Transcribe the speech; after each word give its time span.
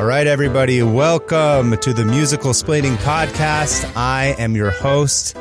All 0.00 0.06
right, 0.06 0.26
everybody, 0.26 0.82
welcome 0.82 1.76
to 1.76 1.92
the 1.92 2.06
Musical 2.06 2.52
Splaining 2.52 2.96
Podcast. 2.96 3.94
I 3.94 4.34
am 4.38 4.56
your 4.56 4.70
host 4.70 5.36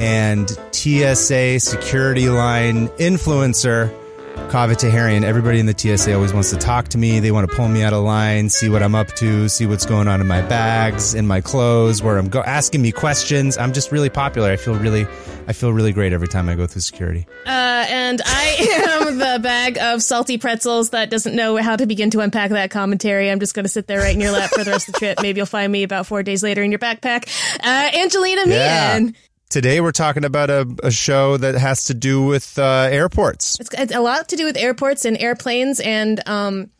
and 0.00 0.50
TSA 0.72 1.60
security 1.60 2.28
line 2.28 2.88
influencer, 2.98 3.88
Kaveh 4.48 4.74
Taherian. 4.74 5.22
Everybody 5.22 5.60
in 5.60 5.66
the 5.66 5.78
TSA 5.78 6.12
always 6.12 6.32
wants 6.32 6.50
to 6.50 6.56
talk 6.56 6.88
to 6.88 6.98
me. 6.98 7.20
They 7.20 7.30
want 7.30 7.48
to 7.48 7.56
pull 7.56 7.68
me 7.68 7.84
out 7.84 7.92
of 7.92 8.02
line, 8.02 8.48
see 8.48 8.68
what 8.68 8.82
I'm 8.82 8.96
up 8.96 9.14
to, 9.18 9.48
see 9.48 9.66
what's 9.66 9.86
going 9.86 10.08
on 10.08 10.20
in 10.20 10.26
my 10.26 10.42
bags, 10.42 11.14
in 11.14 11.28
my 11.28 11.40
clothes, 11.40 12.02
where 12.02 12.18
I'm 12.18 12.28
go- 12.28 12.42
asking 12.42 12.82
me 12.82 12.90
questions. 12.90 13.56
I'm 13.58 13.72
just 13.72 13.92
really 13.92 14.10
popular. 14.10 14.50
I 14.50 14.56
feel 14.56 14.74
really, 14.74 15.06
I 15.46 15.52
feel 15.52 15.72
really 15.72 15.92
great 15.92 16.12
every 16.12 16.26
time 16.26 16.48
I 16.48 16.56
go 16.56 16.66
through 16.66 16.82
security. 16.82 17.28
Uh, 17.46 17.86
and 17.88 18.20
I 18.26 18.86
am 18.88 18.89
the 19.18 19.38
bag 19.42 19.78
of 19.78 20.02
salty 20.02 20.38
pretzels 20.38 20.90
that 20.90 21.10
doesn't 21.10 21.34
know 21.34 21.56
how 21.56 21.76
to 21.76 21.86
begin 21.86 22.10
to 22.10 22.20
unpack 22.20 22.50
that 22.50 22.70
commentary. 22.70 23.30
I'm 23.30 23.40
just 23.40 23.54
going 23.54 23.64
to 23.64 23.68
sit 23.70 23.86
there 23.86 24.00
right 24.00 24.14
in 24.14 24.20
your 24.20 24.32
lap 24.32 24.50
for 24.50 24.64
the 24.64 24.70
rest 24.70 24.88
of 24.88 24.94
the 24.94 24.98
trip. 24.98 25.18
Maybe 25.22 25.38
you'll 25.38 25.46
find 25.46 25.70
me 25.70 25.82
about 25.82 26.06
four 26.06 26.22
days 26.22 26.42
later 26.42 26.62
in 26.62 26.70
your 26.70 26.78
backpack. 26.78 27.28
Uh, 27.62 27.90
Angelina 27.98 28.42
Yeah. 28.46 28.98
Meehan. 28.98 29.16
Today 29.48 29.80
we're 29.80 29.90
talking 29.92 30.24
about 30.24 30.48
a, 30.48 30.64
a 30.84 30.92
show 30.92 31.36
that 31.36 31.56
has 31.56 31.84
to 31.86 31.94
do 31.94 32.22
with 32.24 32.56
uh, 32.58 32.88
airports. 32.90 33.58
It's, 33.58 33.70
it's 33.76 33.94
a 33.94 34.00
lot 34.00 34.28
to 34.28 34.36
do 34.36 34.44
with 34.44 34.56
airports 34.56 35.04
and 35.04 35.18
airplanes 35.18 35.80
and 35.80 36.20
um, 36.28 36.70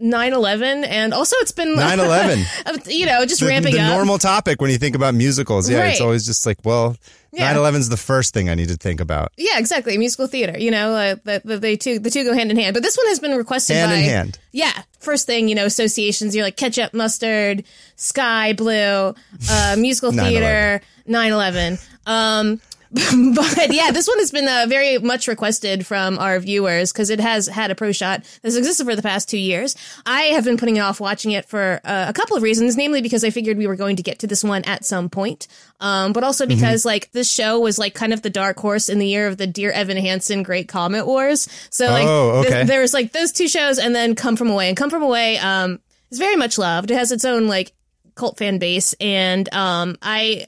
9/11, 0.00 0.86
and 0.86 1.12
also 1.14 1.36
it's 1.40 1.52
been 1.52 1.68
9/11. 1.76 2.86
you 2.92 3.06
know, 3.06 3.24
just 3.26 3.40
the, 3.40 3.46
ramping 3.46 3.74
the 3.74 3.80
up. 3.80 3.94
normal 3.94 4.18
topic 4.18 4.60
when 4.60 4.70
you 4.70 4.78
think 4.78 4.96
about 4.96 5.14
musicals. 5.14 5.68
Yeah, 5.68 5.84
it's 5.84 6.00
always 6.00 6.24
just 6.26 6.46
like, 6.46 6.58
well, 6.64 6.96
Yeah. 7.34 7.52
9/11 7.54 7.74
is 7.76 7.88
the 7.88 7.96
first 7.96 8.32
thing 8.32 8.48
I 8.48 8.54
need 8.54 8.68
to 8.68 8.76
think 8.76 9.00
about. 9.00 9.32
Yeah, 9.36 9.58
exactly. 9.58 9.96
Musical 9.98 10.26
theater. 10.26 10.58
You 10.58 10.70
know, 10.70 10.94
uh, 10.94 11.16
the, 11.24 11.42
the, 11.44 11.58
they 11.58 11.76
two 11.76 11.98
the 11.98 12.10
two 12.10 12.24
go 12.24 12.32
hand 12.32 12.50
in 12.50 12.56
hand. 12.56 12.74
But 12.74 12.82
this 12.82 12.96
one 12.96 13.06
has 13.08 13.18
been 13.20 13.36
requested 13.36 13.76
Hand 13.76 13.90
by 13.90 13.96
in 13.96 14.04
hand. 14.04 14.38
Yeah, 14.52 14.72
first 15.00 15.26
thing 15.26 15.48
you 15.48 15.54
know, 15.54 15.66
associations. 15.66 16.34
You're 16.36 16.44
like 16.44 16.56
ketchup, 16.56 16.94
mustard, 16.94 17.64
sky 17.96 18.52
blue, 18.52 19.14
uh, 19.50 19.76
musical 19.78 20.12
9/11. 20.12 20.28
theater, 20.28 20.80
9/11. 21.08 21.86
Um, 22.06 22.60
but 23.34 23.72
yeah, 23.74 23.90
this 23.90 24.06
one 24.06 24.18
has 24.20 24.30
been 24.30 24.46
uh, 24.46 24.66
very 24.68 24.98
much 24.98 25.26
requested 25.26 25.84
from 25.84 26.16
our 26.18 26.38
viewers 26.38 26.92
because 26.92 27.10
it 27.10 27.18
has 27.18 27.48
had 27.48 27.70
a 27.72 27.74
pro 27.74 27.90
shot 27.90 28.22
that's 28.42 28.54
existed 28.54 28.84
for 28.84 28.94
the 28.94 29.02
past 29.02 29.28
two 29.28 29.38
years. 29.38 29.74
I 30.06 30.22
have 30.34 30.44
been 30.44 30.56
putting 30.56 30.78
off 30.78 31.00
watching 31.00 31.32
it 31.32 31.44
for 31.46 31.80
uh, 31.84 32.06
a 32.08 32.12
couple 32.12 32.36
of 32.36 32.42
reasons, 32.44 32.76
namely 32.76 33.02
because 33.02 33.24
I 33.24 33.30
figured 33.30 33.58
we 33.58 33.66
were 33.66 33.74
going 33.74 33.96
to 33.96 34.02
get 34.04 34.20
to 34.20 34.28
this 34.28 34.44
one 34.44 34.62
at 34.64 34.84
some 34.84 35.10
point, 35.10 35.48
um, 35.80 36.12
but 36.12 36.22
also 36.22 36.44
Mm-hmm. 36.44 36.54
because 36.60 36.84
like 36.84 37.10
this 37.12 37.30
show 37.30 37.58
was 37.58 37.78
like 37.78 37.94
kind 37.94 38.12
of 38.12 38.22
the 38.22 38.30
dark 38.30 38.58
horse 38.58 38.88
in 38.88 38.98
the 38.98 39.06
year 39.08 39.26
of 39.26 39.38
the 39.38 39.46
Dear 39.46 39.72
Evan 39.72 39.96
Hansen 39.96 40.42
Great 40.42 40.68
Comet 40.68 41.06
Wars. 41.06 41.48
So 41.70 41.86
like 41.86 42.06
Oh, 42.06 42.44
th- 42.44 42.66
there 42.66 42.80
was 42.82 42.92
like 42.94 43.12
those 43.12 43.32
two 43.32 43.48
shows 43.48 43.78
and 43.78 43.94
then 43.94 44.14
Come 44.14 44.36
From 44.36 44.50
Away 44.50 44.68
and 44.68 44.76
Come 44.76 44.90
From 44.90 45.02
Away 45.02 45.38
um, 45.38 45.80
is 46.10 46.18
very 46.18 46.36
much 46.36 46.58
loved. 46.58 46.90
It 46.90 46.94
has 46.98 47.12
its 47.12 47.24
own 47.24 47.48
like 47.48 47.72
cult 48.14 48.38
fan 48.38 48.58
base 48.58 48.94
and 49.00 49.52
um, 49.54 49.96
I 50.02 50.46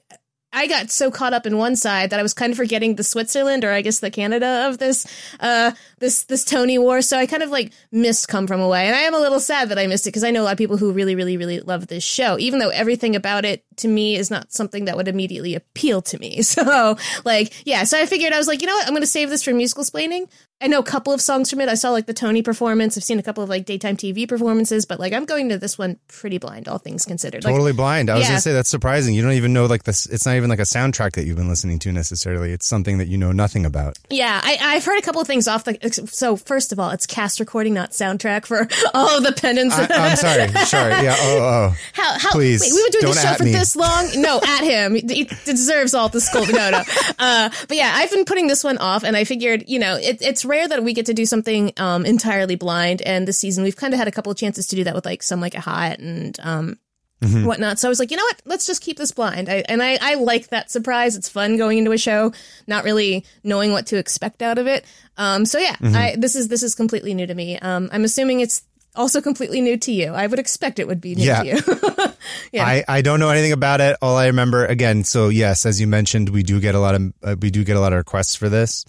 I 0.56 0.66
got 0.66 0.90
so 0.90 1.10
caught 1.10 1.34
up 1.34 1.44
in 1.44 1.58
one 1.58 1.76
side 1.76 2.08
that 2.10 2.18
I 2.18 2.22
was 2.22 2.32
kind 2.32 2.50
of 2.50 2.56
forgetting 2.56 2.94
the 2.94 3.04
Switzerland 3.04 3.62
or 3.62 3.72
I 3.72 3.82
guess 3.82 4.00
the 4.00 4.10
Canada 4.10 4.66
of 4.66 4.78
this 4.78 5.06
uh 5.38 5.72
this 5.98 6.24
this 6.24 6.44
Tony 6.44 6.78
War. 6.78 7.02
So 7.02 7.18
I 7.18 7.26
kind 7.26 7.42
of 7.42 7.50
like 7.50 7.72
missed 7.92 8.28
Come 8.28 8.46
From 8.46 8.62
Away, 8.62 8.86
and 8.86 8.96
I 8.96 9.00
am 9.00 9.14
a 9.14 9.18
little 9.18 9.38
sad 9.38 9.68
that 9.68 9.78
I 9.78 9.86
missed 9.86 10.06
it 10.06 10.10
because 10.10 10.24
I 10.24 10.30
know 10.30 10.42
a 10.42 10.44
lot 10.44 10.52
of 10.52 10.58
people 10.58 10.78
who 10.78 10.92
really 10.92 11.14
really 11.14 11.36
really 11.36 11.60
love 11.60 11.88
this 11.88 12.02
show, 12.02 12.38
even 12.38 12.58
though 12.58 12.70
everything 12.70 13.14
about 13.14 13.44
it 13.44 13.65
to 13.76 13.88
me 13.88 14.16
is 14.16 14.30
not 14.30 14.52
something 14.52 14.86
that 14.86 14.96
would 14.96 15.08
immediately 15.08 15.54
appeal 15.54 16.02
to 16.02 16.18
me. 16.18 16.42
So 16.56 16.96
like 17.24 17.52
yeah, 17.66 17.84
so 17.84 18.00
I 18.00 18.06
figured 18.06 18.32
I 18.32 18.38
was 18.38 18.46
like, 18.48 18.60
you 18.62 18.66
know 18.66 18.74
what, 18.76 18.86
I'm 18.86 18.92
going 18.92 19.02
to 19.02 19.06
save 19.06 19.28
this 19.30 19.42
for 19.42 19.52
musical 19.52 19.84
splaining. 19.84 20.28
I 20.58 20.68
know 20.68 20.78
a 20.78 20.82
couple 20.84 21.12
of 21.12 21.20
songs 21.20 21.50
from 21.50 21.60
it. 21.60 21.68
I 21.68 21.74
saw 21.74 21.90
like 21.90 22.06
the 22.06 22.14
Tony 22.14 22.40
performance. 22.40 22.96
I've 22.96 23.04
seen 23.04 23.18
a 23.18 23.22
couple 23.22 23.42
of 23.44 23.50
like 23.50 23.66
daytime 23.66 23.98
TV 23.98 24.26
performances, 24.26 24.86
but 24.86 24.98
like 24.98 25.12
I'm 25.12 25.26
going 25.26 25.50
to 25.50 25.58
this 25.58 25.76
one 25.76 25.98
pretty 26.08 26.38
blind, 26.38 26.66
all 26.66 26.78
things 26.78 27.04
considered. 27.04 27.44
Like, 27.44 27.52
Totally 27.52 27.74
blind. 27.74 28.08
I 28.08 28.14
was 28.14 28.22
Yeah. 28.22 28.28
gonna 28.30 28.40
say 28.40 28.52
that's 28.54 28.70
surprising. 28.70 29.14
You 29.14 29.20
don't 29.20 29.32
even 29.32 29.52
know 29.52 29.66
like 29.66 29.82
this. 29.84 30.06
It's 30.06 30.24
not 30.24 30.34
even 30.36 30.48
like 30.48 30.58
a 30.58 30.62
soundtrack 30.62 31.12
that 31.12 31.26
you've 31.26 31.36
been 31.36 31.48
listening 31.48 31.78
to 31.80 31.92
necessarily. 31.92 32.52
It's 32.52 32.66
something 32.66 32.96
that 32.98 33.08
you 33.08 33.18
know 33.18 33.32
nothing 33.32 33.66
about. 33.66 33.98
Yeah, 34.08 34.40
I, 34.42 34.56
I've 34.62 34.84
heard 34.86 34.98
a 34.98 35.02
couple 35.02 35.20
of 35.20 35.26
things 35.26 35.46
off 35.46 35.64
the. 35.64 35.76
So 36.10 36.36
first 36.36 36.72
of 36.72 36.80
all, 36.80 36.88
it's 36.90 37.06
cast 37.06 37.38
recording, 37.38 37.74
not 37.74 37.90
soundtrack 37.90 38.46
for 38.46 38.66
all 38.94 39.18
of 39.18 39.24
the 39.24 39.32
penance. 39.32 39.74
I, 39.74 39.86
I'm 39.90 40.16
sorry. 40.16 40.48
sorry. 40.64 41.04
Yeah. 41.04 41.16
Oh. 41.18 41.36
Oh. 41.46 41.76
how, 41.92 42.18
how, 42.18 42.30
please, 42.32 42.62
wait, 42.62 42.72
we 42.72 42.82
were 42.82 42.88
doing 42.90 43.12
this 43.12 43.22
show 43.22 43.34
for 43.34 43.44
me. 43.44 43.52
This 43.66 43.76
long? 43.76 44.08
No, 44.22 44.40
at 44.42 44.62
him. 44.64 44.94
He 44.94 45.24
deserves 45.44 45.94
all 45.94 46.08
the 46.08 46.20
scold. 46.20 46.48
No, 46.52 46.70
no. 46.70 46.82
Uh, 47.18 47.50
but 47.68 47.76
yeah, 47.76 47.92
I've 47.94 48.10
been 48.10 48.24
putting 48.24 48.46
this 48.46 48.62
one 48.64 48.78
off, 48.78 49.04
and 49.04 49.16
I 49.16 49.24
figured, 49.24 49.64
you 49.66 49.78
know, 49.78 49.96
it, 49.96 50.22
it's 50.22 50.44
rare 50.44 50.68
that 50.68 50.82
we 50.82 50.92
get 50.92 51.06
to 51.06 51.14
do 51.14 51.26
something 51.26 51.72
um, 51.78 52.04
entirely 52.06 52.56
blind. 52.56 53.02
And 53.02 53.26
this 53.26 53.38
season, 53.38 53.64
we've 53.64 53.76
kind 53.76 53.92
of 53.94 53.98
had 53.98 54.08
a 54.08 54.12
couple 54.12 54.30
of 54.32 54.38
chances 54.38 54.66
to 54.68 54.76
do 54.76 54.84
that 54.84 54.94
with 54.94 55.04
like 55.04 55.22
some 55.22 55.40
like 55.40 55.54
a 55.54 55.60
hot 55.60 55.98
and 55.98 56.38
um, 56.42 56.78
Mm-hmm. 57.22 57.46
whatnot. 57.46 57.78
So 57.78 57.88
I 57.88 57.90
was 57.90 57.98
like, 57.98 58.10
you 58.10 58.18
know 58.18 58.24
what? 58.24 58.42
Let's 58.44 58.66
just 58.66 58.82
keep 58.82 58.98
this 58.98 59.10
blind. 59.10 59.48
I, 59.48 59.64
and 59.70 59.82
I, 59.82 59.96
I 60.02 60.14
like 60.16 60.48
that 60.48 60.70
surprise. 60.70 61.16
It's 61.16 61.30
fun 61.30 61.56
going 61.56 61.78
into 61.78 61.92
a 61.92 61.96
show, 61.96 62.34
not 62.66 62.84
really 62.84 63.24
knowing 63.42 63.72
what 63.72 63.86
to 63.86 63.96
expect 63.96 64.42
out 64.42 64.58
of 64.58 64.66
it. 64.66 64.84
Um, 65.16 65.46
so 65.46 65.58
yeah, 65.58 65.76
Mm-hmm. 65.76 65.96
I, 65.96 66.14
this 66.18 66.36
is 66.36 66.48
this 66.48 66.62
is 66.62 66.74
completely 66.74 67.14
new 67.14 67.26
to 67.26 67.34
me. 67.34 67.58
Um, 67.58 67.88
I'm 67.90 68.04
assuming 68.04 68.40
it's 68.40 68.64
also 68.96 69.20
completely 69.20 69.60
new 69.60 69.76
to 69.78 69.92
you. 69.92 70.12
I 70.12 70.26
would 70.26 70.38
expect 70.38 70.78
it 70.78 70.86
would 70.88 71.00
be 71.00 71.14
new 71.14 71.24
Yeah. 71.24 71.42
to 71.42 71.46
you. 71.48 72.12
Yeah. 72.52 72.64
I, 72.66 72.84
I 72.88 73.02
don't 73.02 73.20
know 73.20 73.28
anything 73.30 73.52
about 73.52 73.80
it. 73.80 73.96
All 74.02 74.16
I 74.16 74.26
remember 74.26 74.64
again. 74.66 75.04
So 75.04 75.28
yes, 75.28 75.64
as 75.66 75.80
you 75.80 75.86
mentioned, 75.86 76.28
we 76.30 76.42
do 76.42 76.58
get 76.60 76.74
a 76.74 76.80
lot 76.80 76.94
of 76.94 77.12
uh, 77.22 77.36
we 77.40 77.50
do 77.50 77.62
get 77.64 77.76
a 77.76 77.80
lot 77.80 77.92
of 77.92 77.98
requests 77.98 78.34
for 78.34 78.48
this. 78.48 78.84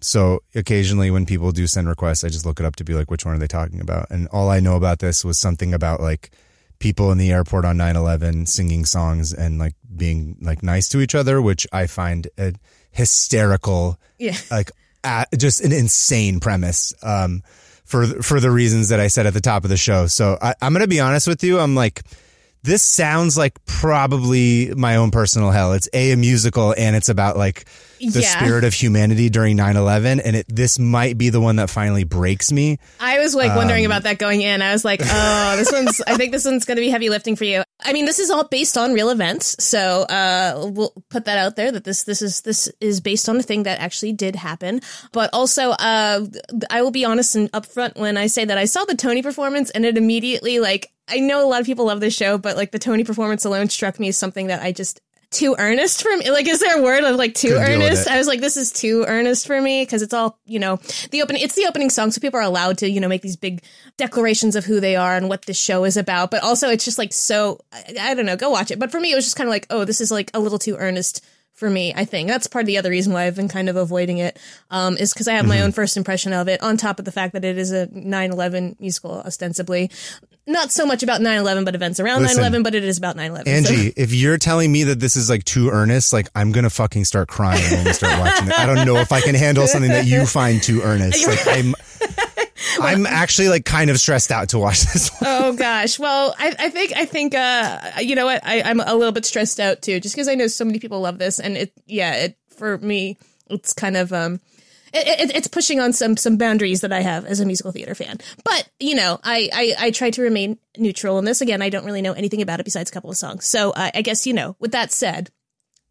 So 0.00 0.40
occasionally 0.54 1.10
when 1.10 1.26
people 1.26 1.50
do 1.52 1.66
send 1.66 1.88
requests, 1.88 2.22
I 2.24 2.28
just 2.28 2.46
look 2.46 2.60
it 2.60 2.66
up 2.66 2.76
to 2.76 2.84
be 2.84 2.94
like, 2.94 3.10
which 3.10 3.24
one 3.26 3.34
are 3.34 3.38
they 3.38 3.46
talking 3.48 3.80
about? 3.80 4.06
And 4.10 4.28
all 4.28 4.48
I 4.50 4.60
know 4.60 4.76
about 4.76 5.00
this 5.00 5.24
was 5.24 5.38
something 5.38 5.74
about 5.74 6.00
like 6.00 6.30
people 6.78 7.10
in 7.12 7.18
the 7.18 7.32
airport 7.32 7.64
on 7.64 7.76
9-11 7.76 8.46
singing 8.46 8.84
songs 8.84 9.32
and 9.32 9.58
like 9.58 9.74
being 9.96 10.36
like 10.40 10.62
nice 10.62 10.88
to 10.90 11.00
each 11.00 11.14
other, 11.14 11.42
which 11.42 11.66
I 11.72 11.86
find 11.88 12.28
a 12.38 12.54
hysterical, 12.92 13.98
Yeah. 14.18 14.36
like 14.50 14.70
uh, 15.04 15.24
just 15.36 15.60
an 15.64 15.72
insane 15.72 16.40
premise. 16.40 16.92
Um, 17.02 17.42
for 17.88 18.06
for 18.22 18.38
the 18.38 18.50
reasons 18.50 18.90
that 18.90 19.00
I 19.00 19.06
said 19.06 19.26
at 19.26 19.32
the 19.32 19.40
top 19.40 19.64
of 19.64 19.70
the 19.70 19.76
show. 19.76 20.06
So 20.06 20.38
I, 20.40 20.54
I'm 20.60 20.74
gonna 20.74 20.86
be 20.86 21.00
honest 21.00 21.26
with 21.26 21.42
you. 21.42 21.58
I'm 21.58 21.74
like, 21.74 22.02
this 22.62 22.82
sounds 22.82 23.38
like 23.38 23.64
probably 23.64 24.72
my 24.76 24.96
own 24.96 25.10
personal 25.10 25.50
hell. 25.50 25.72
It's 25.72 25.88
a, 25.94 26.12
a 26.12 26.16
musical 26.16 26.74
and 26.76 26.94
it's 26.94 27.08
about 27.08 27.38
like 27.38 27.64
the 28.00 28.20
Yeah. 28.20 28.38
spirit 28.40 28.64
of 28.64 28.74
humanity 28.74 29.28
during 29.28 29.56
9/11 29.56 30.20
and 30.24 30.36
it 30.36 30.46
this 30.48 30.78
might 30.78 31.18
be 31.18 31.30
the 31.30 31.40
one 31.40 31.56
that 31.56 31.70
finally 31.70 32.04
breaks 32.04 32.50
me. 32.52 32.78
I 33.00 33.18
was 33.18 33.34
like 33.34 33.54
wondering 33.56 33.84
Um, 33.86 33.90
about 33.92 34.04
that 34.04 34.18
going 34.18 34.42
in. 34.42 34.62
I 34.62 34.72
was 34.72 34.84
like, 34.84 35.00
oh, 35.04 35.56
this 35.56 35.70
one's, 35.72 36.00
I 36.06 36.16
think 36.16 36.32
this 36.32 36.44
one's 36.44 36.64
going 36.64 36.76
to 36.76 36.80
be 36.82 36.88
heavy 36.90 37.08
lifting 37.10 37.36
for 37.36 37.44
you. 37.44 37.62
I 37.84 37.92
mean, 37.92 38.06
this 38.06 38.18
is 38.18 38.30
all 38.30 38.44
based 38.44 38.76
on 38.76 38.92
real 38.92 39.10
events. 39.10 39.56
So, 39.62 40.02
uh, 40.02 40.70
we'll 40.72 40.92
put 41.10 41.26
that 41.26 41.38
out 41.38 41.56
there 41.56 41.70
that 41.72 41.84
this, 41.84 42.02
this 42.04 42.22
is, 42.22 42.40
this 42.42 42.68
is 42.80 43.00
based 43.00 43.28
on 43.28 43.36
a 43.36 43.42
thing 43.42 43.62
that 43.64 43.78
actually 43.80 44.12
did 44.12 44.34
happen. 44.36 44.80
But 45.12 45.30
also, 45.32 45.70
uh, 45.70 46.26
I 46.70 46.82
will 46.82 46.90
be 46.90 47.04
honest 47.04 47.34
and 47.36 47.50
upfront 47.52 47.96
when 47.96 48.16
I 48.16 48.26
say 48.26 48.44
that 48.44 48.58
I 48.58 48.64
saw 48.64 48.84
the 48.84 48.94
Tony 48.96 49.22
performance 49.22 49.70
and 49.70 49.84
it 49.84 49.96
immediately, 49.96 50.58
like, 50.58 50.90
I 51.10 51.20
know 51.20 51.42
a 51.42 51.48
lot 51.48 51.60
of 51.60 51.66
people 51.66 51.86
love 51.86 52.00
this 52.00 52.14
show, 52.14 52.36
but 52.36 52.56
like 52.56 52.70
the 52.70 52.78
Tony 52.78 53.02
performance 53.04 53.44
alone 53.44 53.68
struck 53.70 53.98
me 53.98 54.08
as 54.08 54.18
something 54.18 54.48
that 54.48 54.62
I 54.62 54.72
just, 54.72 55.00
too 55.30 55.54
earnest 55.58 56.02
for 56.02 56.16
me. 56.16 56.30
Like, 56.30 56.48
is 56.48 56.60
there 56.60 56.78
a 56.78 56.82
word 56.82 57.04
of 57.04 57.16
like 57.16 57.34
too 57.34 57.48
Couldn't 57.48 57.82
earnest? 57.82 58.08
I 58.08 58.16
was 58.18 58.26
like, 58.26 58.40
this 58.40 58.56
is 58.56 58.72
too 58.72 59.04
earnest 59.06 59.46
for 59.46 59.60
me 59.60 59.82
because 59.82 60.02
it's 60.02 60.14
all, 60.14 60.38
you 60.46 60.58
know, 60.58 60.76
the 61.10 61.22
opening, 61.22 61.42
it's 61.42 61.54
the 61.54 61.66
opening 61.66 61.90
song. 61.90 62.10
So 62.10 62.20
people 62.20 62.40
are 62.40 62.44
allowed 62.44 62.78
to, 62.78 62.90
you 62.90 63.00
know, 63.00 63.08
make 63.08 63.22
these 63.22 63.36
big 63.36 63.62
declarations 63.96 64.56
of 64.56 64.64
who 64.64 64.80
they 64.80 64.96
are 64.96 65.16
and 65.16 65.28
what 65.28 65.44
this 65.46 65.58
show 65.58 65.84
is 65.84 65.96
about. 65.96 66.30
But 66.30 66.42
also 66.42 66.70
it's 66.70 66.84
just 66.84 66.98
like 66.98 67.12
so, 67.12 67.60
I, 67.72 67.96
I 68.00 68.14
don't 68.14 68.26
know, 68.26 68.36
go 68.36 68.50
watch 68.50 68.70
it. 68.70 68.78
But 68.78 68.90
for 68.90 69.00
me, 69.00 69.12
it 69.12 69.16
was 69.16 69.24
just 69.26 69.36
kind 69.36 69.48
of 69.48 69.52
like, 69.52 69.66
oh, 69.70 69.84
this 69.84 70.00
is 70.00 70.10
like 70.10 70.30
a 70.34 70.40
little 70.40 70.58
too 70.58 70.76
earnest 70.76 71.24
for 71.52 71.68
me, 71.68 71.92
I 71.94 72.04
think. 72.04 72.28
That's 72.28 72.46
part 72.46 72.62
of 72.62 72.66
the 72.68 72.78
other 72.78 72.90
reason 72.90 73.12
why 73.12 73.24
I've 73.24 73.34
been 73.34 73.48
kind 73.48 73.68
of 73.68 73.74
avoiding 73.74 74.18
it, 74.18 74.38
um, 74.70 74.96
is 74.96 75.12
because 75.12 75.26
I 75.26 75.32
have 75.32 75.40
Mm-hmm. 75.42 75.48
my 75.48 75.60
own 75.62 75.72
first 75.72 75.96
impression 75.96 76.32
of 76.32 76.46
it, 76.46 76.62
on 76.62 76.76
top 76.76 77.00
of 77.00 77.04
the 77.04 77.10
fact 77.10 77.32
that 77.32 77.44
it 77.44 77.58
is 77.58 77.72
a 77.72 77.88
9 77.92 78.30
11 78.32 78.76
musical, 78.78 79.20
ostensibly. 79.22 79.90
Not 80.48 80.72
so 80.72 80.86
much 80.86 81.02
about 81.02 81.20
9 81.20 81.38
11, 81.38 81.64
but 81.66 81.74
events 81.74 82.00
around 82.00 82.22
9-11 82.22 82.64
but 82.64 82.74
it 82.74 82.82
is 82.82 82.96
about 82.96 83.16
9 83.16 83.30
11. 83.30 83.52
Angie, 83.52 83.92
if 83.96 84.14
you're 84.14 84.38
telling 84.38 84.72
me 84.72 84.84
that 84.84 84.98
this 84.98 85.14
is 85.14 85.28
like 85.28 85.44
too 85.44 85.68
earnest, 85.68 86.10
like 86.10 86.26
I'm 86.34 86.52
gonna 86.52 86.70
fucking 86.70 87.04
start 87.04 87.28
crying 87.28 87.62
when 87.70 87.84
we 87.84 87.92
start 87.92 88.18
watching 88.18 88.48
it. 88.48 88.58
I 88.58 88.64
don't 88.64 88.86
know 88.86 88.96
if 88.96 89.12
I 89.12 89.20
can 89.20 89.34
handle 89.34 89.66
something 89.66 89.90
that 89.90 90.06
you 90.06 90.24
find 90.24 90.62
too 90.62 90.80
earnest. 90.80 91.26
Like 91.26 91.46
I'm, 91.46 91.74
I'm 92.80 93.06
actually 93.06 93.50
like 93.50 93.66
kind 93.66 93.90
of 93.90 94.00
stressed 94.00 94.30
out 94.30 94.48
to 94.50 94.58
watch 94.58 94.80
this. 94.84 95.10
One. 95.18 95.30
oh 95.30 95.52
gosh. 95.52 95.98
Well, 95.98 96.34
I, 96.38 96.56
I 96.58 96.70
think 96.70 96.92
I 96.96 97.04
think 97.04 97.34
uh 97.34 97.78
you 98.00 98.14
know 98.14 98.24
what 98.24 98.40
I, 98.42 98.62
I'm 98.62 98.80
a 98.80 98.94
little 98.94 99.12
bit 99.12 99.26
stressed 99.26 99.60
out 99.60 99.82
too, 99.82 100.00
just 100.00 100.14
because 100.14 100.28
I 100.28 100.34
know 100.34 100.46
so 100.46 100.64
many 100.64 100.78
people 100.78 101.00
love 101.02 101.18
this, 101.18 101.38
and 101.38 101.58
it 101.58 101.72
yeah 101.86 102.14
it 102.14 102.38
for 102.56 102.78
me 102.78 103.18
it's 103.50 103.74
kind 103.74 103.98
of 103.98 104.14
um 104.14 104.40
it, 104.92 105.30
it, 105.30 105.36
it's 105.36 105.48
pushing 105.48 105.80
on 105.80 105.92
some 105.92 106.16
some 106.16 106.36
boundaries 106.36 106.80
that 106.82 106.92
I 106.92 107.00
have 107.00 107.24
as 107.24 107.40
a 107.40 107.46
musical 107.46 107.72
theater 107.72 107.94
fan. 107.94 108.18
But 108.44 108.68
you 108.80 108.94
know 108.94 109.18
I 109.22 109.48
I, 109.52 109.74
I 109.86 109.90
try 109.90 110.10
to 110.10 110.22
remain 110.22 110.58
neutral 110.76 111.18
in 111.18 111.24
this. 111.24 111.40
Again, 111.40 111.62
I 111.62 111.68
don't 111.68 111.84
really 111.84 112.02
know 112.02 112.12
anything 112.12 112.42
about 112.42 112.60
it 112.60 112.64
besides 112.64 112.90
a 112.90 112.92
couple 112.92 113.10
of 113.10 113.16
songs. 113.16 113.46
So 113.46 113.70
uh, 113.72 113.90
I 113.94 114.02
guess 114.02 114.26
you 114.26 114.32
know. 114.34 114.56
With 114.58 114.72
that 114.72 114.92
said, 114.92 115.30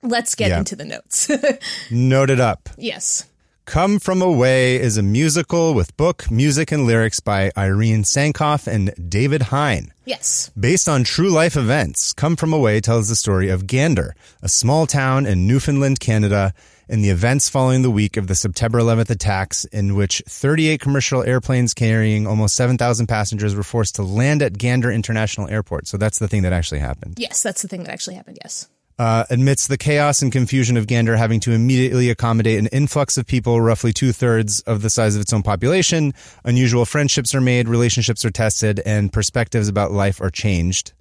let's 0.04 0.36
get 0.36 0.50
Yeah. 0.50 0.60
into 0.60 0.76
the 0.76 0.86
notes. 0.86 1.30
Note 1.92 2.30
it 2.30 2.40
up. 2.40 2.70
yes. 2.78 3.26
Come 3.66 4.00
From 4.00 4.22
Away 4.22 4.78
is 4.78 4.96
a 4.98 5.04
musical 5.04 5.74
with 5.74 5.98
book, 5.98 6.32
music, 6.32 6.72
and 6.72 6.86
lyrics 6.86 7.20
by 7.20 7.52
Irene 7.58 8.04
Sankoff 8.04 8.66
and 8.66 8.94
David 9.10 9.42
Hein. 9.42 9.92
Yes. 10.06 10.52
Based 10.58 10.88
on 10.88 11.04
true 11.04 11.30
life 11.30 11.58
events, 11.58 12.14
Come 12.14 12.38
From 12.38 12.54
Away 12.54 12.80
tells 12.80 13.10
the 13.10 13.16
story 13.18 13.50
of 13.50 13.68
Gander, 13.68 14.16
a 14.42 14.48
small 14.48 14.88
town 14.88 15.26
in 15.26 15.46
Newfoundland, 15.48 16.00
Canada, 16.00 16.54
and 16.90 17.04
the 17.04 17.10
events 17.10 17.50
following 17.50 17.82
the 17.82 17.92
week 17.92 18.18
of 18.18 18.28
the 18.28 18.36
September 18.36 18.80
11th 18.80 19.10
attacks, 19.10 19.66
in 19.66 19.96
which 19.96 20.22
38 20.28 20.80
commercial 20.80 21.24
airplanes 21.24 21.74
carrying 21.74 22.28
almost 22.28 22.56
7,000 22.56 23.08
passengers 23.08 23.56
were 23.56 23.64
forced 23.64 23.96
to 23.96 24.04
land 24.04 24.42
at 24.42 24.58
Gander 24.58 24.92
International 24.92 25.50
Airport. 25.50 25.88
So 25.88 25.98
that's 25.98 26.20
the 26.20 26.28
thing 26.28 26.44
that 26.44 26.54
actually 26.54 26.80
happened. 26.80 27.16
Yes, 27.18 27.44
that's 27.44 27.62
the 27.62 27.68
thing 27.68 27.84
that 27.84 27.92
actually 27.92 28.16
happened. 28.16 28.38
Yes. 28.44 28.68
Uh, 29.00 29.26
amidst 29.30 29.70
the 29.70 29.78
chaos 29.78 30.24
and 30.24 30.32
confusion 30.32 30.76
of 30.76 30.88
Gander 30.88 31.16
having 31.16 31.40
to 31.42 31.52
immediately 31.52 32.10
accommodate 32.10 32.58
an 32.58 32.66
influx 32.68 33.16
of 33.16 33.28
people, 33.28 33.62
roughly 33.62 33.94
two 33.94 34.12
thirds 34.12 34.62
of 34.62 34.82
the 34.82 34.90
size 34.90 35.16
of 35.16 35.22
its 35.22 35.32
own 35.32 35.44
population, 35.44 36.14
unusual 36.44 36.84
friendships 36.84 37.36
are 37.36 37.42
made, 37.42 37.70
relationships 37.70 38.26
are 38.26 38.32
tested, 38.32 38.82
and 38.88 39.14
perspectives 39.14 39.68
about 39.68 39.92
life 39.92 40.20
are 40.20 40.32
changed. 40.32 40.94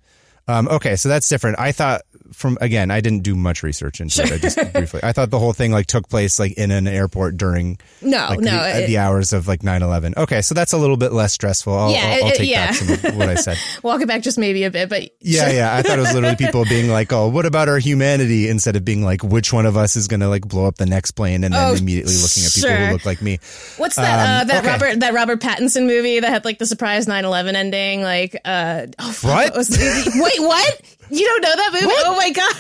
Um, 0.46 0.68
okay, 0.68 0.96
so 0.96 1.08
that's 1.08 1.28
different. 1.28 1.58
I 1.58 1.72
thought 1.72 2.02
from 2.32 2.58
again, 2.60 2.90
I 2.90 3.00
didn't 3.00 3.20
do 3.22 3.34
much 3.34 3.62
research 3.62 4.00
into 4.00 4.22
it. 4.22 4.32
I 4.32 4.38
just 4.38 4.56
briefly, 4.72 5.00
I 5.02 5.12
thought 5.12 5.30
the 5.30 5.38
whole 5.38 5.52
thing 5.52 5.72
like 5.72 5.86
took 5.86 6.08
place 6.08 6.38
like 6.38 6.52
in 6.52 6.70
an 6.70 6.86
airport 6.88 7.36
during 7.36 7.78
No, 8.02 8.26
like, 8.30 8.40
no. 8.40 8.50
the, 8.50 8.84
it- 8.84 8.86
the 8.86 8.98
hours 8.98 9.32
of 9.32 9.48
like 9.48 9.60
9-11. 9.62 10.16
Okay, 10.16 10.42
so 10.42 10.54
that's 10.54 10.72
a 10.72 10.78
little 10.78 10.96
bit 10.96 11.12
less 11.12 11.32
stressful. 11.32 11.72
I'll, 11.74 11.90
Yeah, 11.92 12.18
I'll, 12.20 12.24
I'll 12.26 12.32
take 12.32 12.48
yeah. 12.50 12.66
back 12.66 12.74
some 12.74 12.92
of 13.10 13.16
what 13.16 13.28
I 13.28 13.34
said. 13.34 13.56
walk 13.82 14.00
it 14.00 14.08
back 14.08 14.22
just 14.22 14.38
maybe 14.38 14.64
a 14.64 14.70
bit, 14.70 14.88
but 14.88 15.02
Yeah, 15.20 15.50
yeah. 15.50 15.76
I 15.76 15.82
thought 15.82 15.98
it 15.98 16.02
was 16.02 16.14
literally 16.14 16.36
people 16.38 16.64
being 16.64 16.88
like, 16.90 17.12
"Oh, 17.12 17.28
what 17.28 17.46
about 17.46 17.68
our 17.68 17.78
humanity?" 17.78 18.48
Instead 18.48 18.76
of 18.76 18.84
being 18.84 19.02
like, 19.02 19.22
"Which 19.22 19.52
one 19.52 19.66
of 19.66 19.76
us 19.76 19.96
is 19.96 20.08
going 20.08 20.20
to 20.20 20.28
like 20.28 20.46
blow 20.46 20.66
up 20.66 20.76
the 20.76 20.86
next 20.86 21.12
plane?" 21.12 21.44
and 21.44 21.52
then 21.54 21.70
Oh, 21.70 21.74
immediately 21.74 22.14
looking 22.14 22.44
at 22.44 22.52
people 22.54 22.70
sure. 22.70 22.76
who 22.86 22.92
look 22.92 23.06
like 23.06 23.20
me. 23.22 23.38
What's 23.76 23.96
that? 23.96 24.18
uh, 24.18 24.42
Um, 24.42 24.48
that 24.48 24.64
okay. 24.64 24.72
Robert 24.72 25.00
that 25.00 25.14
Robert 25.14 25.40
Pattinson 25.40 25.86
movie 25.86 26.20
that 26.20 26.28
had 26.28 26.44
like 26.44 26.58
the 26.58 26.66
surprise 26.66 27.06
9-11 27.06 27.54
ending. 27.54 28.02
Like, 28.02 28.36
uh, 28.44 28.86
oh, 28.98 29.12
fuck, 29.12 29.30
What? 29.30 29.56
was 29.56 29.70
wait, 29.70 30.40
what? 30.40 30.80
You 31.10 31.24
don't 31.26 31.40
know 31.42 31.56
that 31.56 31.70
movie? 31.72 31.86
Oh 31.88 32.16
my 32.16 32.30
god! 32.30 32.54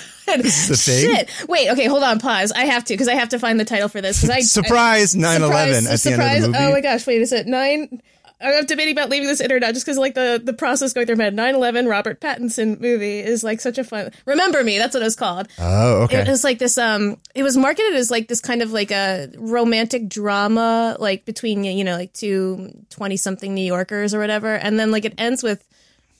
is 0.44 0.68
the 0.68 0.76
thing? 0.76 1.14
Shit! 1.14 1.48
Wait, 1.48 1.70
okay, 1.70 1.86
hold 1.86 2.02
on, 2.02 2.18
pause. 2.18 2.50
I 2.52 2.64
have 2.66 2.84
to 2.86 2.94
because 2.94 3.08
I 3.08 3.14
have 3.14 3.28
to 3.30 3.38
find 3.38 3.58
the 3.60 3.64
title 3.64 3.88
for 3.88 4.00
this. 4.00 4.20
'cause 4.20 4.30
I 4.30 4.40
Surprise! 4.40 5.14
9/11 5.14 5.18
surprise- 5.18 5.46
at 5.46 5.50
the 5.50 5.76
end 5.76 5.86
of 5.86 5.90
the 5.90 5.96
surprise- 5.98 6.46
movie. 6.46 6.58
Oh 6.58 6.72
my 6.72 6.80
gosh! 6.80 7.06
Wait, 7.06 7.22
is 7.22 7.32
it 7.32 7.46
nine? 7.46 8.02
I'm 8.38 8.66
debating 8.66 8.92
about 8.92 9.08
leaving 9.08 9.28
this 9.28 9.40
in 9.40 9.50
or 9.50 9.58
not, 9.58 9.72
just 9.72 9.86
because 9.86 9.96
like 9.96 10.14
the 10.14 10.38
the 10.44 10.52
process 10.52 10.92
going 10.92 11.06
through 11.06 11.16
my 11.16 11.24
head. 11.24 11.34
9/11 11.36 11.88
Robert 11.88 12.20
Pattinson 12.20 12.78
movie 12.80 13.20
is 13.20 13.42
like 13.42 13.60
such 13.62 13.78
a 13.78 13.84
fun. 13.84 14.10
Remember 14.26 14.62
me? 14.62 14.76
That's 14.78 14.92
what 14.94 15.00
it 15.00 15.06
was 15.06 15.16
called. 15.16 15.48
Oh, 15.58 16.02
okay. 16.02 16.18
It 16.20 16.28
was 16.28 16.44
like 16.44 16.58
this. 16.58 16.76
Um, 16.76 17.16
it 17.34 17.42
was 17.42 17.56
marketed 17.56 17.94
as 17.94 18.10
like 18.10 18.28
this 18.28 18.40
kind 18.42 18.60
of 18.62 18.72
like 18.72 18.90
a 18.90 19.30
romantic 19.38 20.08
drama, 20.08 20.96
like 21.00 21.24
between 21.24 21.64
you 21.64 21.82
know 21.84 21.96
like 21.96 22.12
two 22.12 22.72
20 22.90 23.16
something 23.16 23.54
New 23.54 23.64
Yorkers 23.64 24.12
or 24.12 24.18
whatever, 24.18 24.54
and 24.54 24.78
then 24.78 24.90
like 24.90 25.04
it 25.06 25.14
ends 25.16 25.42
with 25.42 25.64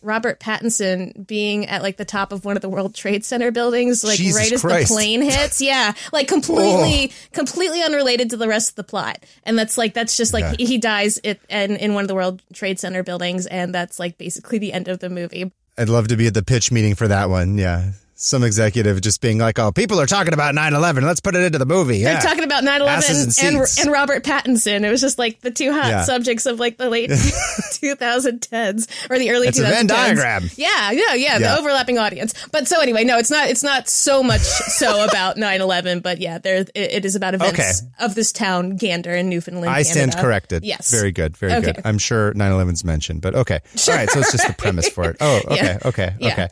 Robert 0.03 0.39
Pattinson 0.41 1.27
being 1.27 1.67
at 1.67 1.83
like 1.83 1.97
the 1.97 2.05
top 2.05 2.33
of 2.33 2.45
one 2.45 2.57
of 2.57 2.63
the 2.63 2.69
World 2.69 2.95
Trade 2.95 3.25
Center 3.25 3.51
buildings, 3.51 4.05
like 4.05 4.19
Jesus 4.19 4.37
right 4.41 4.53
as 4.53 4.61
Christ. 4.61 4.89
the 4.89 4.95
plane 4.95 5.23
hits. 5.23 5.61
Yeah, 5.61 5.93
like 6.13 6.29
completely, 6.29 7.11
oh. 7.13 7.27
completely 7.33 7.83
unrelated 7.83 8.31
to 8.31 8.37
the 8.37 8.49
rest 8.49 8.71
of 8.71 8.75
the 8.77 8.85
plot, 8.85 9.19
and 9.45 9.59
that's 9.59 9.77
like 9.77 9.95
that's 9.95 10.17
just 10.17 10.33
like 10.33 10.43
Yeah. 10.43 10.55
he, 10.59 10.67
he 10.67 10.79
dies 10.79 11.19
it 11.25 11.41
and 11.51 11.73
in 11.73 11.95
one 11.95 12.05
of 12.05 12.09
the 12.09 12.15
World 12.15 12.43
Trade 12.53 12.79
Center 12.79 13.03
buildings, 13.03 13.47
and 13.47 13.75
that's 13.75 13.99
like 13.99 14.19
basically 14.19 14.59
the 14.59 14.73
end 14.73 14.89
of 14.89 14.99
the 15.01 15.11
movie. 15.11 15.53
I'd 15.79 15.89
love 15.89 16.09
to 16.09 16.17
be 16.17 16.27
at 16.27 16.35
the 16.35 16.43
pitch 16.43 16.73
meeting 16.73 16.95
for 16.95 17.09
that 17.09 17.29
one. 17.29 17.59
Yeah. 17.59 17.91
Some 18.19 18.43
executive 18.45 19.03
just 19.03 19.21
being 19.21 19.37
like, 19.37 19.59
oh, 19.59 19.73
people 19.73 20.01
are 20.01 20.07
talking 20.07 20.33
about 20.33 20.55
9 20.55 20.73
11. 20.73 21.05
Let's 21.05 21.21
put 21.21 21.37
it 21.37 21.43
into 21.43 21.59
the 21.59 21.67
movie. 21.67 21.99
Yeah. 21.99 22.15
They're 22.15 22.23
talking 22.23 22.45
about 22.45 22.65
Asses 22.65 23.27
9-11 23.39 23.45
and 23.45 23.57
and, 23.59 23.79
and, 23.81 23.93
Robert 23.93 24.25
Pattinson. 24.25 24.85
It 24.85 24.91
was 24.91 25.03
just 25.03 25.19
like 25.19 25.41
the 25.43 25.51
two 25.51 25.71
hot 25.71 25.89
Yeah. 25.89 26.03
subjects 26.05 26.47
of 26.47 26.59
like 26.59 26.79
the 26.79 26.89
late 26.89 27.11
2010s 27.81 29.11
or 29.11 29.19
the 29.19 29.31
early 29.31 29.49
It's 29.49 29.59
2010s. 29.59 29.69
a 29.69 29.71
Venn 29.71 29.87
diagram. 29.87 30.51
Yeah, 30.57 30.91
yeah, 30.93 31.15
yeah, 31.15 31.39
the 31.39 31.59
overlapping 31.59 31.99
audience. 31.99 32.33
But 32.53 32.67
so 32.69 32.81
anyway, 32.81 33.05
no, 33.05 33.19
it's 33.19 33.31
not 33.31 33.49
it's 33.51 33.63
not 33.63 33.89
so 33.89 34.23
much 34.23 34.41
so 34.79 35.05
about 35.05 35.37
9-11, 35.37 36.03
but 36.03 36.19
yeah, 36.19 36.39
there 36.39 36.57
it, 36.57 36.71
it 36.75 37.05
is 37.05 37.17
about 37.17 37.35
events 37.35 37.53
Okay. 37.59 37.73
of 38.01 38.15
this 38.15 38.33
town, 38.33 38.77
Gander 38.77 39.15
in 39.15 39.29
Newfoundland. 39.29 39.69
I 39.71 39.83
stand 39.83 40.17
corrected. 40.17 40.65
Yes. 40.65 40.91
Very 40.91 41.13
good. 41.13 41.37
Very 41.37 41.53
Okay. 41.55 41.73
good. 41.73 41.83
I'm 41.85 41.99
sure 41.99 42.33
9 42.35 42.51
11's 42.53 42.85
mentioned, 42.85 43.21
but 43.21 43.35
okay. 43.35 43.61
All 43.89 43.95
right. 43.95 44.09
So 44.11 44.21
it's 44.21 44.33
just 44.33 44.47
the 44.47 44.55
premise 44.55 44.89
for 44.89 45.11
it. 45.11 45.17
Oh, 45.27 45.41
okay. 45.49 45.57
Yeah. 45.57 45.79
Okay. 45.85 46.15
Yeah. 46.21 46.33
Okay. 46.33 46.49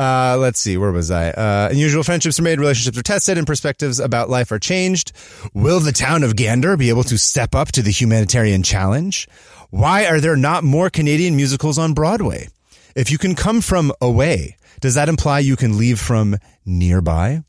Uh, 0.00 0.38
let's 0.38 0.58
see. 0.58 0.78
Where 0.78 0.92
was 0.92 1.10
I? 1.10 1.28
Uh, 1.28 1.68
unusual 1.70 2.02
friendships 2.02 2.40
are 2.40 2.42
made, 2.42 2.58
relationships 2.58 2.96
are 2.96 3.02
tested, 3.02 3.36
and 3.36 3.46
perspectives 3.46 4.00
about 4.00 4.30
life 4.30 4.50
are 4.50 4.58
changed. 4.58 5.12
Will 5.52 5.78
the 5.78 5.92
town 5.92 6.22
of 6.22 6.36
Gander 6.36 6.78
be 6.78 6.88
able 6.88 7.02
to 7.04 7.18
step 7.18 7.54
up 7.54 7.68
to 7.72 7.82
the 7.82 7.90
humanitarian 7.90 8.62
challenge? 8.62 9.28
Why 9.68 10.06
are 10.06 10.18
there 10.18 10.36
not 10.36 10.64
more 10.64 10.88
Canadian 10.88 11.36
musicals 11.36 11.78
on 11.78 11.92
Broadway? 11.92 12.48
If 12.96 13.10
you 13.10 13.18
can 13.18 13.34
come 13.34 13.60
from 13.60 13.92
away, 14.00 14.56
does 14.80 14.94
that 14.94 15.10
imply 15.10 15.40
you 15.40 15.54
can 15.54 15.76
leave 15.76 16.00
from 16.00 16.38
nearby? 16.64 17.44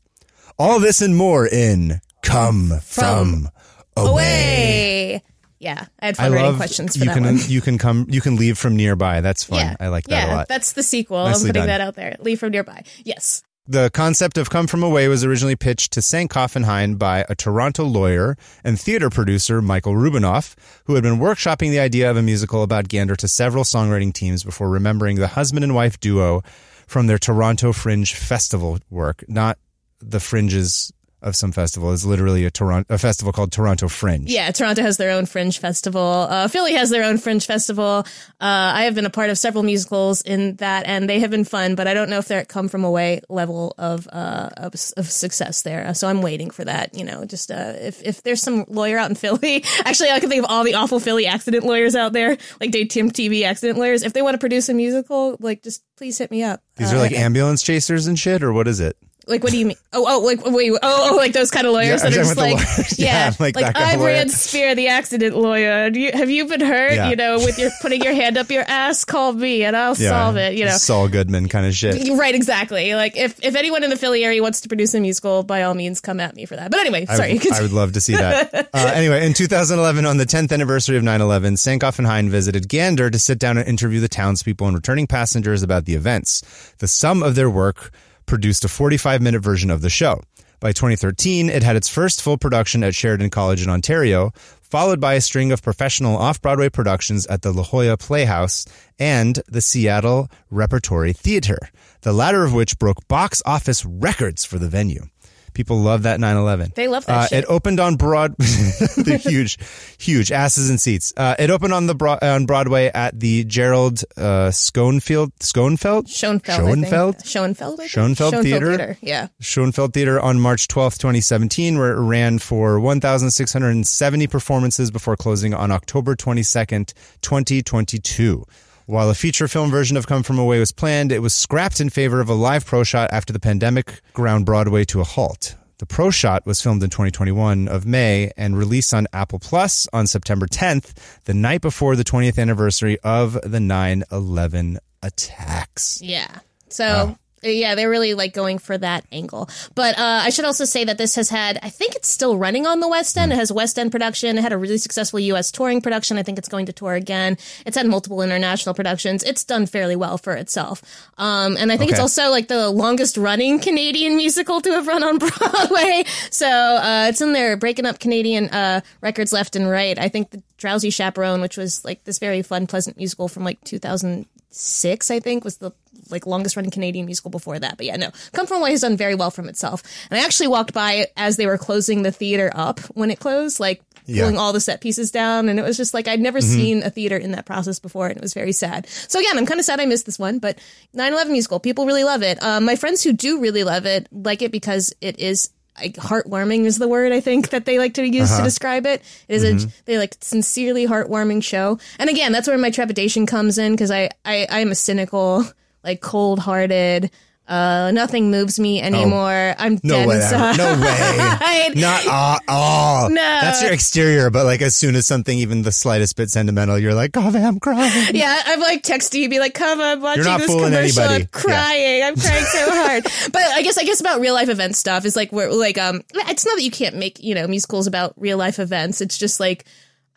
All 0.58 0.78
this 0.78 1.00
and 1.00 1.16
more 1.16 1.46
in 1.46 2.02
Come 2.22 2.80
From, 2.82 3.48
Away. 3.96 4.10
Away. 4.10 5.22
Yeah, 5.62 5.86
I 6.00 6.06
had 6.06 6.18
I 6.18 6.24
fun 6.24 6.32
writing 6.32 6.46
love 6.48 6.56
questions 6.56 6.96
for 6.96 7.04
you 7.04 7.04
that 7.04 7.14
can 7.14 7.24
one. 7.24 7.38
you 7.46 7.60
can 7.60 7.78
come 7.78 8.06
you 8.10 8.20
can 8.20 8.34
leave 8.34 8.58
from 8.58 8.74
nearby. 8.74 9.20
That's 9.20 9.44
fun. 9.44 9.60
Yeah, 9.60 9.76
I 9.78 9.88
like 9.88 10.04
that 10.06 10.26
yeah, 10.26 10.34
a 10.34 10.36
lot. 10.36 10.48
That's 10.48 10.72
the 10.72 10.82
sequel. 10.82 11.24
Nicely 11.24 11.42
I'm 11.42 11.46
putting 11.50 11.60
done. 11.60 11.66
that 11.68 11.80
out 11.80 11.94
there. 11.94 12.16
Leave 12.18 12.40
from 12.40 12.50
nearby. 12.50 12.82
Yes. 13.04 13.44
The 13.68 13.90
concept 13.94 14.38
of 14.38 14.50
Come 14.50 14.66
From 14.66 14.82
Away 14.82 15.06
was 15.06 15.22
originally 15.22 15.54
pitched 15.54 15.92
to 15.92 16.00
Sankoff 16.00 16.56
and 16.56 16.98
by 16.98 17.24
a 17.28 17.36
Toronto 17.36 17.84
lawyer 17.84 18.36
and 18.64 18.78
theater 18.78 19.08
producer, 19.08 19.62
Michael 19.62 19.94
Rubinoff, 19.94 20.56
who 20.86 20.96
had 20.96 21.04
been 21.04 21.20
workshopping 21.20 21.70
the 21.70 21.78
idea 21.78 22.10
of 22.10 22.16
a 22.16 22.22
musical 22.22 22.64
about 22.64 22.88
Gander 22.88 23.14
to 23.14 23.28
several 23.28 23.62
songwriting 23.62 24.12
teams 24.12 24.42
before 24.42 24.68
remembering 24.68 25.14
the 25.18 25.28
husband 25.28 25.62
and 25.62 25.76
wife 25.76 26.00
duo 26.00 26.42
from 26.88 27.06
their 27.06 27.18
Toronto 27.18 27.72
Fringe 27.72 28.12
Festival 28.12 28.80
work. 28.90 29.24
Not 29.28 29.58
the 30.00 30.18
fringes 30.18 30.92
of 31.22 31.36
some 31.36 31.52
festival. 31.52 31.92
It's 31.92 32.04
literally 32.04 32.44
a 32.44 32.50
Toronto 32.50 32.92
a 32.92 32.98
festival 32.98 33.32
called 33.32 33.52
Toronto 33.52 33.88
Fringe. 33.88 34.28
Yeah, 34.28 34.50
Toronto 34.50 34.82
has 34.82 34.96
their 34.96 35.10
own 35.10 35.26
fringe 35.26 35.58
festival. 35.58 36.26
Uh, 36.28 36.48
Philly 36.48 36.74
has 36.74 36.90
their 36.90 37.04
own 37.04 37.18
fringe 37.18 37.46
festival. 37.46 38.04
Uh, 38.40 38.72
I 38.74 38.84
have 38.84 38.94
been 38.94 39.06
a 39.06 39.10
part 39.10 39.30
of 39.30 39.38
several 39.38 39.62
musicals 39.62 40.20
in 40.22 40.56
that, 40.56 40.84
and 40.86 41.08
they 41.08 41.20
have 41.20 41.30
been 41.30 41.44
fun. 41.44 41.74
But 41.74 41.86
I 41.86 41.94
don't 41.94 42.10
know 42.10 42.18
if 42.18 42.26
they're 42.28 42.40
at 42.40 42.48
come 42.48 42.68
from 42.68 42.84
away 42.84 43.20
level 43.28 43.74
of 43.78 44.08
uh, 44.12 44.50
of, 44.56 44.74
of 44.96 45.10
success 45.10 45.62
there. 45.62 45.94
So 45.94 46.08
I'm 46.08 46.22
waiting 46.22 46.50
for 46.50 46.64
that. 46.64 46.96
You 46.96 47.04
know, 47.04 47.24
just 47.24 47.50
uh, 47.50 47.74
if 47.76 48.02
if 48.02 48.22
there's 48.22 48.42
some 48.42 48.64
lawyer 48.68 48.98
out 48.98 49.08
in 49.10 49.16
Philly, 49.16 49.64
actually, 49.84 50.10
I 50.10 50.20
can 50.20 50.28
think 50.28 50.44
of 50.44 50.50
all 50.50 50.64
the 50.64 50.74
awful 50.74 51.00
Philly 51.00 51.26
accident 51.26 51.64
lawyers 51.64 51.94
out 51.94 52.12
there, 52.12 52.36
like 52.60 52.70
daytime 52.72 53.10
TV 53.10 53.44
accident 53.44 53.78
lawyers. 53.78 54.02
If 54.02 54.12
they 54.12 54.22
want 54.22 54.34
to 54.34 54.38
produce 54.38 54.68
a 54.68 54.74
musical, 54.74 55.36
like 55.40 55.62
just 55.62 55.82
please 55.96 56.18
hit 56.18 56.30
me 56.30 56.42
up. 56.42 56.60
These 56.76 56.92
Uh, 56.92 56.96
are 56.96 56.98
like 56.98 57.12
ambulance 57.12 57.62
chasers 57.62 58.06
and 58.06 58.18
shit, 58.18 58.42
or 58.42 58.52
what 58.52 58.66
is 58.66 58.80
it? 58.80 58.96
Like, 59.32 59.42
what 59.42 59.50
do 59.50 59.58
you 59.58 59.66
mean? 59.66 59.76
Oh, 59.94 60.04
oh, 60.06 60.20
like, 60.20 60.40
wait, 60.44 60.70
oh, 60.82 61.10
oh, 61.12 61.16
like 61.16 61.32
those 61.32 61.50
kind 61.50 61.66
of 61.66 61.72
lawyers 61.72 62.02
Yeah, 62.02 62.10
that 62.10 62.12
are 62.12 62.22
just 62.22 62.36
like, 62.36 62.52
about 62.54 62.66
the 62.66 62.74
lawyers. 62.76 62.98
yeah, 62.98 63.06
Yeah, 63.06 63.34
like, 63.40 63.56
like 63.56 63.64
that 63.64 63.74
kind 63.74 63.94
of 63.94 64.00
I'm. 64.00 64.06
Rand 64.06 64.30
Spear, 64.30 64.74
the 64.74 64.88
accident 64.88 65.36
lawyer. 65.36 65.90
Do 65.90 65.98
you, 66.00 66.12
have 66.12 66.28
you 66.30 66.46
been 66.46 66.60
hurt? 66.60 66.92
Yeah. 66.92 67.08
You 67.10 67.16
know, 67.16 67.38
with 67.38 67.58
your 67.58 67.70
putting 67.80 68.02
your 68.02 68.12
hand 68.14 68.36
up 68.36 68.50
your 68.50 68.64
ass, 68.68 69.04
call 69.04 69.32
me 69.32 69.64
and 69.64 69.74
I'll 69.76 69.94
solve 69.94 70.36
it. 70.36 70.54
You 70.54 70.66
know, 70.66 70.76
Saul 70.76 71.08
Goodman 71.08 71.48
kind 71.48 71.66
of 71.66 71.74
shit. 71.74 72.08
right? 72.18 72.34
Exactly. 72.34 72.94
Like, 72.94 73.16
if 73.16 73.42
if 73.42 73.54
anyone 73.56 73.82
in 73.84 73.90
the 73.90 73.96
Philly 73.96 74.24
area 74.24 74.42
wants 74.42 74.60
to 74.62 74.68
produce 74.68 74.92
a 74.94 75.00
musical, 75.00 75.42
by 75.42 75.62
all 75.62 75.74
means, 75.74 76.00
come 76.00 76.20
at 76.20 76.36
me 76.36 76.44
for 76.46 76.56
that. 76.56 76.70
But 76.70 76.80
anyway, 76.80 77.06
I 77.08 77.16
sorry. 77.16 77.32
would- 77.34 77.52
I, 77.52 77.62
would 77.62 77.72
love 77.72 77.92
to 77.92 78.00
see 78.00 78.14
that. 78.14 78.50
Uh, 78.74 78.90
anyway, 78.94 79.26
in 79.26 79.34
2011, 79.34 80.06
on 80.06 80.16
the 80.16 80.24
10th 80.24 80.50
anniversary 80.52 80.96
of 80.96 81.02
9/11, 81.02 81.54
Sankoff 81.58 81.98
and 81.98 82.06
Hein 82.06 82.30
visited 82.30 82.68
Gander 82.68 83.10
to 83.10 83.18
sit 83.18 83.38
down 83.38 83.58
and 83.58 83.68
interview 83.68 84.00
the 84.00 84.08
townspeople 84.08 84.66
and 84.66 84.74
returning 84.76 85.06
passengers 85.06 85.62
about 85.62 85.84
the 85.84 85.94
events. 85.94 86.42
The 86.78 86.88
sum 86.88 87.22
of 87.22 87.34
their 87.34 87.50
work 87.50 87.90
produced 88.26 88.64
a 88.64 88.68
45-minute 88.68 89.40
version 89.40 89.70
of 89.70 89.80
the 89.82 89.90
show. 89.90 90.20
By 90.60 90.72
2013, 90.72 91.50
it 91.50 91.62
had 91.62 91.74
its 91.76 91.88
first 91.88 92.22
full 92.22 92.38
production 92.38 92.84
at 92.84 92.94
Sheridan 92.94 93.30
College 93.30 93.62
in 93.62 93.68
Ontario, 93.68 94.30
followed 94.62 95.00
by 95.00 95.14
a 95.14 95.20
string 95.20 95.52
of 95.52 95.62
professional 95.62 96.16
off-Broadway 96.16 96.68
productions 96.68 97.26
at 97.26 97.42
the 97.42 97.52
La 97.52 97.64
Jolla 97.64 97.96
Playhouse 97.96 98.64
and 98.98 99.40
the 99.48 99.60
Seattle 99.60 100.30
Repertory 100.50 101.12
Theater, 101.12 101.58
the 102.02 102.12
latter 102.12 102.44
of 102.44 102.54
which 102.54 102.78
broke 102.78 103.06
box 103.08 103.42
office 103.44 103.84
records 103.84 104.44
for 104.44 104.58
the 104.58 104.68
venue. 104.68 105.06
People 105.54 105.80
love 105.80 106.04
that 106.04 106.18
9/11. 106.20 106.74
They 106.74 106.88
love 106.88 107.04
that 107.06 107.12
Uh, 107.18 107.26
shit. 107.26 107.38
It 107.40 107.44
opened 107.48 107.78
on 107.80 107.96
Broad, 107.96 108.36
the 108.38 109.20
huge, 109.22 109.58
huge 109.98 110.32
asses 110.32 110.70
and 110.70 110.80
seats. 110.80 111.12
Uh, 111.16 111.34
it 111.38 111.50
opened 111.50 111.72
on 111.74 111.86
the 111.86 111.94
Bro- 111.94 112.18
on 112.22 112.46
Broadway 112.46 112.90
at 112.94 113.18
the 113.20 113.44
Gerald 113.44 114.02
uh, 114.16 114.50
Schoenfield 114.50 115.32
Schoenfeld 115.42 116.08
Schoenfeld. 116.08 116.58
Schoenfeld. 116.58 117.26
Schoenfeld. 117.26 117.76
Think? 117.78 117.90
Schoenfeld 117.90 118.34
Theater? 118.42 118.96
Yeah. 119.02 119.28
Schoenfeld 119.40 119.92
Theater 119.92 120.20
on 120.20 120.40
March 120.40 120.68
12th, 120.68 120.98
2017, 120.98 121.78
where 121.78 121.92
it 121.92 122.00
ran 122.00 122.38
for 122.38 122.80
1,670 122.80 124.26
performances 124.26 124.90
before 124.90 125.16
closing 125.16 125.54
on 125.54 125.70
October 125.70 126.14
22nd, 126.16 126.92
2022. 127.20 128.44
While 128.92 129.08
a 129.08 129.14
feature 129.14 129.48
film 129.48 129.70
version 129.70 129.96
of 129.96 130.06
Come 130.06 130.22
From 130.22 130.38
Away 130.38 130.58
was 130.58 130.70
planned, 130.70 131.12
it 131.12 131.20
was 131.20 131.32
scrapped 131.32 131.80
in 131.80 131.88
favor 131.88 132.20
of 132.20 132.28
a 132.28 132.34
live 132.34 132.66
pro 132.66 132.84
shot 132.84 133.08
after 133.10 133.32
the 133.32 133.40
pandemic 133.40 134.02
ground 134.12 134.44
Broadway 134.44 134.84
to 134.84 135.00
a 135.00 135.04
halt. 135.04 135.54
The 135.78 135.86
pro 135.86 136.10
shot 136.10 136.44
was 136.44 136.60
filmed 136.60 136.82
in 136.82 136.90
2021 136.90 137.68
of 137.68 137.86
May 137.86 138.32
and 138.36 138.54
released 138.54 138.92
on 138.92 139.06
Apple 139.14 139.38
Plus 139.38 139.88
on 139.94 140.06
September 140.06 140.46
10th, 140.46 140.92
the 141.24 141.32
night 141.32 141.62
before 141.62 141.96
the 141.96 142.04
20th 142.04 142.38
anniversary 142.38 142.98
of 143.02 143.38
the 143.42 143.60
9 143.60 144.04
11 144.12 144.78
attacks. 145.02 146.02
Yeah. 146.02 146.40
So 146.68 147.16
yeah, 147.42 147.74
they're 147.74 147.90
really 147.90 148.14
like 148.14 148.32
going 148.32 148.58
for 148.58 148.76
that 148.78 149.04
angle. 149.12 149.48
But 149.74 149.98
uh, 149.98 150.22
I 150.24 150.30
should 150.30 150.44
also 150.44 150.64
say 150.64 150.84
that 150.84 150.98
this 150.98 151.16
has 151.16 151.28
had, 151.28 151.58
I 151.62 151.70
think 151.70 151.94
it's 151.94 152.08
still 152.08 152.36
running 152.36 152.66
on 152.66 152.80
the 152.80 152.88
West 152.88 153.16
End. 153.16 153.32
It 153.32 153.36
has 153.36 153.52
West 153.52 153.78
End 153.78 153.90
production. 153.90 154.38
It 154.38 154.42
had 154.42 154.52
a 154.52 154.58
really 154.58 154.78
successful 154.78 155.18
U.S. 155.20 155.50
touring 155.50 155.80
production. 155.80 156.18
I 156.18 156.22
think 156.22 156.38
it's 156.38 156.48
going 156.48 156.66
to 156.66 156.72
tour 156.72 156.94
again. 156.94 157.36
It's 157.66 157.76
had 157.76 157.86
multiple 157.86 158.22
international 158.22 158.74
productions. 158.74 159.22
It's 159.22 159.44
done 159.44 159.66
fairly 159.66 159.96
well 159.96 160.18
for 160.18 160.34
itself. 160.34 160.82
Um, 161.18 161.56
and 161.56 161.72
I 161.72 161.76
think 161.76 161.90
it's 161.90 162.00
also 162.00 162.30
like 162.30 162.48
the 162.48 162.70
longest 162.70 163.16
running 163.16 163.58
Canadian 163.58 164.16
musical 164.16 164.60
to 164.60 164.70
have 164.70 164.86
run 164.86 165.02
on 165.02 165.18
Broadway. 165.18 166.04
So 166.30 166.48
uh, 166.48 167.06
it's 167.08 167.20
in 167.20 167.32
there 167.32 167.56
breaking 167.56 167.86
up 167.86 167.98
Canadian 167.98 168.48
uh, 168.48 168.80
records 169.00 169.32
left 169.32 169.56
and 169.56 169.68
right. 169.68 169.98
I 169.98 170.08
think 170.08 170.30
the 170.30 170.42
Drowsy 170.58 170.90
Chaperone, 170.90 171.40
which 171.40 171.56
was 171.56 171.84
like 171.84 172.04
this 172.04 172.18
very 172.18 172.42
fun, 172.42 172.66
pleasant 172.66 172.96
musical 172.96 173.28
from 173.28 173.44
like 173.44 173.62
2006, 173.64 175.10
I 175.10 175.20
think, 175.20 175.44
was 175.44 175.56
the 175.56 175.72
like 176.10 176.26
longest 176.26 176.56
running 176.56 176.70
Canadian 176.70 177.06
musical 177.06 177.30
before 177.30 177.58
that. 177.58 177.76
But 177.76 177.86
yeah, 177.86 177.96
no, 177.96 178.10
Come 178.32 178.46
From 178.46 178.60
Away 178.60 178.70
has 178.72 178.80
done 178.80 178.96
very 178.96 179.14
well 179.14 179.30
from 179.30 179.48
itself. 179.48 179.82
And 180.10 180.18
I 180.18 180.24
actually 180.24 180.48
walked 180.48 180.72
by 180.72 180.94
it 180.94 181.12
as 181.16 181.36
they 181.36 181.46
were 181.46 181.58
closing 181.58 182.02
the 182.02 182.12
theater 182.12 182.50
up 182.54 182.80
when 182.94 183.10
it 183.10 183.20
closed, 183.20 183.60
like 183.60 183.82
Yeah. 184.06 184.22
pulling 184.22 184.38
all 184.38 184.52
the 184.52 184.60
set 184.60 184.80
pieces 184.80 185.10
down. 185.10 185.48
And 185.48 185.58
it 185.58 185.62
was 185.62 185.76
just 185.76 185.94
like, 185.94 186.08
I'd 186.08 186.20
never 186.20 186.40
mm-hmm. 186.40 186.54
seen 186.54 186.82
a 186.82 186.90
theater 186.90 187.16
in 187.16 187.32
that 187.32 187.46
process 187.46 187.78
before. 187.78 188.08
And 188.08 188.16
it 188.16 188.22
was 188.22 188.34
very 188.34 188.52
sad. 188.52 188.86
So 188.88 189.20
again, 189.20 189.38
I'm 189.38 189.46
kind 189.46 189.60
of 189.60 189.66
sad 189.66 189.80
I 189.80 189.86
missed 189.86 190.06
this 190.06 190.18
one, 190.18 190.38
but 190.38 190.58
9-11 190.96 191.30
musical, 191.30 191.60
people 191.60 191.86
really 191.86 192.04
love 192.04 192.22
it. 192.22 192.42
Um, 192.42 192.64
my 192.64 192.76
friends 192.76 193.02
who 193.02 193.12
do 193.12 193.40
really 193.40 193.64
love 193.64 193.86
it 193.86 194.08
like 194.12 194.42
it 194.42 194.52
because 194.52 194.94
it 195.00 195.18
is 195.18 195.50
like 195.80 195.94
heartwarming 195.94 196.64
is 196.64 196.78
the 196.78 196.88
word 196.88 197.12
I 197.12 197.20
think 197.20 197.50
that 197.50 197.64
they 197.64 197.78
like 197.78 197.94
to 197.94 198.06
use 198.06 198.28
to 198.28 198.34
uh-huh. 198.34 198.44
describe 198.44 198.86
it. 198.86 199.02
It 199.28 199.34
is 199.34 199.44
a 199.44 199.52
mm-hmm. 199.52 199.70
they 199.86 199.98
like 199.98 200.16
sincerely 200.20 200.86
heartwarming 200.86 201.42
show. 201.42 201.78
And 201.98 202.10
again, 202.10 202.32
that's 202.32 202.48
where 202.48 202.58
my 202.58 202.70
trepidation 202.70 203.26
comes 203.26 203.58
in 203.58 203.72
because 203.72 203.90
I, 203.90 204.10
I 204.24 204.46
I 204.50 204.60
am 204.60 204.70
a 204.70 204.74
cynical, 204.74 205.44
like 205.84 206.00
cold 206.00 206.38
hearted. 206.38 207.10
Uh, 207.48 207.90
nothing 207.90 208.30
moves 208.30 208.58
me 208.60 208.80
anymore. 208.80 209.54
I'm 209.58 209.74
No 209.82 209.96
dead 209.96 210.08
way. 210.08 210.16
inside. 210.16 210.56
No 210.56 210.80
way. 210.80 211.68
Not 211.74 212.06
at 212.06 212.40
all. 212.48 213.10
No. 213.10 213.16
That's 213.16 213.60
your 213.62 213.72
exterior, 213.72 214.30
but 214.30 214.46
like 214.46 214.62
as 214.62 214.76
soon 214.76 214.94
as 214.94 215.06
something 215.08 215.36
even 215.36 215.62
the 215.62 215.72
slightest 215.72 216.16
bit 216.16 216.30
sentimental, 216.30 216.78
you're 216.78 216.94
like, 216.94 217.10
oh, 217.16 217.20
I'm 217.34 217.58
crying. 217.58 218.14
Yeah, 218.14 218.40
I'm 218.46 218.60
like 218.60 218.84
texting 218.84 219.20
you, 219.20 219.28
be 219.28 219.40
like, 219.40 219.54
"Come, 219.54 219.80
I'm 219.80 220.00
watching 220.00 220.22
not 220.24 220.38
this 220.38 220.46
commercial. 220.50 221.02
anybody. 221.02 221.22
I'm 221.24 221.28
crying. 221.32 222.02
I'm 222.04 222.14
crying 222.16 222.44
so 222.44 222.70
hard." 222.70 223.02
But 223.32 223.42
I 223.42 223.62
guess 223.62 223.76
I 223.76 223.84
guess 223.84 224.00
about 224.00 224.20
real 224.20 224.34
life 224.34 224.48
event 224.48 224.76
stuff 224.76 225.04
is 225.04 225.16
like 225.16 225.32
where 225.32 225.52
like 225.52 225.78
um, 225.78 226.02
it's 226.14 226.46
not 226.46 226.54
that 226.56 226.62
you 226.62 226.70
can't 226.70 226.96
make 226.96 227.22
you 227.22 227.34
know 227.34 227.48
musicals 227.48 227.88
about 227.88 228.14
real 228.16 228.38
life 228.38 228.60
events. 228.60 229.00
It's 229.00 229.18
just 229.18 229.40
like 229.40 229.64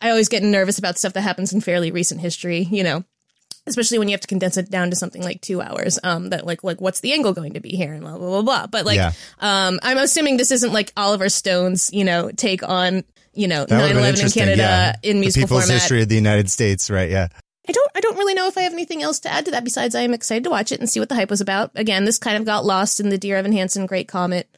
I 0.00 0.10
always 0.10 0.28
get 0.28 0.44
nervous 0.44 0.78
about 0.78 0.96
stuff 0.96 1.12
that 1.14 1.22
happens 1.22 1.52
in 1.52 1.60
fairly 1.60 1.90
recent 1.90 2.20
history. 2.20 2.62
You 2.70 2.84
know. 2.84 3.04
Especially 3.66 3.98
when 3.98 4.08
you 4.08 4.12
have 4.12 4.20
to 4.20 4.28
condense 4.28 4.56
it 4.56 4.70
down 4.70 4.90
to 4.90 4.96
something 4.96 5.22
like 5.22 5.40
two 5.40 5.60
hours, 5.60 5.98
um, 6.04 6.30
that 6.30 6.46
like 6.46 6.62
like 6.62 6.80
what's 6.80 7.00
the 7.00 7.12
angle 7.12 7.32
going 7.32 7.54
to 7.54 7.60
be 7.60 7.70
here 7.70 7.92
and 7.92 8.02
blah 8.02 8.16
blah 8.16 8.28
blah 8.28 8.42
blah. 8.42 8.66
But 8.68 8.86
like, 8.86 8.96
Yeah. 8.96 9.12
um, 9.40 9.80
I'm 9.82 9.98
assuming 9.98 10.36
this 10.36 10.50
isn't 10.52 10.72
like 10.72 10.92
Oliver 10.96 11.28
Stone's, 11.28 11.90
you 11.92 12.04
know, 12.04 12.30
take 12.30 12.62
on 12.62 13.02
you 13.34 13.48
know 13.48 13.66
That 13.66 13.94
9/11 13.94 14.24
in 14.24 14.30
Canada 14.30 14.56
yeah. 14.62 14.96
in 15.02 15.16
The 15.16 15.20
musical 15.20 15.46
people's 15.48 15.62
format. 15.64 15.80
history 15.80 16.02
of 16.02 16.08
the 16.08 16.14
United 16.14 16.50
States, 16.50 16.88
right? 16.90 17.10
Yeah. 17.10 17.28
I 17.68 17.72
don't 17.72 17.90
I 17.96 18.00
don't 18.00 18.16
really 18.16 18.34
know 18.34 18.46
if 18.46 18.56
I 18.56 18.62
have 18.62 18.72
anything 18.72 19.02
else 19.02 19.18
to 19.20 19.32
add 19.32 19.44
to 19.46 19.50
that 19.50 19.64
besides 19.64 19.94
I 19.96 20.02
am 20.02 20.14
excited 20.14 20.44
to 20.44 20.50
watch 20.50 20.70
it 20.70 20.78
and 20.78 20.88
see 20.88 21.00
what 21.00 21.08
the 21.08 21.16
hype 21.16 21.30
was 21.30 21.40
about. 21.40 21.72
Again, 21.74 22.04
this 22.04 22.18
kind 22.18 22.36
of 22.36 22.44
got 22.44 22.64
lost 22.64 23.00
in 23.00 23.08
the 23.08 23.18
Dear 23.18 23.36
Evan 23.38 23.52
Hansen 23.52 23.86
Great 23.86 24.06
Comet 24.06 24.48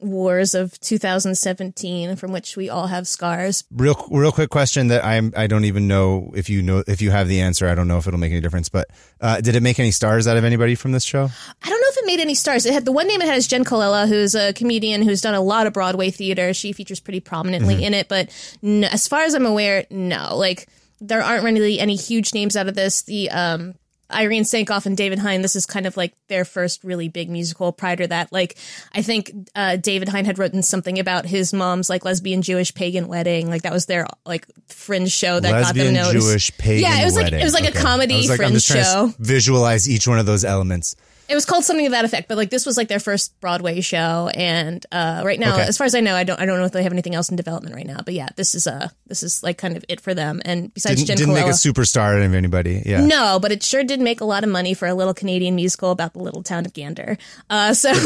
wars 0.00 0.54
of 0.54 0.78
2017 0.80 2.16
from 2.16 2.32
which 2.32 2.56
we 2.56 2.68
all 2.68 2.86
have 2.86 3.06
scars. 3.06 3.64
Real, 3.70 4.06
real 4.10 4.32
quick 4.32 4.50
question 4.50 4.88
that 4.88 5.04
I'm, 5.04 5.32
I 5.36 5.46
don't 5.46 5.64
even 5.64 5.88
know 5.88 6.32
if 6.34 6.48
you 6.48 6.62
know, 6.62 6.84
if 6.86 7.02
you 7.02 7.10
have 7.10 7.28
the 7.28 7.40
answer. 7.40 7.68
I 7.68 7.74
don't 7.74 7.88
know 7.88 7.98
if 7.98 8.06
it'll 8.06 8.20
make 8.20 8.32
any 8.32 8.40
difference, 8.40 8.68
but, 8.68 8.88
uh, 9.20 9.40
did 9.40 9.56
it 9.56 9.62
make 9.62 9.78
any 9.78 9.90
stars 9.90 10.26
out 10.26 10.36
of 10.36 10.44
anybody 10.44 10.74
from 10.74 10.92
this 10.92 11.04
show? 11.04 11.28
I 11.62 11.68
don't 11.68 11.80
know 11.80 11.88
if 11.88 11.96
it 11.98 12.06
made 12.06 12.20
any 12.20 12.34
stars. 12.34 12.66
It 12.66 12.72
had 12.72 12.84
the 12.84 12.92
one 12.92 13.08
name 13.08 13.20
it 13.20 13.26
had 13.26 13.38
is 13.38 13.48
Jenn 13.48 13.64
Colella, 13.64 14.08
who's 14.08 14.34
a 14.34 14.52
comedian 14.52 15.02
who's 15.02 15.20
done 15.20 15.34
a 15.34 15.40
lot 15.40 15.66
of 15.66 15.72
Broadway 15.72 16.10
theater. 16.10 16.54
She 16.54 16.72
features 16.72 17.00
pretty 17.00 17.20
prominently 17.20 17.82
in 17.84 17.94
it, 17.94 18.08
but 18.08 18.30
n 18.62 18.84
as 18.84 19.08
far 19.08 19.22
as 19.22 19.34
I'm 19.34 19.46
aware, 19.46 19.86
no. 19.90 20.36
Like 20.36 20.68
there 21.00 21.22
aren't 21.22 21.44
really 21.44 21.78
any 21.80 21.96
huge 21.96 22.34
names 22.34 22.56
out 22.56 22.68
of 22.68 22.74
this. 22.74 23.02
The 23.02 23.30
um 23.30 23.74
Irene 24.12 24.44
Sankoff 24.44 24.86
and 24.86 24.96
David 24.96 25.18
Hein, 25.18 25.42
this 25.42 25.54
is 25.54 25.66
kind 25.66 25.86
of 25.86 25.96
like 25.96 26.14
their 26.28 26.44
first 26.44 26.82
really 26.82 27.08
big 27.08 27.28
musical. 27.28 27.72
Prior 27.72 27.96
to 27.96 28.06
that, 28.08 28.32
like 28.32 28.56
I 28.94 29.02
think 29.02 29.30
uh, 29.54 29.76
David 29.76 30.08
Hein 30.08 30.24
had 30.24 30.38
written 30.38 30.62
something 30.62 30.98
about 30.98 31.26
his 31.26 31.52
mom's 31.52 31.90
like 31.90 32.04
lesbian 32.04 32.42
Jewish 32.42 32.72
pagan 32.74 33.08
wedding. 33.08 33.48
Like 33.50 33.62
that 33.62 33.72
was 33.72 33.86
their 33.86 34.06
like 34.24 34.46
fringe 34.68 35.10
show 35.12 35.40
that 35.40 35.50
Lesbian, 35.52 35.94
got 35.94 36.02
them 36.02 36.14
noticed. 36.14 36.26
Jewish, 36.26 36.56
pagan 36.58 36.82
Yeah, 36.90 37.02
it 37.02 37.04
was 37.04 37.14
like 37.16 37.24
wedding. 37.24 37.40
it 37.40 37.44
was 37.44 37.52
like 37.54 37.64
Okay. 37.68 37.78
a 37.78 37.82
comedy 37.82 38.16
was 38.16 38.28
like, 38.30 38.38
fringe 38.38 38.62
show. 38.62 39.12
visualize 39.18 39.88
each 39.88 40.08
one 40.08 40.18
of 40.18 40.26
those 40.26 40.44
elements. 40.44 40.96
It 41.28 41.34
was 41.34 41.44
called 41.44 41.64
something 41.64 41.84
to 41.86 41.90
that 41.90 42.04
effect, 42.04 42.26
but 42.28 42.36
like 42.38 42.50
this 42.50 42.64
was 42.64 42.76
like 42.76 42.88
their 42.88 42.98
first 43.00 43.38
Broadway 43.40 43.80
show, 43.82 44.30
and 44.34 44.84
uh, 44.90 45.22
right 45.24 45.38
now, 45.38 45.54
Okay. 45.54 45.62
as 45.64 45.76
far 45.76 45.84
as 45.84 45.94
I 45.94 46.00
know, 46.00 46.14
I 46.14 46.24
don't 46.24 46.40
I 46.40 46.46
don't 46.46 46.58
know 46.58 46.64
if 46.64 46.72
they 46.72 46.82
have 46.82 46.92
anything 46.92 47.14
else 47.14 47.28
in 47.28 47.36
development 47.36 47.74
right 47.76 47.86
now. 47.86 47.98
But 48.04 48.14
yeah, 48.14 48.28
this 48.36 48.54
is 48.54 48.66
uh 48.66 48.88
this 49.06 49.22
is 49.22 49.42
like 49.42 49.58
kind 49.58 49.76
of 49.76 49.84
it 49.88 50.00
for 50.00 50.14
them. 50.14 50.40
And 50.44 50.72
besides 50.72 51.04
Didn't, 51.04 51.18
didn't 51.18 51.34
make 51.34 51.44
a 51.46 51.50
superstar 51.50 52.16
out 52.16 52.22
of 52.22 52.34
anybody. 52.34 52.82
Yeah. 52.86 53.04
no, 53.04 53.38
but 53.40 53.52
it 53.52 53.62
sure 53.62 53.84
did 53.84 54.00
make 54.00 54.20
a 54.20 54.24
lot 54.24 54.42
of 54.42 54.50
money 54.50 54.72
for 54.74 54.88
a 54.88 54.94
little 54.94 55.12
Canadian 55.14 55.54
musical 55.54 55.90
about 55.90 56.14
the 56.14 56.20
little 56.20 56.42
town 56.42 56.64
of 56.64 56.72
Gander. 56.72 57.18
Uh, 57.50 57.74
so 57.74 57.92
good 57.92 58.02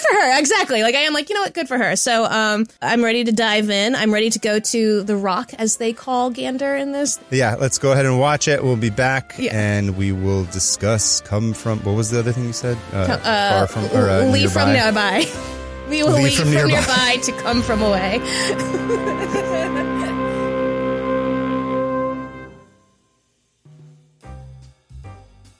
for 0.00 0.14
her. 0.14 0.38
exactly. 0.38 0.82
Like 0.82 0.94
I 0.94 1.00
am 1.00 1.14
like 1.14 1.28
you 1.30 1.34
know 1.34 1.42
what, 1.42 1.54
good 1.54 1.68
for 1.68 1.78
her. 1.78 1.96
So 1.96 2.24
um, 2.26 2.66
I'm 2.82 3.02
ready 3.02 3.24
to 3.24 3.32
dive 3.32 3.70
in. 3.70 3.94
I'm 3.94 4.12
ready 4.12 4.30
to 4.30 4.38
go 4.38 4.58
to 4.58 5.02
the 5.02 5.16
Rock 5.16 5.52
as 5.54 5.78
they 5.78 5.92
call 5.92 6.30
Gander 6.30 6.76
in 6.76 6.92
this. 6.92 7.18
Yeah, 7.30 7.56
let's 7.58 7.78
go 7.78 7.92
ahead 7.92 8.04
and 8.06 8.18
watch 8.20 8.46
it. 8.48 8.62
We'll 8.62 8.76
be 8.76 8.90
back 8.90 9.34
Yeah. 9.38 9.52
and 9.58 9.96
we 9.96 10.12
will 10.12 10.44
discuss 10.44 11.20
come 11.22 11.54
from 11.54 11.78
what 11.80 11.94
was 11.94 12.10
the 12.10 12.25
other 12.26 12.32
thing 12.32 12.46
you 12.46 12.52
said? 12.52 12.76
Uh, 12.92 13.18
far 13.18 13.66
from 13.68 13.84
or 13.96 14.08
uh, 14.10 14.24
leave 14.26 14.50
from 14.52 14.72
nearby. 14.72 15.20
nearby. 15.20 15.42
We 15.88 16.02
will 16.02 16.14
Leave 16.14 16.24
leave, 16.24 16.34
from 16.34 16.46
from, 16.46 16.54
nearby. 16.54 16.70
nearby. 16.72 17.16
to 17.22 17.32
come 17.42 17.62
from 17.62 17.80
away. 17.80 18.18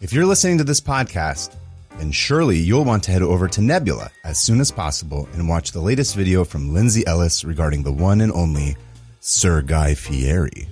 If 0.00 0.12
you're 0.12 0.26
listening 0.26 0.58
to 0.58 0.64
this 0.64 0.80
podcast, 0.80 1.54
then 1.98 2.12
surely 2.12 2.58
you'll 2.58 2.84
want 2.84 3.02
to 3.04 3.12
head 3.12 3.22
over 3.22 3.48
to 3.48 3.60
Nebula 3.60 4.10
as 4.24 4.38
soon 4.38 4.60
as 4.60 4.70
possible 4.70 5.28
and 5.32 5.48
watch 5.48 5.72
the 5.72 5.80
latest 5.80 6.14
video 6.14 6.44
from 6.44 6.72
Lindsay 6.74 7.06
Ellis 7.06 7.44
regarding 7.44 7.82
the 7.82 7.92
one 7.92 8.20
and 8.20 8.32
only 8.32 8.76
Sir 9.20 9.62
Guy 9.62 9.94
Fieri. 9.94 10.68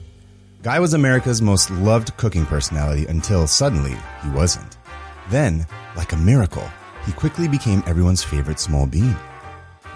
Guy 0.62 0.78
was 0.80 0.94
America's 0.94 1.40
most 1.42 1.70
loved 1.70 2.16
cooking 2.16 2.44
personality 2.46 3.06
until 3.06 3.46
suddenly 3.46 3.96
he 4.22 4.30
wasn't. 4.30 4.76
Then, 5.28 5.66
like 5.96 6.12
a 6.12 6.16
miracle, 6.16 6.68
he 7.06 7.12
quickly 7.12 7.48
became 7.48 7.82
everyone's 7.86 8.22
favorite 8.22 8.60
small 8.60 8.86
bean. 8.86 9.16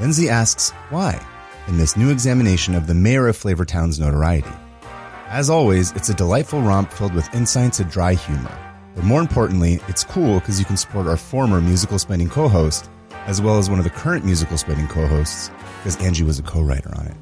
Lindsay 0.01 0.29
asks 0.29 0.71
why 0.91 1.21
in 1.67 1.77
this 1.77 1.97
new 1.97 2.11
examination 2.11 2.75
of 2.75 2.87
the 2.87 2.95
mayor 2.95 3.29
of 3.29 3.37
Flavortown's 3.37 4.01
notoriety. 4.01 4.51
As 5.29 5.51
always, 5.51 5.93
it's 5.93 6.09
a 6.09 6.15
delightful 6.15 6.63
romp 6.63 6.91
filled 6.91 7.15
with 7.15 7.33
insights 7.35 7.81
and 7.81 7.91
dry 7.91 8.15
humor. 8.15 8.57
But 8.95 9.05
more 9.05 9.21
importantly, 9.21 9.81
it's 9.87 10.03
cool 10.03 10.41
because 10.41 10.59
you 10.59 10.65
can 10.65 10.79
support 10.79 11.07
our 11.07 11.19
former 11.19 11.61
musical 11.61 11.99
splaining 11.99 12.31
co-host, 12.31 12.89
as 13.27 13.43
well 13.43 13.59
as 13.59 13.69
one 13.69 13.79
of 13.79 13.85
the 13.85 13.91
current 13.91 14.25
musical 14.25 14.57
splaining 14.57 14.89
co-hosts, 14.89 15.51
because 15.79 15.97
Angie 15.99 16.25
was 16.25 16.39
a 16.39 16.43
co-writer 16.43 16.91
on 16.97 17.07
it. 17.07 17.17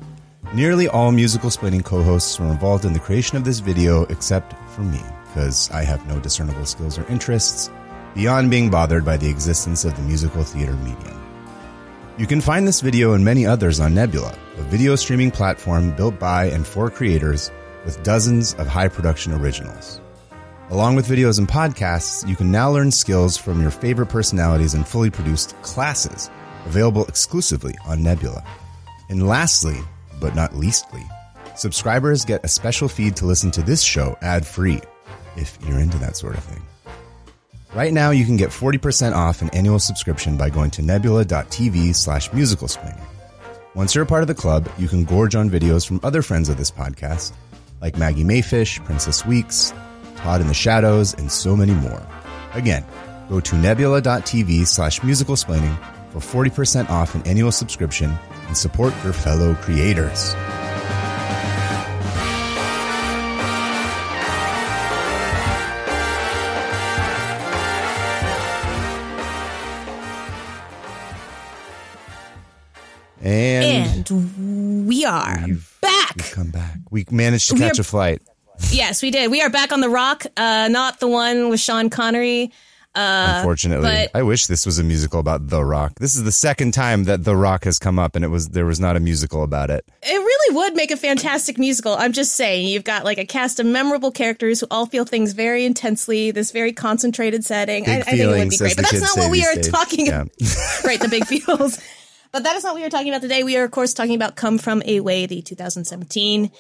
Nearly 0.55 0.87
all 0.87 1.11
musical 1.11 1.51
splaining 1.51 1.85
co-hosts 1.85 2.39
were 2.39 2.47
involved 2.47 2.85
in 2.85 2.93
the 2.93 3.01
creation 3.01 3.37
of 3.37 3.45
this 3.45 3.59
video, 3.59 4.05
except 4.05 4.55
for 4.71 4.83
me, 4.83 5.01
because 5.27 5.69
I 5.73 5.83
have 5.83 6.07
no 6.07 6.21
discernible 6.21 6.67
skills 6.67 6.99
or 6.99 7.07
interests 7.09 7.69
beyond 8.17 8.51
being 8.51 8.71
bothered 8.71 9.05
by 9.05 9.19
the 9.19 9.29
existence 9.29 9.85
of 9.85 9.95
the 9.95 10.03
musical 10.03 10.43
theater 10.43 10.73
medium. 10.77 11.23
You 12.17 12.27
can 12.27 12.41
find 12.41 12.67
this 12.67 12.81
video 12.81 13.13
and 13.13 13.23
many 13.23 13.45
others 13.45 13.79
on 13.79 13.95
Nebula, 13.95 14.35
a 14.57 14.63
video 14.63 14.97
streaming 14.97 15.31
platform 15.31 15.95
built 15.95 16.19
by 16.19 16.47
and 16.47 16.67
for 16.67 16.89
creators 16.89 17.53
with 17.85 18.03
dozens 18.03 18.55
of 18.55 18.67
high 18.67 18.89
production 18.89 19.35
originals. 19.35 20.01
Along 20.71 20.97
with 20.97 21.07
videos 21.07 21.39
and 21.39 21.47
podcasts, 21.47 22.27
you 22.27 22.35
can 22.35 22.51
now 22.51 22.71
learn 22.71 22.91
skills 22.91 23.37
from 23.37 23.61
your 23.61 23.71
favorite 23.71 24.07
personalities 24.07 24.73
and 24.73 24.89
fully 24.89 25.11
produced 25.11 25.55
classes 25.61 26.31
available 26.65 27.05
exclusively 27.05 27.75
on 27.87 28.03
Nebula. 28.03 28.43
And 29.11 29.29
lastly, 29.29 29.79
but 30.21 30.35
not 30.35 30.57
leastly, 30.57 31.05
subscribers 31.55 32.25
get 32.25 32.45
a 32.45 32.49
special 32.49 32.89
feed 32.89 33.15
to 33.17 33.27
listen 33.27 33.51
to 33.53 33.63
this 33.63 33.83
show 33.83 34.17
ad 34.23 34.47
free 34.47 34.81
if 35.37 35.59
you're 35.69 35.81
into 35.81 35.99
that 35.99 36.17
sort 36.17 36.35
of 36.35 36.43
thing. 36.43 36.63
Right 37.77 37.93
now, 37.93 38.11
you 38.11 38.25
can 38.25 38.39
get 38.39 38.49
40% 38.49 39.13
off 39.13 39.43
an 39.43 39.51
annual 39.51 39.79
subscription 39.79 40.39
by 40.39 40.49
going 40.49 40.71
to 40.71 40.83
nebula.tv 40.83 41.95
slash 41.95 42.31
musicalsplaining. 42.31 43.07
Once 43.75 43.95
you're 43.95 44.05
a 44.05 44.07
part 44.07 44.23
of 44.23 44.29
the 44.29 44.35
club, 44.35 44.67
you 44.79 44.89
can 44.89 45.05
gorge 45.05 45.35
on 45.35 45.51
videos 45.51 45.87
from 45.87 46.01
other 46.03 46.23
friends 46.23 46.49
of 46.49 46.57
this 46.57 46.71
podcast, 46.71 47.35
like 47.83 47.99
Maggie 47.99 48.25
Mae 48.25 48.41
Fish, 48.41 48.83
Princess 48.85 49.27
Weekes, 49.27 49.75
Todd 50.17 50.41
in 50.41 50.47
the 50.47 50.55
Shadows, 50.55 51.13
and 51.13 51.31
so 51.31 51.55
many 51.55 51.75
more. 51.75 52.01
Again, 52.55 52.83
go 53.29 53.41
to 53.41 53.57
nebula.tv 53.57 54.67
slash 54.67 55.03
musical 55.03 55.37
for 55.37 56.41
40% 56.41 56.89
off 56.89 57.15
an 57.15 57.21
annual 57.27 57.53
subscription 57.53 58.11
and 58.47 58.57
support 58.57 58.95
your 59.05 59.13
fellow 59.13 59.55
creators. 59.57 60.35
And, 73.27 74.09
And 74.11 74.87
we 74.87 75.05
are 75.05 75.45
back. 75.81 76.15
we've 76.17 76.31
come 76.33 76.51
back. 76.51 76.77
We 76.91 77.05
managed 77.11 77.49
to 77.49 77.55
We 77.55 77.61
catch 77.61 77.79
are- 77.79 77.83
a 77.83 77.85
flight. 77.85 78.23
Yes, 78.71 79.03
we 79.03 79.11
did. 79.11 79.31
We 79.31 79.43
are 79.43 79.51
back 79.51 79.73
on 79.73 79.81
the 79.81 79.89
rock, 79.91 80.25
uh, 80.37 80.69
not 80.71 81.01
the 81.01 81.09
one 81.09 81.49
with 81.51 81.61
Sean 81.61 81.91
Connery. 81.91 82.53
Unfortunately, 82.95 83.91
Uh, 83.91 84.07
but- 84.13 84.19
I 84.19 84.23
wish 84.23 84.47
this 84.47 84.65
was 84.65 84.79
a 84.79 84.83
musical 84.83 85.21
about 85.21 85.49
The 85.49 85.63
Rock. 85.63 85.99
This 86.01 86.15
is 86.15 86.23
the 86.25 86.33
second 86.33 86.73
time 86.73 87.05
that 87.05 87.25
The 87.25 87.37
Rock 87.37 87.65
has 87.65 87.79
come 87.79 87.99
up, 87.99 88.17
and 88.17 88.25
it 88.25 88.29
was 88.29 88.49
there 88.51 88.65
was 88.65 88.81
not 88.81 88.97
a 88.97 89.01
musical 89.01 89.43
about 89.43 89.69
it. 89.69 89.85
It 90.03 90.17
really 90.17 90.55
would 90.57 90.75
make 90.75 90.91
a 90.91 90.97
fantastic 90.97 91.59
musical. 91.59 91.95
I'm 91.99 92.13
just 92.13 92.35
saying, 92.37 92.69
you've 92.69 92.85
got 92.85 93.05
like 93.05 93.19
a 93.19 93.27
cast 93.27 93.61
of 93.61 93.67
memorable 93.67 94.11
characters 94.13 94.61
who 94.61 94.67
all 94.71 94.87
feel 94.87 95.05
things 95.05 95.33
very 95.35 95.67
intensely. 95.67 96.31
This 96.31 96.53
very 96.53 96.73
concentrated 96.73 97.45
setting. 97.45 97.87
I, 97.87 97.99
I 97.99 98.03
think 98.03 98.19
it 98.21 98.27
would 98.29 98.49
be 98.49 98.57
great, 98.57 98.77
but 98.77 98.87
that's 98.91 99.03
not 99.03 99.19
what 99.19 99.31
we 99.31 99.45
are 99.45 99.55
days. 99.57 99.69
talking 99.69 100.07
Yeah. 100.07 100.23
about. 100.23 100.31
right, 100.85 101.01
the 101.01 101.09
big 101.09 101.27
feels. 101.27 101.79
But 102.37 102.43
that 102.43 102.55
is 102.55 102.65
not 102.65 102.75
what 102.75 102.83
we 102.83 102.85
are 102.85 102.91
talking 102.91 103.09
about 103.09 103.23
today. 103.23 103.45
We 103.45 103.57
are, 103.57 103.65
of 103.65 103.71
course, 103.71 103.95
talking 103.95 104.15
about 104.15 104.37
"Come 104.37 104.59
From 104.59 104.83
Away," 104.87 105.25
the 105.25 105.41
2017 105.41 106.51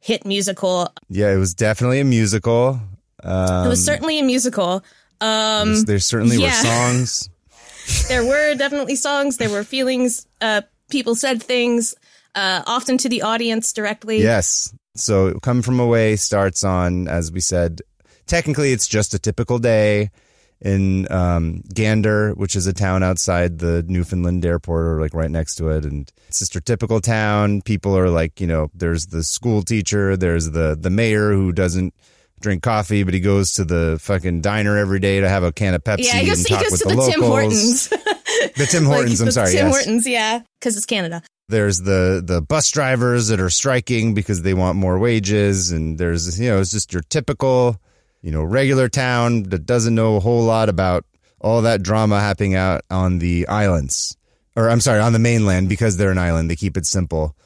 hit 0.00 0.24
musical. 0.24 0.90
Yeah, 1.10 1.30
it 1.30 1.36
was 1.36 1.52
definitely 1.52 2.00
a 2.00 2.04
musical. 2.04 2.80
Um, 3.22 3.66
it 3.66 3.68
was 3.68 3.84
certainly 3.84 4.18
a 4.18 4.22
musical. 4.22 4.82
Um, 5.20 5.68
there's- 5.68 5.84
there 5.84 5.98
certainly 5.98 6.38
yeah. 6.38 6.46
were 6.46 6.66
songs. 6.66 7.28
there 8.08 8.24
were 8.24 8.54
definitely 8.54 8.96
songs. 8.96 9.36
There 9.36 9.50
were 9.50 9.62
feelings. 9.62 10.26
Uh, 10.40 10.62
people 10.88 11.14
said 11.14 11.42
things, 11.42 11.94
uh, 12.34 12.62
often 12.66 12.96
to 12.96 13.10
the 13.10 13.20
audience 13.20 13.74
directly. 13.74 14.22
Yes. 14.22 14.72
So 14.94 15.38
Come 15.40 15.60
From 15.60 15.80
Away 15.80 16.16
starts 16.16 16.64
on, 16.64 17.08
as 17.08 17.30
we 17.30 17.40
said, 17.40 17.82
technically 18.26 18.72
it's 18.72 18.88
just 18.88 19.12
a 19.12 19.18
typical 19.18 19.58
day 19.58 20.12
in 20.60 21.10
um, 21.12 21.62
Gander, 21.74 22.32
which 22.32 22.56
is 22.56 22.66
a 22.66 22.72
town 22.72 23.02
outside 23.02 23.58
the 23.58 23.84
Newfoundland 23.86 24.44
airport 24.44 24.86
or 24.86 25.00
like 25.00 25.14
right 25.14 25.30
next 25.30 25.56
to 25.56 25.68
it. 25.68 25.84
And 25.84 26.10
it's 26.28 26.38
just 26.38 26.56
a 26.56 26.60
typical 26.60 27.00
town. 27.00 27.60
People 27.62 27.96
are 27.96 28.08
like, 28.08 28.40
you 28.40 28.46
know, 28.46 28.70
there's 28.74 29.06
the 29.06 29.22
school 29.22 29.62
teacher, 29.62 30.16
there's 30.16 30.50
the, 30.50 30.76
the 30.78 30.90
mayor 30.90 31.32
who 31.32 31.52
doesn't 31.52 31.94
drink 32.40 32.62
coffee, 32.62 33.02
but 33.02 33.14
he 33.14 33.20
goes 33.20 33.52
to 33.54 33.64
the 33.64 33.98
fucking 34.00 34.40
diner 34.40 34.76
every 34.76 34.98
day 34.98 35.20
to 35.20 35.28
have 35.28 35.42
a 35.42 35.52
can 35.52 35.74
of 35.74 35.84
Pepsi 35.84 36.04
Yeah, 36.04 36.16
he 36.16 36.26
goes, 36.26 36.38
and 36.38 36.48
he 36.48 36.54
talk 36.54 36.62
goes 36.64 36.72
with 36.72 36.80
to 36.82 36.88
the, 36.88 36.94
the, 36.94 37.00
locals. 37.00 37.14
Tim 37.14 37.22
Hortons. 37.22 37.88
The 37.88 38.66
Tim 38.70 38.84
Hortons, 38.86 39.20
I'm 39.20 39.26
the 39.26 39.32
sorry. 39.32 39.52
Tim 39.52 39.66
yes. 39.66 39.74
Hortons, 39.74 40.06
yeah, 40.06 40.42
because 40.60 40.76
it's 40.76 40.86
Canada. 40.86 41.22
there's 41.48 41.80
the 41.80 42.22
the 42.24 42.42
bus 42.42 42.70
drivers 42.70 43.28
that 43.28 43.40
are 43.40 43.50
striking 43.50 44.14
because 44.14 44.42
they 44.42 44.52
want 44.54 44.76
more 44.76 44.98
wages 44.98 45.70
and 45.70 45.98
there's 45.98 46.38
you 46.40 46.50
know 46.50 46.60
it's 46.60 46.70
just 46.72 46.92
your 46.92 47.02
typical 47.02 47.80
you 48.26 48.32
know 48.32 48.42
regular 48.42 48.88
town 48.88 49.44
that 49.44 49.66
doesn't 49.66 49.94
know 49.94 50.16
a 50.16 50.20
whole 50.20 50.42
lot 50.42 50.68
about 50.68 51.04
all 51.40 51.62
that 51.62 51.84
drama 51.84 52.18
happening 52.18 52.56
out 52.56 52.82
on 52.90 53.20
the 53.20 53.46
islands. 53.46 54.16
Or 54.56 54.68
I'm 54.68 54.80
sorry 54.80 54.98
on 54.98 55.12
the 55.12 55.20
mainland 55.20 55.68
because 55.68 55.96
they're 55.96 56.10
an 56.10 56.18
island 56.18 56.50
they 56.50 56.56
keep 56.56 56.76
it 56.76 56.86
simple 56.86 57.36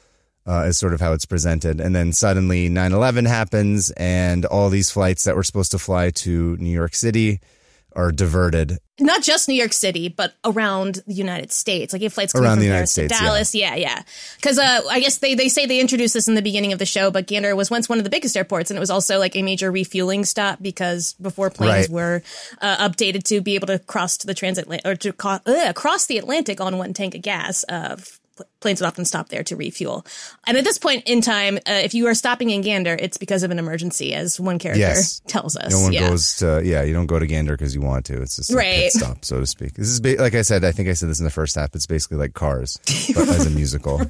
uh, 0.47 0.63
is 0.63 0.79
sort 0.79 0.95
of 0.95 0.99
how 0.99 1.13
it's 1.13 1.25
presented. 1.25 1.79
And 1.79 1.95
then 1.95 2.13
suddenly 2.13 2.67
9/11 2.67 3.27
happens 3.27 3.91
and 3.91 4.43
all 4.45 4.71
these 4.71 4.89
flights 4.89 5.25
that 5.25 5.35
were 5.35 5.43
supposed 5.43 5.69
to 5.71 5.77
fly 5.77 6.09
to 6.09 6.57
New 6.57 6.71
York 6.71 6.95
City 6.95 7.39
are 7.95 8.11
diverted 8.11 8.77
Not 8.99 9.23
just 9.23 9.47
New 9.49 9.55
York 9.55 9.73
City, 9.73 10.09
but 10.09 10.33
around 10.45 11.01
the 11.07 11.13
United 11.15 11.51
States. 11.51 11.91
Like, 11.91 12.03
if 12.03 12.13
flights 12.13 12.35
Around 12.35 12.59
the 12.59 12.65
United 12.65 12.77
Paris 12.81 12.91
States, 12.91 13.17
to 13.17 13.23
yeah. 13.23 13.27
Dallas, 13.27 13.55
yeah, 13.55 13.75
yeah. 13.75 14.03
Because 14.35 14.59
uh, 14.59 14.81
I 14.89 14.99
guess 14.99 15.17
they, 15.17 15.33
they 15.33 15.49
say 15.49 15.65
they 15.65 15.79
introduced 15.79 16.13
this 16.13 16.27
in 16.27 16.35
the 16.35 16.41
beginning 16.43 16.71
of 16.71 16.77
the 16.79 16.85
show, 16.85 17.09
but 17.09 17.25
Gander 17.25 17.55
was 17.55 17.71
once 17.71 17.89
one 17.89 17.97
of 17.97 18.03
the 18.03 18.11
biggest 18.11 18.37
airports, 18.37 18.69
and 18.69 18.77
it 18.77 18.79
was 18.79 18.91
also 18.91 19.17
like 19.17 19.35
a 19.35 19.41
major 19.41 19.71
refueling 19.71 20.23
stop 20.23 20.59
because 20.61 21.13
before 21.13 21.49
planes 21.49 21.87
Right. 21.87 21.89
were 21.89 22.21
uh, 22.61 22.87
updated 22.89 23.23
to 23.23 23.41
be 23.41 23.55
able 23.55 23.67
to 23.67 23.79
cross 23.79 24.17
to 24.17 24.27
the 24.27 24.35
transatlantic 24.35 24.85
or 24.87 24.95
to 24.97 25.11
co- 25.13 25.39
uh, 25.47 25.73
cross 25.73 26.05
the 26.05 26.19
Atlantic 26.19 26.61
on 26.61 26.77
one 26.77 26.93
tank 26.93 27.15
of 27.15 27.23
gas. 27.23 27.65
Uh, 27.67 27.95
f- 27.97 28.19
planes 28.59 28.81
would 28.81 28.87
often 28.87 29.05
stop 29.05 29.29
there 29.29 29.43
to 29.43 29.55
refuel. 29.55 30.05
And 30.47 30.57
at 30.57 30.63
this 30.63 30.77
point 30.77 31.03
in 31.07 31.21
time, 31.21 31.57
uh, 31.57 31.61
if 31.83 31.93
you 31.93 32.07
are 32.07 32.13
stopping 32.13 32.49
in 32.49 32.61
Gander, 32.61 32.95
it's 32.99 33.17
because 33.17 33.43
of 33.43 33.51
an 33.51 33.59
emergency, 33.59 34.13
as 34.13 34.39
one 34.39 34.59
character 34.59 34.79
Yes. 34.79 35.21
tells 35.27 35.55
us. 35.55 35.71
No 35.71 35.81
one 35.81 35.93
yeah. 35.93 36.09
goes 36.09 36.35
to 36.37 36.61
yeah. 36.63 36.83
You 36.83 36.93
don't 36.93 37.07
go 37.07 37.19
to 37.19 37.27
Gander 37.27 37.53
because 37.57 37.75
you 37.75 37.81
want 37.81 38.05
to. 38.05 38.21
It's 38.21 38.37
just 38.37 38.51
a 38.51 38.55
Right. 38.55 38.75
pit 38.83 38.93
stop, 38.93 39.25
so 39.25 39.39
to 39.39 39.45
speak. 39.47 39.73
This 39.75 39.87
is 39.89 39.99
ba- 39.99 40.15
like 40.19 40.35
I 40.35 40.41
said. 40.43 40.63
I 40.63 40.71
think 40.71 40.89
I 40.89 40.93
said 40.93 41.09
this 41.09 41.19
in 41.19 41.25
the 41.25 41.31
first 41.31 41.55
half. 41.55 41.75
It's 41.75 41.87
basically 41.87 42.17
like 42.17 42.33
Cars, 42.33 42.79
but 43.15 43.27
as 43.29 43.45
a 43.45 43.49
musical. 43.61 44.01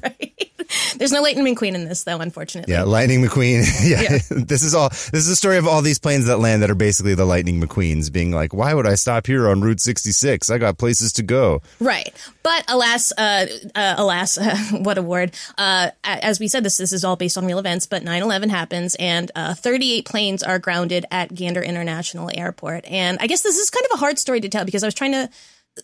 There's 0.96 1.12
no 1.12 1.22
Lightning 1.22 1.44
McQueen 1.54 1.74
in 1.74 1.84
this, 1.84 2.04
though, 2.04 2.18
unfortunately. 2.18 2.72
Yeah, 2.72 2.82
Lightning 2.82 3.22
McQueen. 3.22 3.64
yeah. 3.84 4.18
this 4.44 4.62
is 4.62 4.74
all. 4.74 4.88
This 4.88 5.14
is 5.14 5.28
the 5.28 5.36
story 5.36 5.58
of 5.58 5.66
all 5.66 5.82
these 5.82 5.98
planes 5.98 6.26
that 6.26 6.38
land 6.38 6.62
that 6.62 6.70
are 6.70 6.74
basically 6.74 7.14
the 7.14 7.24
Lightning 7.24 7.60
McQueens, 7.60 8.12
being 8.12 8.32
like, 8.32 8.52
"Why 8.52 8.74
would 8.74 8.86
I 8.86 8.94
stop 8.94 9.26
here 9.26 9.48
on 9.48 9.60
Route 9.60 9.80
66? 9.80 10.50
I 10.50 10.58
got 10.58 10.78
places 10.78 11.12
to 11.14 11.22
go." 11.22 11.62
Right. 11.80 12.12
But 12.42 12.64
alas, 12.68 13.12
uh, 13.16 13.46
uh, 13.74 13.94
alas, 13.96 14.38
what 14.72 14.98
a 14.98 15.02
word. 15.02 15.34
Uh, 15.56 15.90
as 16.04 16.40
we 16.40 16.48
said, 16.48 16.64
this, 16.64 16.76
this 16.76 16.92
is 16.92 17.04
all 17.04 17.16
based 17.16 17.38
on 17.38 17.46
real 17.46 17.58
events, 17.58 17.86
but 17.86 18.02
9-11 18.02 18.50
happens 18.50 18.96
and, 18.96 19.30
uh, 19.34 19.54
38 19.54 20.04
planes 20.04 20.42
are 20.42 20.58
grounded 20.58 21.06
at 21.10 21.32
Gander 21.34 21.62
International 21.62 22.30
Airport. 22.34 22.84
And 22.86 23.18
I 23.20 23.26
guess 23.26 23.42
this 23.42 23.58
is 23.58 23.70
kind 23.70 23.86
of 23.86 23.92
a 23.94 24.00
hard 24.00 24.18
story 24.18 24.40
to 24.40 24.48
tell 24.48 24.64
because 24.64 24.82
I 24.82 24.86
was 24.86 24.94
trying 24.94 25.12
to, 25.12 25.30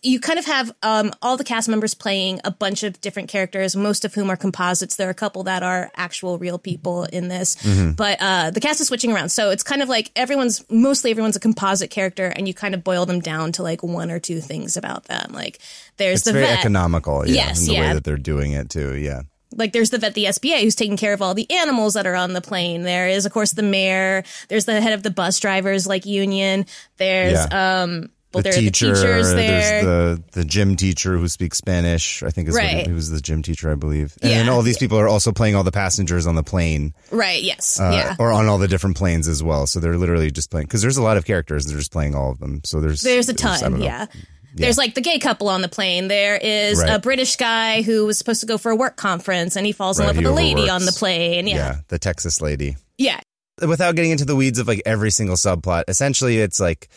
you 0.03 0.21
kind 0.21 0.39
of 0.39 0.45
have, 0.45 0.71
um, 0.83 1.13
all 1.23 1.37
the 1.39 1.45
cast 1.45 1.67
members 1.69 1.95
playing 1.95 2.41
a 2.45 2.51
bunch 2.51 2.83
of 2.83 3.01
different 3.01 3.31
characters, 3.31 3.75
most 3.75 4.05
of 4.05 4.13
whom 4.15 4.29
are 4.31 4.37
composites. 4.37 4.97
There 4.97 5.09
are 5.09 5.11
a 5.11 5.15
couple 5.15 5.45
that 5.45 5.63
are 5.63 5.91
actual 5.97 6.37
real 6.39 6.59
people 6.59 7.05
in 7.05 7.29
this, 7.29 7.57
but, 7.97 8.19
uh, 8.21 8.51
the 8.51 8.61
cast 8.61 8.81
is 8.83 8.89
switching 8.89 9.13
around. 9.13 9.31
So 9.31 9.49
it's 9.51 9.63
kind 9.63 9.81
of 9.81 9.89
like 9.89 10.11
everyone's, 10.15 10.63
mostly 10.71 11.11
everyone's 11.11 11.37
a 11.37 11.41
composite 11.41 11.91
character 11.91 12.27
and 12.27 12.47
you 12.47 12.53
kind 12.53 12.75
of 12.75 12.85
boil 12.85 13.07
them 13.07 13.21
down 13.21 13.53
to 13.53 13.63
like 13.63 13.83
one 13.83 14.11
or 14.11 14.19
two 14.19 14.41
things 14.43 14.77
about 14.77 15.05
them. 15.05 15.33
Like 15.33 15.59
there's 15.97 16.19
It's 16.21 16.25
the 16.27 16.33
very 16.35 16.45
vet. 16.47 16.59
economical, 16.59 17.27
yeah, 17.27 17.47
Yes, 17.47 17.67
the 17.67 17.79
way 17.81 17.93
that 17.95 18.05
they're 18.05 18.19
doing 18.19 18.53
it 18.53 18.69
too. 18.69 18.95
Yeah, 18.95 19.23
like 19.57 19.73
there's 19.73 19.89
the 19.89 19.97
vet 19.99 20.13
the 20.13 20.25
SPCA 20.27 20.61
who's 20.63 20.75
taking 20.75 20.99
care 20.99 21.15
of 21.15 21.23
all 21.23 21.33
the 21.33 21.51
animals 21.51 21.95
that 21.95 22.07
are 22.07 22.15
on 22.15 22.35
the 22.35 22.43
plane. 22.43 22.83
There 22.83 23.09
is 23.09 23.25
of 23.25 23.33
course 23.33 23.53
the 23.53 23.63
mayor. 23.63 24.23
There's 24.49 24.67
the 24.67 24.83
head 24.83 24.93
of 24.93 25.03
the 25.03 25.11
bus 25.11 25.41
drivers 25.41 25.87
like 25.87 26.05
union. 26.05 26.67
There's 26.99 27.39
um 27.51 28.11
well 28.33 28.43
the 28.43 28.51
there 28.51 28.53
are 28.53 28.57
the 28.57 28.71
teacher. 28.71 28.95
teachers 28.95 29.33
there. 29.33 29.37
There's 29.37 29.85
the 29.85 30.23
the 30.33 30.45
gym 30.45 30.77
teacher 30.77 31.17
who 31.17 31.29
speaks 31.29 31.59
Spanish. 31.59 32.23
I 32.23 32.31
think 32.31 32.49
is 32.49 32.55
Right. 32.55 32.87
he 32.87 32.93
was 32.93 33.11
the 33.11 33.21
gym 33.21 33.43
teacher, 33.43 33.71
I 33.71 33.75
believe. 33.75 34.17
And 34.23 34.31
Yeah. 34.31 34.39
then 34.39 34.49
all 34.49 34.63
these 34.63 34.79
people 34.79 34.99
are 34.99 35.09
also 35.09 35.33
playing 35.33 35.55
all 35.55 35.65
the 35.65 35.73
passengers 35.73 36.27
on 36.27 36.35
the 36.35 36.43
plane. 36.43 36.95
right, 37.11 37.43
yes. 37.43 37.79
uh, 37.81 37.91
yeah. 37.93 38.17
or 38.19 38.33
on 38.33 38.47
all 38.47 38.59
the 38.59 38.69
different 38.69 38.97
planes 38.97 39.29
as 39.29 39.43
well. 39.43 39.67
So 39.67 39.81
they're 39.81 39.97
literally 39.97 40.31
just 40.31 40.51
playing 40.51 40.67
because 40.67 40.83
there's 40.83 40.97
a 40.99 41.03
lot 41.03 41.17
of 41.17 41.25
characters. 41.25 41.67
They're 41.67 41.79
just 41.79 41.93
playing 41.93 42.15
all 42.15 42.31
of 42.31 42.39
them. 42.39 42.61
So 42.65 42.81
there's 42.81 43.01
There's 43.03 43.29
a 43.29 43.35
ton, 43.35 43.61
don't 43.61 43.81
yeah. 43.81 44.07
There's 44.55 44.79
like 44.79 44.95
the 44.95 45.01
gay 45.03 45.19
couple 45.21 45.49
on 45.49 45.63
the 45.63 45.69
plane. 45.69 46.09
There 46.09 46.37
is 46.37 46.79
Right. 46.81 46.95
a 46.95 46.99
British 46.99 47.37
guy 47.37 47.83
who 47.83 48.07
was 48.07 48.19
supposed 48.19 48.41
to 48.41 48.47
go 48.47 48.59
for 48.59 48.71
a 48.73 48.77
work 48.77 48.97
conference 48.97 49.55
and 49.57 49.65
he 49.65 49.73
falls 49.73 49.99
in 50.01 50.03
Right, 50.07 50.09
love 50.09 50.17
with 50.17 50.27
a 50.27 50.33
lady 50.33 50.69
on 50.69 50.85
the 50.85 50.91
plane. 50.93 51.47
Yeah. 51.47 51.55
Yeah. 51.57 51.77
the 51.89 51.99
Texas 51.99 52.41
lady. 52.41 52.77
Yeah. 52.97 53.21
Without 53.65 53.95
getting 53.95 54.11
into 54.11 54.25
the 54.25 54.35
weeds 54.35 54.59
of 54.59 54.67
like 54.67 54.83
every 54.87 55.11
single 55.13 55.37
subplot, 55.37 55.85
essentially 55.87 56.39
it's 56.39 56.59
like 56.59 56.89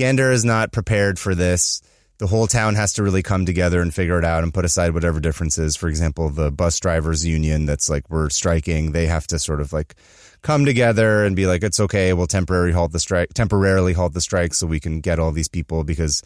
Gander 0.00 0.32
is 0.32 0.46
not 0.46 0.72
prepared 0.72 1.18
for 1.18 1.34
this. 1.34 1.82
The 2.16 2.26
whole 2.26 2.46
town 2.46 2.74
has 2.74 2.94
to 2.94 3.02
really 3.02 3.22
come 3.22 3.44
together 3.44 3.82
and 3.82 3.94
figure 3.94 4.18
it 4.18 4.24
out 4.24 4.42
and 4.42 4.54
put 4.54 4.64
aside 4.64 4.94
whatever 4.94 5.20
differences. 5.20 5.76
For 5.76 5.90
example, 5.90 6.30
the 6.30 6.50
bus 6.50 6.80
drivers 6.80 7.26
union 7.26 7.66
that's 7.66 7.90
like 7.90 8.08
we're 8.08 8.30
striking, 8.30 8.92
they 8.92 9.06
have 9.08 9.26
to 9.26 9.38
sort 9.38 9.60
of 9.60 9.74
like 9.74 9.94
come 10.40 10.64
together 10.64 11.26
and 11.26 11.36
be 11.36 11.46
like, 11.46 11.62
it's 11.62 11.78
okay, 11.80 12.14
we'll 12.14 12.26
temporarily 12.26 12.72
halt 12.72 12.92
the 12.92 12.98
strike, 12.98 13.34
temporarily 13.34 13.92
halt 13.92 14.14
the 14.14 14.22
strike 14.22 14.54
so 14.54 14.66
we 14.66 14.80
can 14.80 15.02
get 15.02 15.18
all 15.18 15.32
these 15.32 15.48
people 15.48 15.84
because 15.84 16.22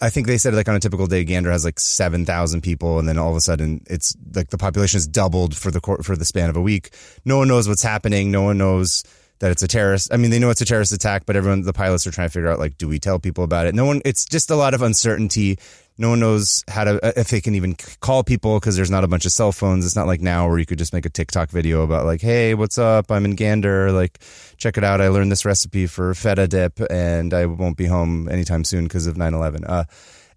I, 0.00 0.10
think 0.10 0.28
they 0.28 0.38
said 0.38 0.54
like 0.54 0.68
on 0.68 0.76
a 0.76 0.80
typical 0.80 1.08
day, 1.08 1.24
Gander 1.24 1.50
has 1.50 1.64
like 1.64 1.80
7,000 1.80 2.60
people. 2.60 3.00
And 3.00 3.08
then 3.08 3.18
all 3.18 3.30
of 3.30 3.36
a 3.36 3.40
sudden 3.40 3.82
it's 3.90 4.16
like 4.32 4.50
the 4.50 4.58
population 4.58 4.96
has 4.96 5.08
doubled 5.08 5.56
for 5.56 5.72
the, 5.72 5.80
for 6.04 6.14
the 6.14 6.24
span 6.24 6.50
of 6.50 6.56
a 6.56 6.62
week. 6.62 6.94
No 7.24 7.38
one 7.38 7.48
knows 7.48 7.68
what's 7.68 7.82
happening. 7.82 8.30
No 8.30 8.42
one 8.42 8.58
knows 8.58 9.02
that 9.40 9.50
it's 9.50 9.62
a 9.62 9.68
terrorist. 9.68 10.12
I 10.12 10.16
mean, 10.16 10.30
they 10.30 10.38
know 10.38 10.50
it's 10.50 10.60
a 10.60 10.64
terrorist 10.64 10.92
attack, 10.92 11.24
but 11.26 11.36
everyone, 11.36 11.62
the 11.62 11.72
pilots 11.72 12.06
are 12.06 12.10
trying 12.10 12.28
to 12.28 12.32
figure 12.32 12.48
out 12.50 12.58
like, 12.58 12.76
do 12.78 12.88
we 12.88 12.98
tell 12.98 13.18
people 13.18 13.44
about 13.44 13.66
it? 13.66 13.74
No 13.74 13.84
one, 13.84 14.02
it's 14.04 14.24
just 14.24 14.50
a 14.50 14.56
lot 14.56 14.74
of 14.74 14.82
uncertainty. 14.82 15.58
No 16.00 16.10
one 16.10 16.20
knows 16.20 16.62
how 16.68 16.84
to, 16.84 17.04
uh, 17.04 17.12
if 17.16 17.28
they 17.28 17.40
can 17.40 17.54
even 17.54 17.74
call 18.00 18.22
people 18.22 18.58
because 18.60 18.76
there's 18.76 18.90
not 18.90 19.02
a 19.04 19.08
bunch 19.08 19.24
of 19.24 19.32
cell 19.32 19.50
phones. 19.52 19.84
It's 19.84 19.96
not 19.96 20.06
like 20.06 20.20
now 20.20 20.48
where 20.48 20.58
you 20.58 20.66
could 20.66 20.78
just 20.78 20.92
make 20.92 21.06
a 21.06 21.10
TikTok 21.10 21.50
video 21.50 21.82
about 21.82 22.06
like, 22.06 22.20
hey, 22.20 22.54
what's 22.54 22.78
up? 22.78 23.10
I'm 23.10 23.24
in 23.24 23.34
Gander. 23.34 23.90
Like, 23.92 24.18
check 24.58 24.78
it 24.78 24.84
out. 24.84 25.00
I 25.00 25.08
learned 25.08 25.30
this 25.32 25.44
recipe 25.44 25.86
for 25.86 26.14
feta 26.14 26.46
dip 26.46 26.80
and 26.90 27.34
I 27.34 27.46
won't 27.46 27.76
be 27.76 27.86
home 27.86 28.28
anytime 28.28 28.62
soon 28.64 28.84
because 28.84 29.06
of 29.06 29.16
9 29.16 29.34
11. 29.34 29.64
Uh, 29.64 29.84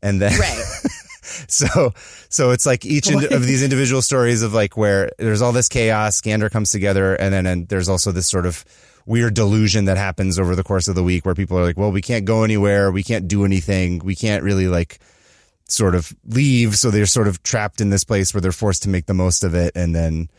and 0.02 0.20
then, 0.22 0.40
Right. 0.40 0.64
so 1.48 1.94
so 2.30 2.50
it's 2.50 2.66
like 2.66 2.84
each 2.84 3.10
ind- 3.10 3.26
of 3.26 3.46
these 3.46 3.62
individual 3.64 4.02
stories 4.02 4.42
of 4.42 4.54
like 4.56 4.76
where 4.76 5.12
there's 5.20 5.42
all 5.42 5.52
this 5.52 5.70
chaos 5.70 6.20
gander 6.20 6.50
comes 6.50 6.72
together 6.72 7.14
and 7.14 7.32
then 7.32 7.46
and 7.46 7.68
there's 7.68 7.88
also 7.88 8.12
this 8.12 8.28
sort 8.28 8.48
of 8.48 8.66
weird 9.06 9.34
delusion 9.34 9.86
that 9.86 9.98
happens 9.98 10.38
over 10.38 10.56
the 10.56 10.64
course 10.64 10.88
of 10.88 10.96
the 10.96 11.04
week 11.04 11.26
where 11.26 11.36
people 11.36 11.58
are 11.58 11.64
like 11.64 11.78
well 11.78 11.92
we 11.92 12.02
can't 12.02 12.26
go 12.26 12.44
anywhere 12.44 12.92
we 12.92 13.04
can't 13.04 13.28
do 13.28 13.46
anything 13.46 14.00
we 14.00 14.16
can't 14.16 14.44
really 14.44 14.68
like 14.68 15.00
sort 15.72 15.96
of 15.96 16.14
leave. 16.26 16.76
So 16.76 16.92
they're 16.92 17.06
sort 17.06 17.28
of 17.28 17.42
trapped 17.44 17.82
in 17.82 17.90
this 17.90 18.04
place 18.04 18.34
where 18.34 18.42
they're 18.42 18.52
forced 18.52 18.84
to 18.84 18.90
make 18.90 19.06
the 19.06 19.14
most 19.14 19.44
of 19.44 19.56
it. 19.56 19.72
And 19.76 19.96
then, 19.96 20.30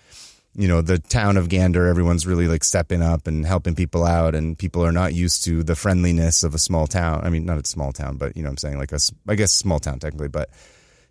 you 0.54 0.68
know, 0.68 0.82
the 0.82 0.98
town 0.98 1.36
of 1.36 1.48
Gander, 1.48 1.86
everyone's 1.86 2.26
really 2.26 2.46
like 2.46 2.62
stepping 2.62 3.02
up 3.02 3.26
and 3.26 3.46
helping 3.46 3.74
people 3.74 4.04
out. 4.04 4.34
And 4.34 4.58
people 4.58 4.84
are 4.84 4.92
not 4.92 5.14
used 5.14 5.44
to 5.44 5.62
the 5.62 5.74
friendliness 5.74 6.44
of 6.44 6.54
a 6.54 6.58
small 6.58 6.86
town. 6.86 7.22
I 7.24 7.30
mean, 7.30 7.46
not 7.46 7.58
a 7.58 7.66
small 7.66 7.92
town, 7.92 8.18
but 8.18 8.36
you 8.36 8.42
know 8.42 8.50
I'm 8.50 8.58
saying? 8.58 8.78
Like 8.78 8.92
a, 8.92 8.98
I 9.26 9.34
guess 9.34 9.52
small 9.52 9.80
town 9.80 9.98
technically, 9.98 10.28
but 10.28 10.50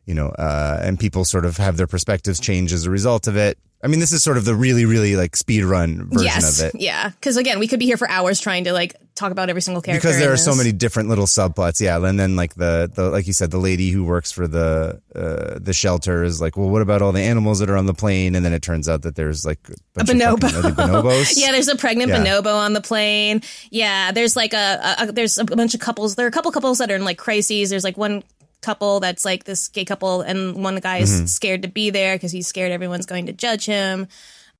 you 0.05 0.13
know, 0.13 0.29
uh, 0.29 0.79
and 0.81 0.99
people 0.99 1.25
sort 1.25 1.45
of 1.45 1.57
have 1.57 1.77
their 1.77 1.87
perspectives 1.87 2.39
change 2.39 2.73
as 2.73 2.85
a 2.85 2.91
result 2.91 3.27
of 3.27 3.37
it. 3.37 3.57
I 3.83 3.87
mean, 3.87 3.99
this 3.99 4.11
is 4.11 4.23
sort 4.23 4.37
of 4.37 4.45
the 4.45 4.53
really, 4.55 4.85
really 4.85 5.15
like 5.15 5.35
speed 5.35 5.63
run 5.63 6.09
version 6.09 6.25
yes, 6.25 6.59
of 6.61 6.67
it. 6.67 6.79
Yeah. 6.79 7.09
Because 7.09 7.37
again, 7.37 7.57
we 7.59 7.67
could 7.67 7.79
be 7.79 7.85
here 7.85 7.97
for 7.97 8.07
hours 8.09 8.39
trying 8.39 8.65
to 8.65 8.73
like 8.73 8.95
talk 9.15 9.31
about 9.31 9.49
every 9.49 9.61
single 9.61 9.81
character. 9.81 10.07
Because 10.07 10.19
there 10.19 10.31
are 10.31 10.37
so 10.37 10.55
many 10.55 10.71
different 10.71 11.09
little 11.09 11.25
subplots, 11.25 11.81
yeah. 11.81 11.97
And 11.97 12.19
then 12.19 12.35
like 12.35 12.53
the, 12.55 12.91
the 12.93 13.09
like 13.09 13.25
you 13.25 13.33
said, 13.33 13.49
the 13.49 13.57
lady 13.57 13.89
who 13.89 14.03
works 14.03 14.31
for 14.31 14.47
the 14.47 15.01
uh, 15.15 15.57
the 15.59 15.73
shelter 15.73 16.23
is 16.23 16.39
like, 16.39 16.57
well, 16.57 16.69
what 16.69 16.81
about 16.83 17.01
all 17.01 17.11
the 17.11 17.21
animals 17.21 17.59
that 17.59 17.69
are 17.69 17.77
on 17.77 17.87
the 17.87 17.93
plane? 17.93 18.35
And 18.35 18.45
then 18.45 18.53
it 18.53 18.61
turns 18.61 18.87
out 18.87 19.01
that 19.01 19.15
there's 19.15 19.45
like 19.45 19.59
a, 19.97 20.01
A 20.01 20.03
bonobo. 20.03 20.41
fucking 20.51 20.71
bonobos. 20.75 21.33
yeah, 21.35 21.51
there's 21.51 21.67
a 21.67 21.75
pregnant 21.75 22.09
Yeah. 22.11 22.23
bonobo 22.23 22.55
on 22.55 22.73
the 22.73 22.81
plane. 22.81 23.41
Yeah, 23.71 24.11
there's 24.11 24.35
like 24.35 24.53
a, 24.53 24.95
a, 24.99 25.03
a 25.07 25.11
there's 25.11 25.37
a 25.39 25.45
bunch 25.45 25.73
of 25.73 25.79
couples. 25.79 26.15
There 26.15 26.25
are 26.25 26.29
a 26.29 26.31
couple 26.31 26.51
couples 26.51 26.77
that 26.77 26.91
are 26.91 26.95
in 26.95 27.03
like 27.03 27.17
crises. 27.17 27.71
There's 27.71 27.83
like 27.83 27.97
one 27.97 28.23
couple 28.61 28.99
that's 28.99 29.25
like 29.25 29.43
this 29.43 29.67
gay 29.67 29.85
couple, 29.85 30.21
and 30.21 30.63
one 30.63 30.75
guy 30.77 31.01
Mm-hmm. 31.01 31.23
is 31.25 31.35
scared 31.35 31.61
to 31.63 31.67
be 31.67 31.89
there 31.89 32.15
because 32.15 32.31
he's 32.31 32.47
scared 32.47 32.71
everyone's 32.71 33.05
going 33.05 33.25
to 33.27 33.33
judge 33.33 33.65
him. 33.65 34.07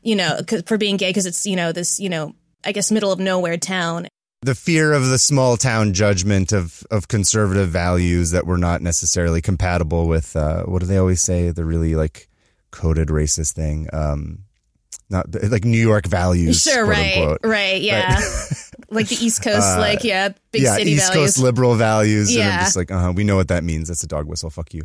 You 0.02 0.16
know, 0.16 0.40
for 0.66 0.78
being 0.78 0.98
gay 0.98 1.10
because 1.10 1.26
it's 1.26 1.46
you 1.46 1.56
know 1.56 1.72
this 1.72 2.00
you 2.00 2.10
know 2.10 2.34
I 2.64 2.72
guess 2.72 2.92
middle 2.92 3.12
of 3.12 3.20
nowhere 3.20 3.58
town. 3.58 4.08
the 4.44 4.56
fear 4.56 4.94
of 4.94 5.06
the 5.08 5.20
small 5.20 5.58
town 5.58 5.94
judgment 5.94 6.52
of 6.52 6.84
of 6.90 7.08
conservative 7.08 7.70
values 7.70 8.32
that 8.32 8.48
were 8.48 8.58
not 8.58 8.82
necessarily 8.82 9.42
compatible 9.42 10.08
with 10.08 10.36
uh, 10.36 10.64
what 10.64 10.80
do 10.80 10.88
they 10.88 10.98
always 10.98 11.22
say 11.22 11.52
the 11.52 11.64
really 11.66 11.96
like 11.96 12.28
coded 12.72 13.10
racist 13.10 13.54
thing 13.54 13.88
um 13.94 14.40
not 15.12 15.28
like 15.50 15.66
New 15.66 15.78
York 15.82 16.08
values 16.08 16.64
Sure, 16.64 16.86
right, 16.86 17.18
unquote. 17.18 17.40
right, 17.44 17.82
yeah, 17.82 18.20
like 18.90 19.08
the 19.10 19.24
East 19.24 19.44
Coast, 19.44 19.78
like 19.78 20.04
yeah, 20.04 20.30
big 20.52 20.64
yeah 20.64 20.76
city 20.76 20.92
East 20.92 21.14
values. 21.14 21.34
Coast 21.36 21.40
liberal 21.44 21.76
values 21.76 22.34
and 22.36 22.44
I'm 22.50 22.60
just 22.62 22.76
like 22.78 22.92
uh-huh, 22.92 23.14
we 23.16 23.24
know 23.24 23.36
what 23.36 23.50
that 23.50 23.64
means. 23.64 23.90
That's 23.90 24.04
a 24.04 24.08
dog 24.08 24.26
whistle. 24.28 24.50
Fuck 24.50 24.74
you. 24.74 24.84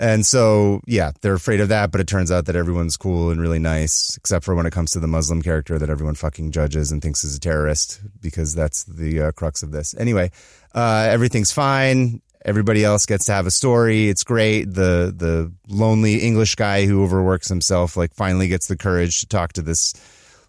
And 0.00 0.24
so 0.24 0.80
yeah 0.86 1.10
they're 1.22 1.34
afraid 1.34 1.60
of 1.60 1.70
that 1.70 1.90
but 1.90 2.00
it 2.00 2.06
turns 2.06 2.30
out 2.30 2.46
that 2.46 2.54
everyone's 2.54 2.96
cool 2.96 3.30
and 3.30 3.40
really 3.40 3.58
nice 3.58 4.16
except 4.16 4.44
for 4.44 4.54
when 4.54 4.64
it 4.64 4.72
comes 4.72 4.92
to 4.92 5.00
the 5.00 5.08
Muslim 5.08 5.42
character 5.42 5.76
that 5.76 5.90
everyone 5.90 6.14
fucking 6.14 6.52
judges 6.52 6.92
and 6.92 7.02
thinks 7.02 7.24
is 7.24 7.34
a 7.34 7.40
terrorist 7.40 8.00
because 8.20 8.54
that's 8.54 8.84
the 8.84 9.20
uh, 9.22 9.32
crux 9.32 9.62
of 9.64 9.72
this. 9.72 9.96
Anyway 9.98 10.30
uh, 10.72 11.08
everything's 11.10 11.50
fine 11.50 12.22
everybody 12.48 12.82
else 12.82 13.06
gets 13.06 13.26
to 13.26 13.32
have 13.32 13.46
a 13.46 13.50
story. 13.50 14.08
It's 14.08 14.24
great. 14.24 14.72
The 14.72 15.12
the 15.14 15.52
lonely 15.68 16.22
english 16.22 16.54
guy 16.54 16.86
who 16.86 17.02
overworks 17.04 17.48
himself 17.48 17.96
like 17.96 18.14
finally 18.14 18.48
gets 18.48 18.66
the 18.66 18.76
courage 18.76 19.20
to 19.20 19.26
talk 19.26 19.52
to 19.52 19.62
this 19.62 19.94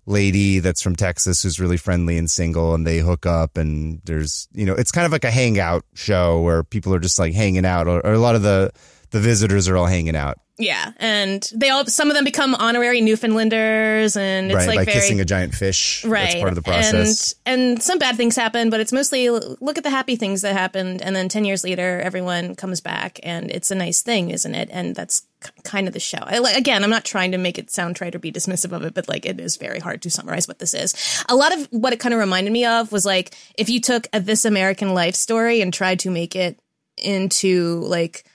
lady 0.05 0.59
that's 0.59 0.81
from 0.81 0.95
Texas 0.95 1.43
who's 1.43 1.59
really 1.59 1.77
friendly 1.77 2.17
and 2.17 2.31
single 2.31 2.73
and 2.73 2.87
they 2.87 2.99
hook 2.99 3.25
up 3.25 3.57
and 3.57 4.01
there's 4.05 4.47
you 4.53 4.65
know 4.65 4.73
it's 4.73 4.91
kind 4.91 5.05
of 5.05 5.11
like 5.11 5.25
a 5.25 5.31
hangout 5.31 5.83
show 5.93 6.41
where 6.41 6.63
people 6.63 6.95
are 6.95 6.99
just 6.99 7.19
like 7.19 7.33
hanging 7.33 7.65
out 7.65 7.87
or, 7.87 8.03
or 8.05 8.13
a 8.13 8.19
lot 8.19 8.35
of 8.35 8.41
the 8.41 8.71
the 9.11 9.19
visitors 9.19 9.67
are 9.67 9.77
all 9.77 9.85
hanging 9.85 10.15
out 10.15 10.37
Yeah, 10.57 10.91
and 10.97 11.49
they 11.55 11.69
all 11.69 11.85
some 11.85 12.09
of 12.09 12.15
them 12.15 12.25
become 12.25 12.53
honorary 12.53 13.01
Newfoundlanders, 13.01 14.17
and 14.17 14.51
it's 14.51 14.55
right 14.55 14.67
like 14.67 14.85
very 14.85 14.99
kissing 14.99 15.21
a 15.21 15.25
giant 15.25 15.53
fish 15.53 16.03
right. 16.05 16.23
that's 16.23 16.35
part 16.35 16.49
of 16.49 16.55
the 16.55 16.61
process 16.61 17.33
And 17.45 17.59
and 17.59 17.83
some 17.83 17.97
bad 17.97 18.17
things 18.17 18.35
happen, 18.35 18.69
but 18.69 18.79
it's 18.79 18.91
mostly 18.91 19.29
look 19.29 19.77
at 19.77 19.83
the 19.83 19.89
happy 19.89 20.15
things 20.15 20.41
that 20.41 20.53
happened, 20.53 21.01
and 21.01 21.15
then 21.15 21.29
ten 21.29 21.45
years 21.45 21.63
later, 21.63 22.01
everyone 22.01 22.55
comes 22.55 22.81
back, 22.81 23.19
and 23.23 23.49
it's 23.49 23.71
a 23.71 23.75
nice 23.75 24.01
thing, 24.01 24.31
isn't 24.31 24.53
it? 24.53 24.69
And 24.71 24.95
that's 24.95 25.25
k- 25.41 25.51
kind 25.63 25.87
of 25.87 25.93
the 25.93 25.99
show. 25.99 26.19
I, 26.21 26.39
like, 26.39 26.57
again, 26.57 26.83
I'm 26.83 26.89
not 26.89 27.05
trying 27.05 27.31
to 27.31 27.37
make 27.37 27.57
it 27.57 27.71
sound 27.71 27.95
trite 27.95 28.13
or 28.15 28.19
be 28.19 28.31
dismissive 28.31 28.73
of 28.73 28.83
it, 28.83 28.93
but 28.93 29.07
like 29.07 29.25
it 29.25 29.39
is 29.39 29.55
very 29.55 29.79
hard 29.79 30.01
to 30.01 30.09
summarize 30.09 30.47
what 30.47 30.59
this 30.59 30.73
is. 30.73 31.23
A 31.29 31.35
lot 31.35 31.57
of 31.57 31.67
what 31.71 31.93
it 31.93 31.99
kind 31.99 32.13
of 32.13 32.19
reminded 32.19 32.51
me 32.51 32.65
of 32.65 32.91
was 32.91 33.05
like 33.05 33.33
if 33.57 33.69
you 33.69 33.79
took 33.79 34.07
a 34.13 34.19
This 34.19 34.45
American 34.45 34.93
Life 34.93 35.15
story 35.15 35.61
and 35.61 35.73
tried 35.73 35.99
to 35.99 36.11
make 36.11 36.35
it 36.35 36.59
into 36.97 37.79
like 37.81 38.25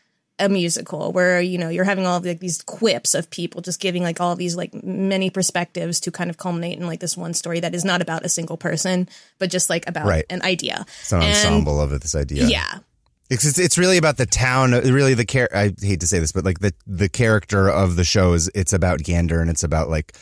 a 0.41 0.49
musical 0.49 1.13
where 1.13 1.41
you 1.41 1.59
know 1.59 1.69
you're 1.69 1.85
having 1.85 2.07
all 2.07 2.17
of 2.17 2.25
like 2.25 2.41
these 2.41 2.61
quips 2.63 3.15
of 3.15 3.31
people 3.31 3.61
just 3.61 3.79
giving 3.81 4.03
like 4.03 4.21
all 4.21 4.35
these 4.35 4.57
like 4.57 4.75
many 4.83 5.31
perspectives 5.31 6.01
to 6.01 6.11
kind 6.11 6.29
of 6.29 6.37
culminate 6.37 6.77
in 6.79 6.87
like 6.89 6.99
this 6.99 7.17
one 7.17 7.33
story 7.35 7.61
that 7.61 7.73
is 7.75 7.85
not 7.85 8.03
about 8.03 8.25
a 8.25 8.29
single 8.29 8.57
person 8.57 9.09
but 9.39 9.49
just 9.49 9.71
like 9.71 9.89
about 9.89 10.07
Right. 10.07 10.25
an 10.31 10.43
idea 10.43 10.85
it's 11.01 11.13
an 11.13 11.23
And- 11.23 11.31
ensemble 11.37 11.81
of 11.81 11.93
it 11.93 12.03
this 12.03 12.17
idea 12.17 12.47
yeah 12.47 12.79
It's, 13.31 13.45
it's 13.47 13.59
it's 13.59 13.79
really 13.79 13.97
about 13.97 14.17
the 14.19 14.27
town. 14.27 14.73
Really, 14.73 15.15
the 15.15 15.25
care 15.25 15.49
I 15.57 15.73
hate 15.81 16.01
to 16.01 16.07
say 16.07 16.19
this, 16.19 16.31
but 16.33 16.45
like 16.45 16.59
the 16.59 16.75
the 16.87 17.09
character 17.09 17.71
of 17.71 17.97
the 17.97 18.05
show 18.05 18.35
is 18.35 18.51
it's 18.55 18.75
about 18.75 19.03
Gander 19.03 19.41
and 19.41 19.49
it's 19.49 19.65
about 19.65 19.89
like 19.89 20.13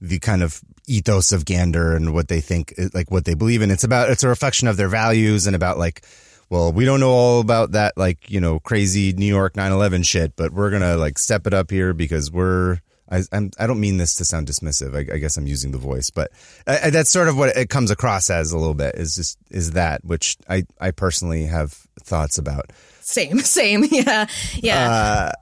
the 0.00 0.18
kind 0.20 0.40
of 0.42 0.60
ethos 0.86 1.32
of 1.32 1.44
Gander 1.46 1.96
and 1.96 2.12
what 2.14 2.28
they 2.28 2.40
think, 2.40 2.72
like 2.94 3.10
what 3.10 3.24
they 3.24 3.34
believe 3.34 3.60
in. 3.62 3.70
It's 3.72 3.82
about 3.82 4.08
it's 4.10 4.22
a 4.22 4.28
reflection 4.28 4.68
of 4.68 4.76
their 4.76 4.88
values 4.88 5.46
and 5.48 5.56
about 5.56 5.78
like, 5.78 6.04
well, 6.54 6.72
we 6.72 6.84
don't 6.84 7.00
know 7.00 7.10
all 7.10 7.40
about 7.40 7.72
that 7.72 7.98
like 7.98 8.30
you 8.30 8.40
know 8.40 8.60
crazy 8.60 9.12
New 9.12 9.26
York 9.26 9.54
9/11 9.54 10.06
shit, 10.06 10.36
but 10.36 10.52
we're 10.52 10.70
gonna 10.70 10.96
like 10.96 11.18
step 11.18 11.48
it 11.48 11.52
up 11.54 11.68
here 11.70 11.92
because 11.92 12.30
we're. 12.30 12.78
I, 13.10 13.22
I'm, 13.32 13.50
I 13.58 13.66
don't 13.66 13.80
mean 13.80 13.98
this 13.98 14.14
to 14.14 14.24
sound 14.24 14.46
dismissive. 14.46 14.94
I, 14.96 15.14
I 15.14 15.18
guess 15.18 15.36
I'm 15.36 15.46
using 15.46 15.72
the 15.72 15.78
voice, 15.78 16.08
but 16.10 16.30
uh, 16.66 16.88
that's 16.90 17.10
sort 17.10 17.28
of 17.28 17.36
what 17.36 17.54
it 17.54 17.68
comes 17.68 17.90
across 17.90 18.30
as 18.30 18.52
a 18.52 18.56
little 18.56 18.72
bit. 18.74 18.94
Is 18.94 19.16
just 19.16 19.36
is 19.50 19.72
that 19.72 20.04
which 20.04 20.38
I 20.48 20.62
I 20.80 20.92
personally 20.92 21.44
have 21.44 21.72
thoughts 22.00 22.38
about. 22.38 22.72
same 23.00 23.38
same 23.58 23.84
yeah 23.90 24.26
yeah 24.54 24.90
Uh, 24.90 25.32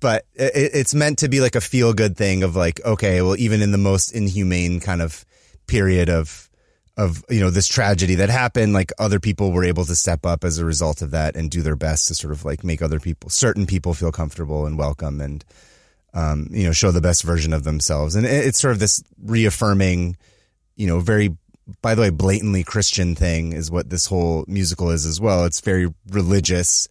but 0.00 0.24
it, 0.34 0.70
it's 0.74 0.94
meant 0.94 1.18
to 1.18 1.28
be 1.28 1.40
like 1.40 1.54
a 1.56 1.60
feel 1.60 1.92
good 1.92 2.16
thing 2.16 2.42
of 2.42 2.56
like, 2.56 2.80
okay, 2.84 3.20
well, 3.22 3.36
even 3.36 3.60
in 3.62 3.70
the 3.70 3.78
most 3.78 4.12
inhumane 4.12 4.80
kind 4.80 5.02
of 5.02 5.24
period 5.66 6.08
of, 6.08 6.43
of, 6.96 7.24
you 7.28 7.40
know, 7.40 7.50
this 7.50 7.66
tragedy 7.66 8.14
that 8.16 8.30
happened, 8.30 8.72
like 8.72 8.92
other 8.98 9.18
people 9.18 9.52
were 9.52 9.64
able 9.64 9.84
to 9.84 9.96
step 9.96 10.24
up 10.24 10.44
as 10.44 10.58
a 10.58 10.64
result 10.64 11.02
of 11.02 11.10
that 11.10 11.36
and 11.36 11.50
do 11.50 11.62
their 11.62 11.76
best 11.76 12.08
to 12.08 12.14
sort 12.14 12.32
of 12.32 12.44
like 12.44 12.62
make 12.62 12.82
other 12.82 13.00
people, 13.00 13.30
certain 13.30 13.66
people 13.66 13.94
feel 13.94 14.12
comfortable 14.12 14.66
and 14.66 14.78
welcome 14.78 15.20
and, 15.20 15.44
um, 16.12 16.48
you 16.50 16.64
know, 16.64 16.72
show 16.72 16.92
the 16.92 17.00
best 17.00 17.24
version 17.24 17.52
of 17.52 17.64
themselves. 17.64 18.14
And 18.14 18.24
it, 18.24 18.46
it's 18.46 18.58
sort 18.58 18.72
of 18.72 18.78
this 18.78 19.02
reaffirming, 19.22 20.16
you 20.76 20.86
know, 20.86 21.00
very, 21.00 21.36
by 21.82 21.94
the 21.96 22.02
way, 22.02 22.10
blatantly 22.10 22.62
Christian 22.62 23.16
thing 23.16 23.52
is 23.52 23.70
what 23.70 23.90
this 23.90 24.06
whole 24.06 24.44
musical 24.46 24.90
is 24.90 25.04
as 25.04 25.20
well. 25.20 25.44
It's 25.44 25.60
very 25.60 25.92
religious 26.10 26.88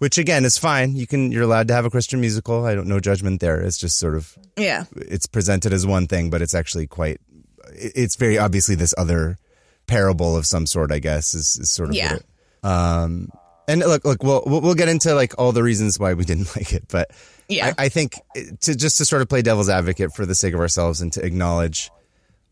which 0.00 0.16
again 0.16 0.46
is 0.46 0.56
fine. 0.56 0.96
You 0.96 1.06
can 1.06 1.30
you're 1.30 1.42
allowed 1.42 1.68
to 1.68 1.74
have 1.74 1.84
a 1.84 1.90
Christian 1.90 2.20
musical. 2.20 2.64
I 2.64 2.74
don't 2.74 2.88
no 2.88 3.00
judgment 3.00 3.40
there. 3.40 3.60
It's 3.60 3.76
just 3.76 3.98
sort 3.98 4.14
of 4.14 4.36
yeah 4.56 4.84
it's 4.96 5.26
presented 5.26 5.74
as 5.74 5.86
one 5.86 6.06
thing, 6.06 6.30
but 6.30 6.42
it's 6.42 6.54
actually 6.54 6.86
quite. 6.86 7.20
It- 7.80 7.92
It's 7.94 8.16
very 8.16 8.38
obviously 8.38 8.74
this 8.74 8.94
other 8.98 9.38
parable 9.86 10.36
of 10.36 10.46
some 10.46 10.66
sort. 10.66 10.92
I 10.92 10.98
guess 10.98 11.34
is, 11.34 11.58
is 11.60 11.70
sort 11.70 11.90
of 11.90 11.94
Yeah. 11.94 12.16
it- 12.16 12.24
um. 12.64 13.30
And 13.68 13.80
look, 13.80 14.04
look, 14.04 14.22
we'll 14.22 14.42
we'll 14.46 14.60
we'll 14.62 14.74
get 14.74 14.88
into 14.88 15.14
like 15.14 15.34
all 15.38 15.52
the 15.52 15.62
reasons 15.62 15.98
why 15.98 16.14
we 16.14 16.24
didn't 16.30 16.54
like 16.56 16.72
it, 16.72 16.84
but 16.88 17.10
Yeah. 17.48 17.72
I, 17.78 17.84
I 17.84 17.88
think 17.88 18.14
to 18.62 18.74
just 18.74 18.98
to 18.98 19.04
sort 19.04 19.22
of 19.22 19.28
play 19.28 19.42
devil's 19.42 19.68
advocate 19.68 20.12
for 20.12 20.26
the 20.26 20.34
sake 20.34 20.54
of 20.54 20.60
ourselves 20.60 21.00
and 21.00 21.12
to 21.12 21.24
acknowledge 21.24 21.90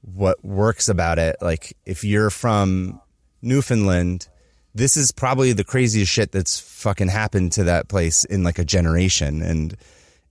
what 0.03 0.43
works 0.45 0.89
about 0.89 1.19
it. 1.19 1.35
Like 1.41 1.77
if 1.85 2.05
you're 2.05 2.31
from 2.31 3.01
Newfoundland, 3.43 4.29
this 4.77 4.97
is 4.97 5.11
probably 5.11 5.53
the 5.53 5.65
craziest 5.65 6.13
shit 6.13 6.31
that's 6.31 6.61
fucking 6.61 7.09
happened 7.09 7.51
to 7.53 7.65
that 7.65 7.89
place 7.89 8.25
in 8.25 8.45
like 8.45 8.61
a 8.61 8.65
generation. 8.65 9.43
And 9.43 9.77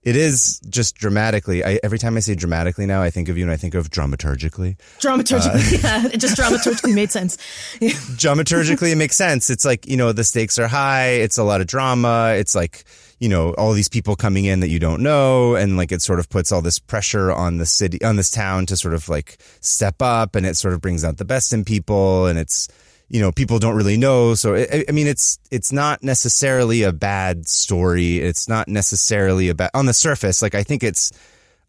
it 0.02 0.16
is 0.16 0.60
just 0.68 0.96
dramatically. 0.96 1.64
I, 1.64 1.80
every 1.82 1.98
time 1.98 2.16
I 2.16 2.20
say 2.20 2.34
dramatically 2.34 2.86
now, 2.86 3.02
I 3.02 3.10
think 3.10 3.28
of 3.28 3.36
you 3.36 3.44
and 3.44 3.52
I 3.52 3.56
think 3.56 3.74
of 3.74 3.90
dramaturgically. 3.90 4.76
dramaturgically 5.00 5.84
uh, 5.84 6.02
yeah. 6.02 6.08
It 6.12 6.18
just 6.18 6.36
dramaturgically 6.36 6.94
made 6.94 7.10
sense. 7.10 7.36
Dramaturgically 8.16 8.92
it 8.92 8.96
makes 8.96 9.16
sense. 9.16 9.50
It's 9.50 9.64
like 9.64 9.86
you 9.86 9.96
know 9.96 10.12
the 10.12 10.24
stakes 10.24 10.58
are 10.58 10.68
high. 10.68 11.08
It's 11.08 11.36
a 11.36 11.44
lot 11.44 11.60
of 11.60 11.66
drama. 11.66 12.34
It's 12.38 12.54
like 12.54 12.84
you 13.18 13.28
know 13.28 13.52
all 13.54 13.72
these 13.72 13.88
people 13.88 14.14
coming 14.14 14.44
in 14.44 14.60
that 14.60 14.68
you 14.68 14.78
don't 14.78 15.02
know. 15.02 15.56
And 15.56 15.76
like 15.76 15.90
it 15.90 16.00
sort 16.00 16.20
of 16.20 16.28
puts 16.28 16.52
all 16.52 16.62
this 16.62 16.78
pressure 16.78 17.32
on 17.32 17.58
the 17.58 17.66
city 17.66 18.02
on 18.02 18.16
this 18.16 18.30
town 18.30 18.66
to 18.66 18.76
sort 18.76 18.94
of 18.94 19.08
like 19.08 19.38
step 19.60 20.00
up. 20.00 20.36
And 20.36 20.46
it 20.46 20.56
sort 20.56 20.74
of 20.74 20.80
brings 20.80 21.04
out 21.04 21.16
the 21.16 21.24
best 21.24 21.52
in 21.52 21.64
people. 21.64 22.26
And 22.26 22.38
it's 22.38 22.68
you 23.08 23.20
know 23.20 23.32
people 23.32 23.58
don't 23.58 23.76
really 23.76 23.96
know. 23.96 24.34
So 24.34 24.54
i, 24.54 24.84
I 24.88 24.92
mean 24.92 25.06
it's 25.06 25.38
it's 25.50 25.72
not 25.72 26.02
necessarily 26.02 26.82
a 26.82 26.92
bad 26.92 27.48
story. 27.48 28.18
It's 28.18 28.48
not 28.48 28.68
necessarily 28.68 29.48
a 29.48 29.54
bad 29.54 29.70
on 29.74 29.86
the 29.86 29.94
surface 29.94 30.42
like 30.42 30.54
i 30.54 30.62
think 30.62 30.82
it's 30.82 31.12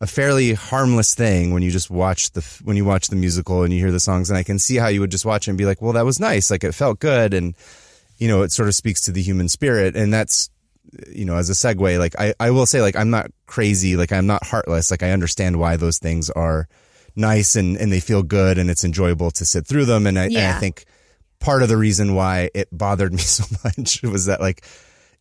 a 0.02 0.08
fairly 0.08 0.54
harmless 0.54 1.14
thing 1.14 1.54
when 1.54 1.62
you 1.62 1.72
just 1.72 1.90
watch 1.90 2.32
the 2.32 2.42
when 2.64 2.78
you 2.78 2.86
watch 2.86 3.08
the 3.08 3.16
musical 3.16 3.64
and 3.64 3.74
you 3.74 3.80
hear 3.80 3.92
the 3.92 4.00
songs. 4.00 4.30
And 4.30 4.38
I 4.38 4.44
can 4.44 4.60
see 4.60 4.78
how 4.78 4.88
you 4.88 5.02
would 5.02 5.12
just 5.12 5.26
watch 5.26 5.48
it 5.48 5.52
and 5.52 5.58
be 5.58 5.66
like, 5.66 5.82
well, 5.82 5.94
that 5.94 6.06
was 6.06 6.20
nice, 6.20 6.50
like 6.50 6.64
it 6.64 6.74
felt 6.74 7.00
good, 7.00 7.34
and 7.34 7.56
you 8.18 8.28
know, 8.28 8.42
it 8.44 8.52
sort 8.52 8.70
of 8.70 8.76
speaks 8.76 9.02
to 9.02 9.12
the 9.12 9.22
human 9.22 9.50
spirit, 9.50 9.96
and 9.96 10.14
that's 10.14 10.50
you 11.10 11.26
know, 11.26 11.36
as 11.36 11.50
a 11.50 11.54
segue, 11.54 12.00
like 12.00 12.16
I 12.18 12.34
I 12.40 12.52
will 12.52 12.66
say, 12.66 12.82
like 12.82 12.96
I'm 12.96 13.10
not 13.10 13.32
crazy, 13.46 13.98
like 13.98 14.14
I'm 14.14 14.28
not 14.28 14.46
heartless, 14.46 14.90
like 14.90 15.04
I 15.04 15.12
understand 15.12 15.60
why 15.60 15.76
those 15.76 16.00
things 16.00 16.30
are 16.30 16.68
nice 17.16 17.56
and 17.58 17.76
and 17.76 17.92
they 17.92 18.00
feel 18.00 18.24
good 18.24 18.58
and 18.58 18.70
it's 18.70 18.86
enjoyable 18.86 19.32
to 19.32 19.46
sit 19.46 19.68
through 19.68 19.86
them, 19.86 20.08
and 20.08 20.18
I 20.18 20.26
and 20.26 20.38
I 20.38 20.60
think 20.60 20.86
part 21.40 21.64
of 21.64 21.70
the 21.70 21.78
reason 21.78 22.16
why 22.16 22.50
it 22.54 22.68
bothered 22.72 23.14
me 23.14 23.20
so 23.22 23.44
much 23.64 24.02
was 24.04 24.26
that 24.26 24.42
like 24.42 24.66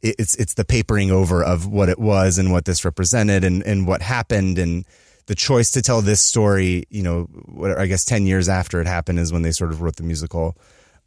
it, 0.02 0.16
it's 0.18 0.34
it's 0.36 0.54
the 0.54 0.64
papering 0.64 1.10
over 1.10 1.42
of 1.42 1.66
what 1.66 1.88
it 1.88 1.98
was 1.98 2.38
and 2.38 2.52
what 2.52 2.64
this 2.64 2.84
represented 2.84 3.44
and 3.44 3.62
and 3.62 3.86
what 3.86 4.02
happened 4.02 4.58
and 4.58 4.84
the 5.28 5.34
choice 5.34 5.70
to 5.72 5.82
tell 5.82 6.00
this 6.00 6.22
story, 6.22 6.84
you 6.88 7.02
know, 7.02 7.28
I 7.76 7.86
guess 7.86 8.06
10 8.06 8.26
years 8.26 8.48
after 8.48 8.80
it 8.80 8.86
happened 8.86 9.18
is 9.18 9.30
when 9.30 9.42
they 9.42 9.52
sort 9.52 9.70
of 9.70 9.82
wrote 9.82 9.96
the 9.96 10.02
musical, 10.02 10.56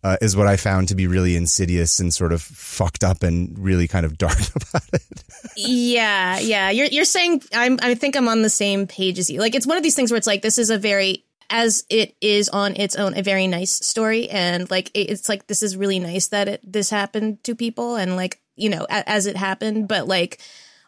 uh, 0.04 0.18
is 0.22 0.38
what 0.38 0.46
I 0.46 0.58
found 0.58 0.88
to 0.90 0.96
be 0.96 1.08
really 1.08 1.36
insidious 1.36 2.00
and 2.00 2.14
sort 2.14 2.32
of 2.32 2.42
fucked 2.42 3.04
up 3.04 3.24
and 3.24 3.58
really 3.58 3.88
kind 3.88 4.06
of 4.06 4.18
dark 4.20 4.40
about 4.56 4.88
it. 4.94 5.24
yeah, 5.58 6.40
yeah. 6.40 6.70
You're 6.70 6.88
you're 6.88 7.04
saying 7.04 7.42
I'm 7.54 7.80
I 7.82 7.96
think 7.96 8.16
I'm 8.16 8.28
on 8.28 8.44
the 8.44 8.50
same 8.50 8.88
page 8.88 9.20
as 9.20 9.30
you. 9.30 9.40
Like 9.40 9.56
it's 9.56 9.68
one 9.68 9.78
of 9.78 9.84
these 9.84 9.96
things 9.96 10.12
where 10.12 10.18
it's 10.18 10.28
like 10.28 10.44
this 10.44 10.58
is 10.58 10.70
a 10.70 10.78
very 10.78 11.26
as 11.52 11.84
it 11.90 12.16
is 12.22 12.50
on 12.50 12.76
its 12.78 12.96
own 12.96 13.16
a 13.16 13.22
very 13.22 13.46
nice 13.46 13.72
story 13.72 14.30
and 14.30 14.72
like 14.72 14.90
it's 14.94 15.30
like 15.30 15.48
this 15.48 15.62
is 15.62 15.78
really 15.78 16.00
nice 16.00 16.28
that 16.28 16.48
it 16.48 16.62
this 16.64 16.90
happened 16.90 17.44
to 17.44 17.54
people 17.54 17.96
and 17.96 18.16
like 18.16 18.40
you 18.56 18.70
know 18.70 18.88
as 18.90 19.28
it 19.28 19.36
happened 19.36 19.88
but 19.88 20.08
like 20.08 20.40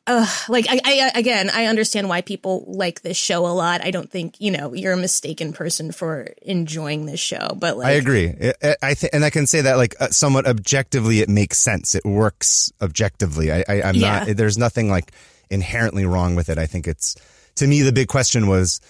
uh, 0.06 0.28
like 0.50 0.66
I, 0.70 0.82
I 0.84 1.12
again, 1.16 1.50
I 1.50 1.68
understand 1.68 2.10
why 2.10 2.22
people 2.22 2.66
like 2.68 3.04
this 3.04 3.16
show 3.16 3.46
a 3.46 3.54
lot. 3.54 3.82
I 3.82 3.90
don't 3.90 4.12
think 4.12 4.36
you 4.42 4.52
know 4.52 4.74
you're 4.74 4.92
a 4.92 4.98
mistaken 4.98 5.54
person 5.54 5.94
for 5.94 6.28
enjoying 6.42 7.06
this 7.06 7.22
show, 7.22 7.56
but 7.58 7.78
like 7.78 7.88
I 7.88 7.92
agree. 7.92 8.36
I, 8.62 8.76
I 8.82 8.94
th- 8.96 9.12
and 9.14 9.24
I 9.24 9.30
can 9.30 9.48
say 9.48 9.62
that 9.62 9.78
like 9.78 9.96
uh, 10.02 10.10
somewhat 10.10 10.46
objectively, 10.46 11.22
it 11.22 11.30
makes 11.30 11.58
sense. 11.58 11.96
It 11.96 12.04
works 12.04 12.70
objectively. 12.82 13.50
I, 13.50 13.64
I 13.66 13.76
am 13.76 13.96
yeah. 13.96 14.26
not. 14.26 14.36
There's 14.36 14.58
nothing 14.58 14.90
like 14.90 15.14
inherently 15.50 16.06
wrong 16.06 16.36
with 16.36 16.50
it. 16.50 16.58
I 16.58 16.66
think 16.66 16.86
it's 16.86 17.16
to 17.56 17.66
me 17.66 17.82
the 17.82 17.94
big 17.94 18.10
question 18.10 18.48
was 18.48 18.82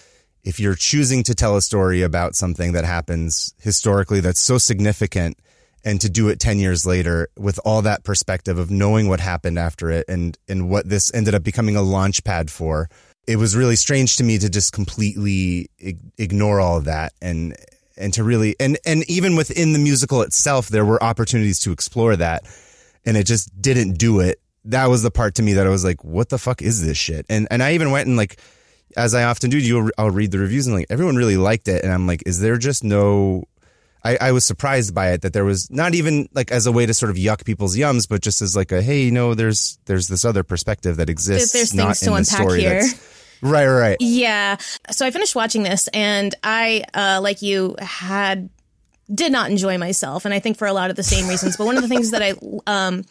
if 0.44 0.60
you're 0.60 0.74
choosing 0.74 1.22
to 1.24 1.34
tell 1.34 1.56
a 1.56 1.62
story 1.62 2.02
about 2.02 2.34
something 2.34 2.72
that 2.72 2.84
happens 2.84 3.54
historically 3.60 4.20
that's 4.20 4.40
so 4.40 4.58
significant 4.58 5.38
and 5.84 6.00
to 6.00 6.08
do 6.08 6.28
it 6.28 6.40
10 6.40 6.58
years 6.58 6.86
later 6.86 7.28
with 7.38 7.58
all 7.64 7.82
that 7.82 8.04
perspective 8.04 8.58
of 8.58 8.70
knowing 8.70 9.08
what 9.08 9.20
happened 9.20 9.58
after 9.58 9.90
it 9.90 10.04
and 10.08 10.38
and 10.48 10.68
what 10.68 10.88
this 10.88 11.12
ended 11.14 11.34
up 11.34 11.42
becoming 11.42 11.76
a 11.76 11.82
launch 11.82 12.22
pad 12.24 12.50
for 12.50 12.88
it 13.26 13.36
was 13.36 13.56
really 13.56 13.76
strange 13.76 14.16
to 14.16 14.24
me 14.24 14.38
to 14.38 14.50
just 14.50 14.72
completely 14.72 15.68
ignore 16.18 16.60
all 16.60 16.76
of 16.76 16.84
that 16.84 17.12
and 17.22 17.56
and 17.96 18.12
to 18.14 18.24
really 18.24 18.56
and 18.60 18.78
and 18.84 19.08
even 19.08 19.36
within 19.36 19.72
the 19.72 19.78
musical 19.78 20.22
itself 20.22 20.68
there 20.68 20.84
were 20.84 21.02
opportunities 21.02 21.58
to 21.60 21.72
explore 21.72 22.16
that 22.16 22.44
and 23.06 23.16
it 23.16 23.24
just 23.24 23.50
didn't 23.60 23.94
do 23.94 24.20
it. 24.20 24.40
That 24.66 24.86
was 24.86 25.02
the 25.02 25.10
part 25.10 25.34
to 25.36 25.42
me 25.42 25.54
that 25.54 25.66
I 25.66 25.70
was 25.70 25.84
like 25.84 26.02
what 26.04 26.28
the 26.28 26.38
fuck 26.38 26.62
is 26.62 26.84
this 26.84 26.98
shit? 26.98 27.26
And 27.28 27.46
and 27.50 27.62
I 27.62 27.74
even 27.74 27.90
went 27.90 28.08
and 28.08 28.16
like 28.16 28.38
as 28.96 29.14
I 29.14 29.24
often 29.24 29.50
do 29.50 29.58
you 29.58 29.90
I'll 29.98 30.10
read 30.10 30.30
the 30.30 30.38
reviews 30.38 30.66
and 30.66 30.76
like 30.76 30.86
everyone 30.90 31.16
really 31.16 31.36
liked 31.36 31.68
it 31.68 31.84
and 31.84 31.92
I'm 31.92 32.06
like 32.06 32.22
is 32.26 32.40
there 32.40 32.58
just 32.58 32.84
no 32.84 33.44
I, 34.04 34.18
I, 34.20 34.32
was 34.32 34.44
surprised 34.44 34.94
by 34.94 35.12
it 35.12 35.22
that 35.22 35.32
there 35.32 35.46
was 35.46 35.70
not 35.70 35.94
even 35.94 36.28
like 36.34 36.52
as 36.52 36.66
a 36.66 36.72
way 36.72 36.84
to 36.84 36.92
sort 36.92 37.08
of 37.08 37.16
yuck 37.16 37.46
people's 37.46 37.74
yums, 37.74 38.06
but 38.06 38.20
just 38.20 38.42
as 38.42 38.54
like 38.54 38.70
a 38.70 38.82
hey, 38.82 39.04
you 39.04 39.10
know, 39.10 39.32
there's 39.32 39.78
there's 39.86 40.08
this 40.08 40.26
other 40.26 40.42
perspective 40.42 40.98
that 40.98 41.08
exists. 41.08 41.54
There's 41.54 41.72
things 41.72 42.00
to 42.00 42.12
unpack 42.12 42.50
here. 42.50 42.82
Right, 43.40 43.66
right. 43.66 43.96
Yeah. 44.00 44.56
So 44.90 45.04
I 45.04 45.10
finished 45.10 45.34
watching 45.34 45.64
this, 45.64 45.88
and 45.88 46.34
I, 46.42 46.84
uh, 46.94 47.20
like 47.22 47.42
you, 47.42 47.76
had 47.78 48.48
did 49.12 49.32
not 49.32 49.50
enjoy 49.50 49.76
myself, 49.76 50.24
and 50.24 50.32
I 50.32 50.38
think 50.38 50.56
for 50.56 50.66
a 50.66 50.72
lot 50.72 50.88
of 50.88 50.96
the 50.96 51.02
same 51.02 51.28
reasons. 51.28 51.56
But 51.56 51.66
one 51.66 51.76
of 51.76 51.82
the 51.82 51.88
things 51.88 52.10
that 52.12 52.22
I 52.22 52.34
um 52.66 53.04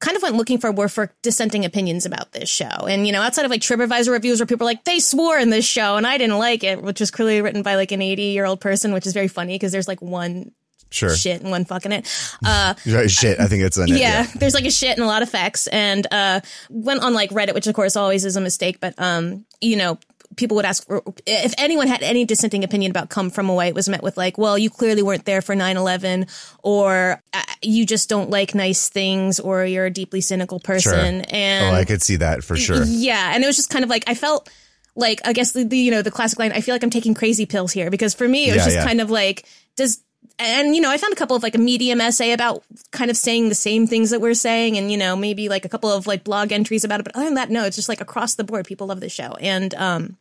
kind 0.00 0.16
of 0.16 0.22
went 0.22 0.36
looking 0.36 0.58
for 0.58 0.70
were 0.72 0.88
for 0.88 1.14
dissenting 1.22 1.64
opinions 1.64 2.04
about 2.04 2.32
this 2.32 2.48
show. 2.48 2.66
And, 2.66 3.06
you 3.06 3.12
know, 3.12 3.22
outside 3.22 3.44
of 3.44 3.50
like 3.50 3.62
TripAdvisor 3.62 4.10
reviews 4.10 4.40
where 4.40 4.46
people 4.46 4.66
are 4.66 4.70
like, 4.70 4.84
they 4.84 4.98
swore 4.98 5.38
in 5.38 5.50
this 5.50 5.64
show 5.64 5.96
and 5.96 6.06
I 6.06 6.18
didn't 6.18 6.38
like 6.38 6.64
it, 6.64 6.82
which 6.82 7.00
was 7.00 7.10
clearly 7.10 7.40
written 7.40 7.62
by 7.62 7.76
like 7.76 7.92
an 7.92 8.02
80 8.02 8.22
year 8.22 8.44
old 8.44 8.60
person, 8.60 8.92
which 8.92 9.06
is 9.06 9.12
very 9.12 9.28
funny 9.28 9.54
because 9.54 9.72
there's 9.72 9.88
like 9.88 10.02
one 10.02 10.52
sure. 10.90 11.14
shit 11.14 11.40
and 11.40 11.50
one 11.50 11.64
fucking 11.64 11.92
it. 11.92 12.38
Uh, 12.44 12.74
shit. 13.06 13.40
I 13.40 13.46
think 13.46 13.62
it's 13.62 13.78
yeah, 13.78 13.84
yeah, 13.86 14.26
There's 14.34 14.54
like 14.54 14.66
a 14.66 14.70
shit 14.70 14.96
and 14.96 15.04
a 15.04 15.06
lot 15.06 15.22
of 15.22 15.30
facts. 15.30 15.68
And, 15.68 16.06
uh, 16.12 16.40
went 16.68 17.02
on 17.02 17.14
like 17.14 17.30
Reddit, 17.30 17.54
which 17.54 17.66
of 17.66 17.74
course 17.74 17.96
always 17.96 18.24
is 18.24 18.36
a 18.36 18.40
mistake, 18.40 18.80
but, 18.80 18.94
um, 18.98 19.46
you 19.60 19.76
know, 19.76 19.98
people 20.36 20.56
would 20.56 20.64
ask 20.64 20.86
if 21.26 21.54
anyone 21.58 21.86
had 21.86 22.02
any 22.02 22.24
dissenting 22.24 22.64
opinion 22.64 22.90
about 22.90 23.08
come 23.08 23.30
from 23.30 23.48
away 23.48 23.68
it 23.68 23.74
was 23.74 23.88
met 23.88 24.02
with 24.02 24.16
like 24.16 24.38
well 24.38 24.58
you 24.58 24.70
clearly 24.70 25.02
weren't 25.02 25.24
there 25.24 25.42
for 25.42 25.54
9-11 25.54 26.28
or 26.62 27.22
uh, 27.32 27.42
you 27.62 27.86
just 27.86 28.08
don't 28.08 28.30
like 28.30 28.54
nice 28.54 28.88
things 28.88 29.40
or 29.40 29.64
you're 29.64 29.86
a 29.86 29.90
deeply 29.90 30.20
cynical 30.20 30.60
person 30.60 31.22
sure. 31.22 31.30
and 31.30 31.74
oh 31.74 31.78
i 31.78 31.84
could 31.84 32.02
see 32.02 32.16
that 32.16 32.42
for 32.42 32.56
sure 32.56 32.84
yeah 32.84 33.34
and 33.34 33.44
it 33.44 33.46
was 33.46 33.56
just 33.56 33.70
kind 33.70 33.84
of 33.84 33.90
like 33.90 34.04
i 34.06 34.14
felt 34.14 34.50
like 34.96 35.20
i 35.24 35.32
guess 35.32 35.52
the, 35.52 35.64
the 35.64 35.76
you 35.76 35.90
know 35.90 36.02
the 36.02 36.10
classic 36.10 36.38
line 36.38 36.52
i 36.52 36.60
feel 36.60 36.74
like 36.74 36.82
i'm 36.82 36.90
taking 36.90 37.14
crazy 37.14 37.46
pills 37.46 37.72
here 37.72 37.90
because 37.90 38.14
for 38.14 38.28
me 38.28 38.48
it 38.48 38.52
was 38.52 38.58
yeah, 38.58 38.64
just 38.64 38.76
yeah. 38.76 38.84
kind 38.84 39.00
of 39.00 39.10
like 39.10 39.46
does 39.76 40.02
and 40.38 40.74
you 40.74 40.80
know 40.80 40.90
i 40.90 40.96
found 40.96 41.12
a 41.12 41.16
couple 41.16 41.36
of 41.36 41.42
like 41.42 41.54
a 41.54 41.58
medium 41.58 42.00
essay 42.00 42.32
about 42.32 42.62
kind 42.90 43.10
of 43.10 43.16
saying 43.16 43.48
the 43.48 43.54
same 43.54 43.86
things 43.86 44.10
that 44.10 44.20
we're 44.20 44.34
saying 44.34 44.76
and 44.76 44.90
you 44.90 44.96
know 44.96 45.14
maybe 45.16 45.48
like 45.48 45.64
a 45.64 45.68
couple 45.68 45.90
of 45.90 46.06
like 46.06 46.24
blog 46.24 46.52
entries 46.52 46.84
about 46.84 47.00
it 47.00 47.04
but 47.04 47.14
other 47.14 47.24
than 47.24 47.34
that 47.34 47.50
no 47.50 47.64
it's 47.64 47.76
just 47.76 47.88
like 47.88 48.00
across 48.00 48.34
the 48.34 48.44
board 48.44 48.66
people 48.66 48.86
love 48.86 49.00
the 49.00 49.08
show 49.08 49.32
and 49.40 49.74
um 49.74 50.16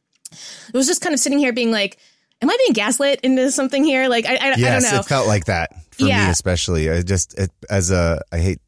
it 0.68 0.78
was 0.78 0.88
just 0.88 1.02
kind 1.02 1.14
of 1.14 1.20
sitting 1.20 1.40
here 1.40 1.54
being 1.54 1.72
like, 1.72 1.98
am 2.42 2.50
I 2.50 2.58
being 2.66 2.74
gaslit 2.74 3.22
into 3.22 3.52
something 3.52 3.84
here? 3.84 4.08
Like, 4.08 4.26
I, 4.26 4.36
I, 4.36 4.56
yes, 4.56 4.86
I 4.86 4.88
don't 4.88 4.94
know. 4.94 5.00
It 5.00 5.06
felt 5.06 5.28
like 5.28 5.46
that 5.46 5.72
for 5.92 6.06
yeah. 6.06 6.26
me, 6.26 6.32
especially. 6.32 6.90
I 6.90 7.02
just, 7.02 7.38
it, 7.40 7.52
as 7.70 7.92
a, 7.92 8.22
I 8.32 8.40
hate, 8.40 8.60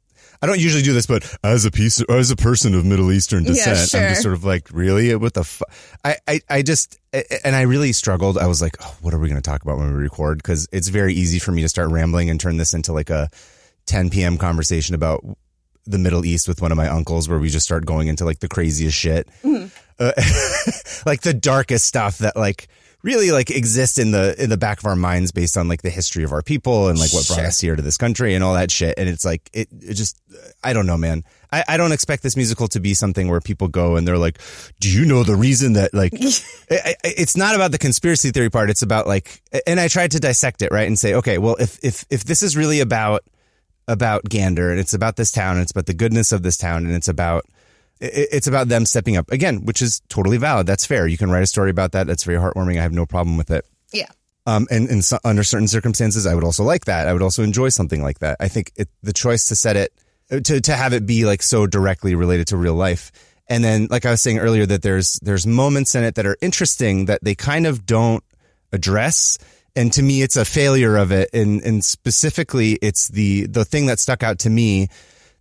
I 0.41 0.47
don't 0.47 0.60
usually 0.60 0.84
do 0.84 0.93
this, 0.93 1.06
but 1.06 1.25
as 1.43 1.65
a 1.65 1.71
piece, 1.71 2.01
as 2.10 2.30
a 2.32 2.36
person 2.36 2.75
of 2.75 2.86
Middle 2.86 3.12
Eastern 3.12 3.43
descent, 3.43 3.78
yeah, 3.78 3.86
sure. 3.86 4.01
I'm 4.01 4.10
just 4.10 4.21
sort 4.21 4.36
of 4.36 4.43
like, 4.43 4.69
really? 4.71 5.15
What 5.15 5.34
the 5.34 5.43
fuck? 5.43 5.69
I, 6.04 6.17
I, 6.28 6.41
I 6.49 6.62
just, 6.62 6.99
and 7.43 7.56
I 7.56 7.62
really 7.62 7.93
struggled. 7.93 8.38
I 8.38 8.47
was 8.47 8.62
like, 8.62 8.75
oh, 8.82 8.97
what 9.01 9.13
are 9.13 9.19
we 9.19 9.28
going 9.30 9.41
to 9.41 9.49
talk 9.49 9.62
about 9.63 9.78
when 9.78 9.88
we 9.88 9.93
record? 9.93 10.38
Because 10.38 10.67
it's 10.71 10.89
very 10.89 11.13
easy 11.13 11.39
for 11.39 11.51
me 11.51 11.62
to 11.62 11.69
start 11.69 11.89
rambling 11.89 12.30
and 12.30 12.39
turn 12.39 12.58
this 12.58 12.73
into 12.73 12.93
like 12.93 13.10
a 13.10 13.30
10 13.88 14.10
p.m. 14.10 14.38
conversation 14.38 14.93
about 14.93 15.23
the 15.85 15.97
Middle 15.97 16.25
East 16.25 16.47
with 16.47 16.61
one 16.61 16.71
of 16.71 16.77
my 16.77 16.87
uncles 16.87 17.29
where 17.29 17.39
we 17.39 17.49
just 17.49 17.65
start 17.65 17.85
going 17.85 18.07
into 18.07 18.25
like 18.25 18.39
the 18.39 18.47
craziest 18.47 18.97
shit. 18.97 19.27
Mm-hmm. 19.43 19.67
Uh, 19.97 20.11
like 21.05 21.21
the 21.21 21.33
darkest 21.33 21.85
stuff 21.85 22.17
that 22.17 22.35
like 22.35 22.67
really 23.05 23.31
like 23.31 23.51
exists 23.51 23.99
in 23.99 24.09
the 24.09 24.35
in 24.43 24.49
the 24.49 24.57
back 24.57 24.79
of 24.79 24.85
our 24.85 24.95
minds 24.95 25.31
based 25.31 25.55
on 25.57 25.67
like 25.67 25.83
the 25.83 25.91
history 25.91 26.23
of 26.23 26.33
our 26.33 26.41
people 26.41 26.89
and 26.89 26.97
like 26.97 27.13
what 27.13 27.25
brought 27.27 27.39
us 27.39 27.61
here 27.61 27.75
to 27.75 27.81
this 27.81 27.97
country 27.97 28.33
and 28.33 28.43
all 28.43 28.55
that 28.55 28.71
shit. 28.71 28.95
And 28.97 29.07
it's 29.07 29.23
like 29.23 29.47
it, 29.53 29.69
it 29.79 29.93
just 29.93 30.19
I 30.63 30.73
don't 30.73 30.87
know, 30.87 30.97
man. 30.97 31.23
I, 31.51 31.63
I 31.69 31.77
don't 31.77 31.91
expect 31.91 32.23
this 32.23 32.35
musical 32.35 32.67
to 32.69 32.79
be 32.79 32.95
something 32.95 33.29
where 33.29 33.39
people 33.39 33.67
go 33.67 33.95
and 33.95 34.07
they're 34.07 34.17
like, 34.17 34.39
"Do 34.79 34.89
you 34.89 35.05
know 35.05 35.23
the 35.23 35.35
reason 35.35 35.73
that 35.73 35.93
like?" 35.93 36.13
it, 36.19 36.97
it's 37.03 37.37
not 37.37 37.55
about 37.55 37.71
the 37.71 37.77
conspiracy 37.77 38.31
theory 38.31 38.49
part. 38.49 38.71
It's 38.71 38.81
about 38.81 39.07
like, 39.07 39.41
and 39.67 39.79
I 39.79 39.87
tried 39.87 40.11
to 40.11 40.19
dissect 40.19 40.63
it 40.63 40.71
right 40.71 40.87
and 40.87 40.97
say, 40.97 41.13
okay, 41.13 41.37
well, 41.37 41.55
if 41.59 41.79
if 41.83 42.05
if 42.09 42.25
this 42.25 42.41
is 42.41 42.57
really 42.57 42.79
about 42.79 43.23
about 43.87 44.23
Gander 44.23 44.71
and 44.71 44.79
it's 44.79 44.93
about 44.93 45.15
this 45.15 45.31
town 45.31 45.53
and 45.53 45.61
it's 45.61 45.71
about 45.71 45.85
the 45.85 45.93
goodness 45.93 46.31
of 46.31 46.43
this 46.43 46.57
town 46.57 46.85
and 46.85 46.95
it's 46.95 47.07
about 47.07 47.45
it's 48.01 48.47
about 48.47 48.67
them 48.67 48.85
stepping 48.85 49.15
up 49.15 49.31
again, 49.31 49.63
which 49.63 49.81
is 49.81 50.01
totally 50.09 50.37
valid. 50.37 50.67
That's 50.67 50.85
fair. 50.85 51.07
You 51.07 51.17
can 51.17 51.31
write 51.31 51.43
a 51.43 51.47
story 51.47 51.69
about 51.69 51.93
that. 51.93 52.07
That's 52.07 52.23
very 52.23 52.37
heartwarming. 52.37 52.77
I 52.77 52.81
have 52.81 52.91
no 52.91 53.05
problem 53.05 53.37
with 53.37 53.51
it. 53.51 53.65
Yeah. 53.93 54.09
Um, 54.45 54.67
and, 54.69 54.89
and 54.89 55.03
so, 55.03 55.17
under 55.23 55.43
certain 55.43 55.67
circumstances, 55.67 56.27
I 56.27 56.35
would 56.35 56.43
also 56.43 56.63
like 56.63 56.85
that. 56.85 57.07
I 57.07 57.13
would 57.13 57.21
also 57.21 57.41
enjoy 57.41 57.69
something 57.69 58.03
like 58.03 58.19
that. 58.19 58.37
I 58.39 58.47
think 58.47 58.71
it, 58.75 58.89
the 59.01 59.13
choice 59.13 59.47
to 59.47 59.55
set 59.55 59.75
it 59.75 59.93
to 60.29 60.61
to 60.61 60.73
have 60.73 60.93
it 60.93 61.05
be 61.05 61.25
like 61.25 61.41
so 61.41 61.65
directly 61.65 62.15
related 62.15 62.47
to 62.47 62.57
real 62.57 62.75
life, 62.75 63.11
and 63.47 63.63
then 63.63 63.87
like 63.89 64.05
I 64.05 64.11
was 64.11 64.21
saying 64.21 64.37
earlier, 64.37 64.65
that 64.67 64.83
there's 64.83 65.19
there's 65.23 65.47
moments 65.47 65.95
in 65.95 66.03
it 66.03 66.15
that 66.15 66.27
are 66.27 66.37
interesting 66.41 67.05
that 67.05 67.23
they 67.23 67.33
kind 67.33 67.65
of 67.65 67.87
don't 67.87 68.23
address 68.71 69.39
and 69.75 69.91
to 69.93 70.01
me 70.01 70.21
it's 70.21 70.35
a 70.35 70.45
failure 70.45 70.95
of 70.97 71.11
it. 71.11 71.29
And 71.33 71.61
and 71.61 71.83
specifically 71.83 72.73
it's 72.81 73.07
the 73.09 73.47
the 73.47 73.65
thing 73.65 73.88
that 73.88 73.99
stuck 73.99 74.23
out 74.23 74.39
to 74.39 74.49
me 74.49 74.89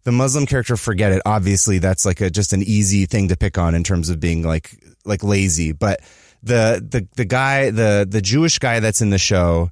the 0.05 0.13
muslim 0.13 0.47
character 0.47 0.77
forget 0.77 1.13
it. 1.13 1.23
Obviously 1.25 1.79
that's 1.79 2.05
like 2.05 2.21
a 2.21 2.31
just 2.31 2.53
an 2.53 2.63
easy 2.63 3.07
thing 3.07 3.29
to 3.29 3.37
pick 3.37 3.57
on 3.59 3.75
in 3.75 3.85
terms 3.85 4.11
of 4.11 4.21
being 4.21 4.43
like 4.43 4.71
like 5.05 5.23
lazy. 5.23 5.73
But 5.73 6.01
the 6.43 6.85
the 6.87 7.07
the 7.17 7.25
guy 7.25 7.71
the 7.71 8.07
the 8.09 8.21
jewish 8.21 8.59
guy 8.59 8.81
that's 8.81 9.01
in 9.01 9.09
the 9.11 9.19
show 9.19 9.71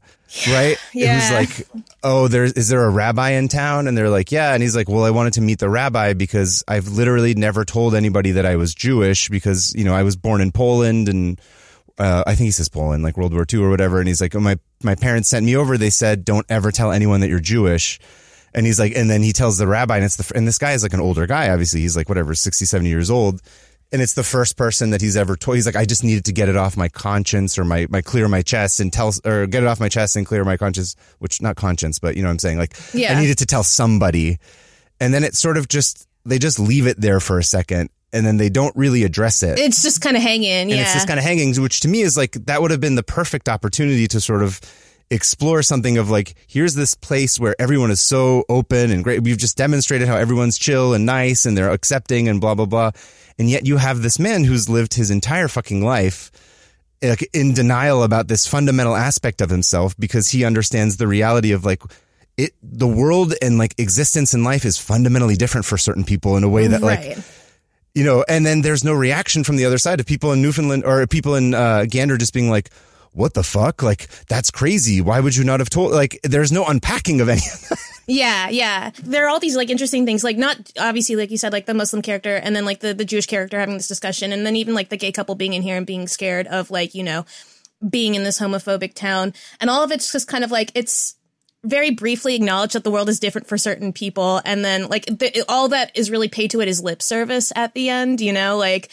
right? 0.48 0.78
Yeah. 0.94 1.16
was 1.16 1.30
like 1.30 1.68
oh 2.02 2.28
there's 2.28 2.54
is 2.54 2.68
there 2.68 2.84
a 2.84 2.90
rabbi 2.90 3.30
in 3.30 3.48
town? 3.48 3.86
And 3.88 3.96
they're 3.98 4.08
like 4.08 4.32
yeah. 4.32 4.54
And 4.54 4.62
he's 4.62 4.74
like 4.76 4.88
well 4.88 5.04
i 5.04 5.10
wanted 5.10 5.34
to 5.34 5.40
meet 5.42 5.58
the 5.58 5.68
rabbi 5.68 6.14
because 6.14 6.64
i've 6.68 6.88
literally 6.88 7.34
never 7.34 7.64
told 7.64 7.94
anybody 7.94 8.32
that 8.32 8.46
i 8.46 8.56
was 8.56 8.74
jewish 8.74 9.28
because 9.28 9.74
you 9.74 9.84
know 9.84 9.94
i 9.94 10.02
was 10.02 10.16
born 10.16 10.40
in 10.40 10.50
poland 10.52 11.08
and 11.08 11.40
uh, 11.98 12.24
I 12.26 12.34
think 12.34 12.46
he 12.46 12.50
says 12.50 12.68
Poland, 12.68 13.02
like 13.02 13.16
World 13.16 13.32
War 13.32 13.46
II 13.50 13.60
or 13.60 13.70
whatever. 13.70 13.98
And 13.98 14.08
he's 14.08 14.20
like, 14.20 14.34
oh, 14.34 14.40
my, 14.40 14.58
my 14.82 14.94
parents 14.94 15.28
sent 15.28 15.44
me 15.44 15.56
over. 15.56 15.76
They 15.76 15.90
said, 15.90 16.24
don't 16.24 16.46
ever 16.48 16.70
tell 16.70 16.92
anyone 16.92 17.20
that 17.20 17.28
you're 17.28 17.40
Jewish. 17.40 18.00
And 18.54 18.66
he's 18.66 18.78
like, 18.78 18.92
and 18.94 19.08
then 19.08 19.22
he 19.22 19.32
tells 19.32 19.58
the 19.58 19.66
rabbi 19.66 19.96
and 19.96 20.04
it's 20.04 20.16
the, 20.16 20.36
and 20.36 20.46
this 20.46 20.58
guy 20.58 20.72
is 20.72 20.82
like 20.82 20.92
an 20.92 21.00
older 21.00 21.26
guy. 21.26 21.48
Obviously 21.50 21.80
he's 21.80 21.96
like 21.96 22.08
whatever, 22.08 22.34
60, 22.34 22.64
70 22.64 22.88
years 22.88 23.10
old. 23.10 23.40
And 23.92 24.00
it's 24.00 24.14
the 24.14 24.22
first 24.22 24.56
person 24.56 24.90
that 24.90 25.02
he's 25.02 25.16
ever 25.16 25.36
told. 25.36 25.56
He's 25.56 25.66
like, 25.66 25.76
I 25.76 25.84
just 25.84 26.02
needed 26.02 26.24
to 26.26 26.32
get 26.32 26.48
it 26.48 26.56
off 26.56 26.76
my 26.76 26.88
conscience 26.88 27.58
or 27.58 27.64
my, 27.64 27.86
my 27.90 28.00
clear 28.00 28.26
my 28.26 28.40
chest 28.40 28.80
and 28.80 28.90
tell, 28.92 29.12
or 29.24 29.46
get 29.46 29.62
it 29.62 29.66
off 29.66 29.80
my 29.80 29.90
chest 29.90 30.16
and 30.16 30.26
clear 30.26 30.44
my 30.44 30.56
conscience, 30.56 30.96
which 31.18 31.42
not 31.42 31.56
conscience, 31.56 31.98
but 31.98 32.16
you 32.16 32.22
know 32.22 32.28
what 32.28 32.32
I'm 32.32 32.38
saying? 32.38 32.58
Like, 32.58 32.74
yeah. 32.94 33.16
I 33.16 33.20
needed 33.20 33.38
to 33.38 33.46
tell 33.46 33.62
somebody. 33.62 34.38
And 34.98 35.12
then 35.12 35.24
it 35.24 35.34
sort 35.34 35.58
of 35.58 35.68
just, 35.68 36.06
they 36.24 36.38
just 36.38 36.58
leave 36.58 36.86
it 36.86 37.00
there 37.00 37.20
for 37.20 37.38
a 37.38 37.44
second 37.44 37.90
and 38.12 38.26
then 38.26 38.36
they 38.36 38.48
don't 38.48 38.74
really 38.76 39.04
address 39.04 39.42
it. 39.42 39.58
It's 39.58 39.82
just 39.82 40.00
kind 40.00 40.16
of 40.16 40.22
hanging, 40.22 40.44
yeah. 40.44 40.60
And 40.60 40.70
it's 40.72 40.94
just 40.94 41.06
kind 41.06 41.18
of 41.18 41.24
hanging, 41.24 41.54
which 41.60 41.80
to 41.80 41.88
me 41.88 42.02
is 42.02 42.16
like 42.16 42.32
that 42.46 42.60
would 42.60 42.70
have 42.70 42.80
been 42.80 42.94
the 42.94 43.02
perfect 43.02 43.48
opportunity 43.48 44.06
to 44.08 44.20
sort 44.20 44.42
of 44.42 44.60
explore 45.10 45.62
something 45.62 45.98
of 45.98 46.10
like, 46.10 46.34
here's 46.46 46.74
this 46.74 46.94
place 46.94 47.38
where 47.38 47.54
everyone 47.58 47.90
is 47.90 48.00
so 48.00 48.44
open 48.48 48.90
and 48.90 49.04
great. 49.04 49.22
We've 49.22 49.38
just 49.38 49.56
demonstrated 49.56 50.08
how 50.08 50.16
everyone's 50.16 50.58
chill 50.58 50.94
and 50.94 51.04
nice 51.04 51.44
and 51.44 51.56
they're 51.56 51.70
accepting 51.70 52.28
and 52.28 52.40
blah, 52.40 52.54
blah, 52.54 52.66
blah. 52.66 52.90
And 53.38 53.50
yet 53.50 53.66
you 53.66 53.76
have 53.76 54.02
this 54.02 54.18
man 54.18 54.44
who's 54.44 54.68
lived 54.68 54.94
his 54.94 55.10
entire 55.10 55.48
fucking 55.48 55.84
life 55.84 56.30
like 57.02 57.28
in 57.32 57.52
denial 57.52 58.02
about 58.02 58.28
this 58.28 58.46
fundamental 58.46 58.94
aspect 58.94 59.40
of 59.40 59.50
himself 59.50 59.96
because 59.98 60.28
he 60.28 60.44
understands 60.44 60.96
the 60.96 61.08
reality 61.08 61.52
of 61.52 61.64
like 61.64 61.82
it 62.36 62.52
the 62.62 62.86
world 62.86 63.34
and 63.42 63.58
like 63.58 63.74
existence 63.78 64.34
in 64.34 64.44
life 64.44 64.64
is 64.64 64.78
fundamentally 64.78 65.34
different 65.34 65.66
for 65.66 65.76
certain 65.76 66.04
people 66.04 66.36
in 66.36 66.44
a 66.44 66.48
way 66.48 66.68
that 66.68 66.80
right. 66.80 67.08
like 67.08 67.18
you 67.94 68.04
know 68.04 68.24
and 68.28 68.44
then 68.46 68.62
there's 68.62 68.84
no 68.84 68.92
reaction 68.92 69.44
from 69.44 69.56
the 69.56 69.64
other 69.64 69.78
side 69.78 70.00
of 70.00 70.06
people 70.06 70.32
in 70.32 70.42
Newfoundland 70.42 70.84
or 70.84 71.06
people 71.06 71.34
in 71.34 71.54
uh, 71.54 71.84
Gander 71.88 72.16
just 72.16 72.34
being 72.34 72.50
like 72.50 72.70
what 73.12 73.34
the 73.34 73.42
fuck 73.42 73.82
like 73.82 74.08
that's 74.28 74.50
crazy 74.50 75.00
why 75.00 75.20
would 75.20 75.36
you 75.36 75.44
not 75.44 75.60
have 75.60 75.70
told 75.70 75.92
like 75.92 76.18
there's 76.22 76.50
no 76.52 76.64
unpacking 76.64 77.20
of 77.20 77.28
any 77.28 77.42
of. 77.52 77.78
Yeah, 78.06 78.48
yeah. 78.48 78.90
There 79.02 79.24
are 79.24 79.28
all 79.28 79.38
these 79.38 79.56
like 79.56 79.70
interesting 79.70 80.04
things, 80.04 80.24
like 80.24 80.36
not 80.36 80.56
obviously, 80.78 81.16
like 81.16 81.30
you 81.30 81.38
said, 81.38 81.52
like 81.52 81.66
the 81.66 81.74
Muslim 81.74 82.02
character 82.02 82.36
and 82.36 82.54
then 82.54 82.64
like 82.64 82.80
the, 82.80 82.94
the 82.94 83.04
Jewish 83.04 83.26
character 83.26 83.58
having 83.58 83.76
this 83.76 83.88
discussion, 83.88 84.32
and 84.32 84.44
then 84.44 84.56
even 84.56 84.74
like 84.74 84.88
the 84.88 84.96
gay 84.96 85.12
couple 85.12 85.34
being 85.34 85.54
in 85.54 85.62
here 85.62 85.76
and 85.76 85.86
being 85.86 86.08
scared 86.08 86.46
of 86.48 86.70
like, 86.70 86.94
you 86.94 87.04
know, 87.04 87.24
being 87.88 88.14
in 88.14 88.24
this 88.24 88.40
homophobic 88.40 88.94
town. 88.94 89.34
And 89.60 89.70
all 89.70 89.84
of 89.84 89.92
it's 89.92 90.10
just 90.10 90.28
kind 90.28 90.44
of 90.44 90.50
like 90.50 90.72
it's 90.74 91.14
very 91.64 91.90
briefly 91.90 92.34
acknowledge 92.34 92.72
that 92.72 92.84
the 92.84 92.90
world 92.90 93.08
is 93.08 93.20
different 93.20 93.46
for 93.46 93.56
certain 93.56 93.92
people. 93.92 94.40
And 94.44 94.64
then 94.64 94.88
like 94.88 95.06
the, 95.06 95.44
all 95.48 95.68
that 95.68 95.96
is 95.96 96.10
really 96.10 96.28
paid 96.28 96.50
to 96.52 96.60
it 96.60 96.68
is 96.68 96.82
lip 96.82 97.02
service 97.02 97.52
at 97.54 97.74
the 97.74 97.88
end, 97.88 98.20
you 98.20 98.32
know, 98.32 98.56
like 98.56 98.88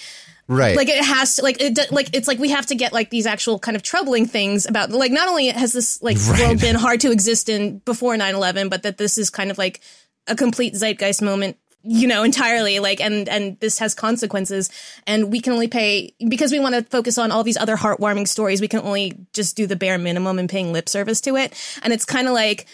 right 0.47 0.75
like 0.75 0.89
it 0.89 1.03
has 1.03 1.35
to 1.35 1.43
like 1.43 1.61
it 1.61 1.91
like 1.91 2.09
it's 2.11 2.27
like 2.27 2.39
we 2.39 2.49
have 2.49 2.65
to 2.65 2.73
get 2.75 2.91
like 2.91 3.11
these 3.11 3.27
actual 3.27 3.59
kind 3.59 3.75
of 3.77 3.83
troubling 3.83 4.25
things 4.25 4.65
about 4.65 4.89
like 4.89 5.11
not 5.11 5.27
only 5.27 5.47
has 5.47 5.73
this 5.73 6.01
like 6.01 6.17
Right. 6.27 6.39
world 6.39 6.59
been 6.59 6.75
hard 6.75 7.01
to 7.01 7.11
exist 7.11 7.49
in 7.49 7.77
before 7.79 8.15
9-11 8.15 8.67
but 8.67 8.81
that 8.81 8.97
this 8.97 9.19
is 9.19 9.29
kind 9.29 9.51
of 9.51 9.59
like 9.59 9.79
a 10.25 10.35
complete 10.35 10.73
zeitgeist 10.75 11.21
moment 11.21 11.55
you 11.83 12.07
know 12.07 12.23
entirely 12.23 12.79
like 12.79 12.99
and 12.99 13.29
and 13.29 13.59
this 13.59 13.79
has 13.79 13.93
consequences. 13.93 14.69
And 15.07 15.31
we 15.31 15.41
can 15.41 15.53
only 15.53 15.67
pay 15.67 16.13
because 16.27 16.51
we 16.51 16.59
want 16.59 16.75
to 16.75 16.83
focus 16.83 17.17
on 17.17 17.31
all 17.31 17.43
these 17.43 17.57
other 17.57 17.75
heartwarming 17.75 18.27
stories 18.27 18.61
we 18.61 18.67
can 18.67 18.81
only 18.81 19.17
just 19.33 19.55
do 19.55 19.67
the 19.67 19.75
bare 19.75 19.97
minimum 19.97 20.39
and 20.39 20.49
paying 20.49 20.73
lip 20.73 20.89
service 20.89 21.21
to 21.21 21.35
it. 21.35 21.53
And 21.83 21.93
it's 21.93 22.05
kind 22.05 22.27
of 22.27 22.33
like 22.33 22.65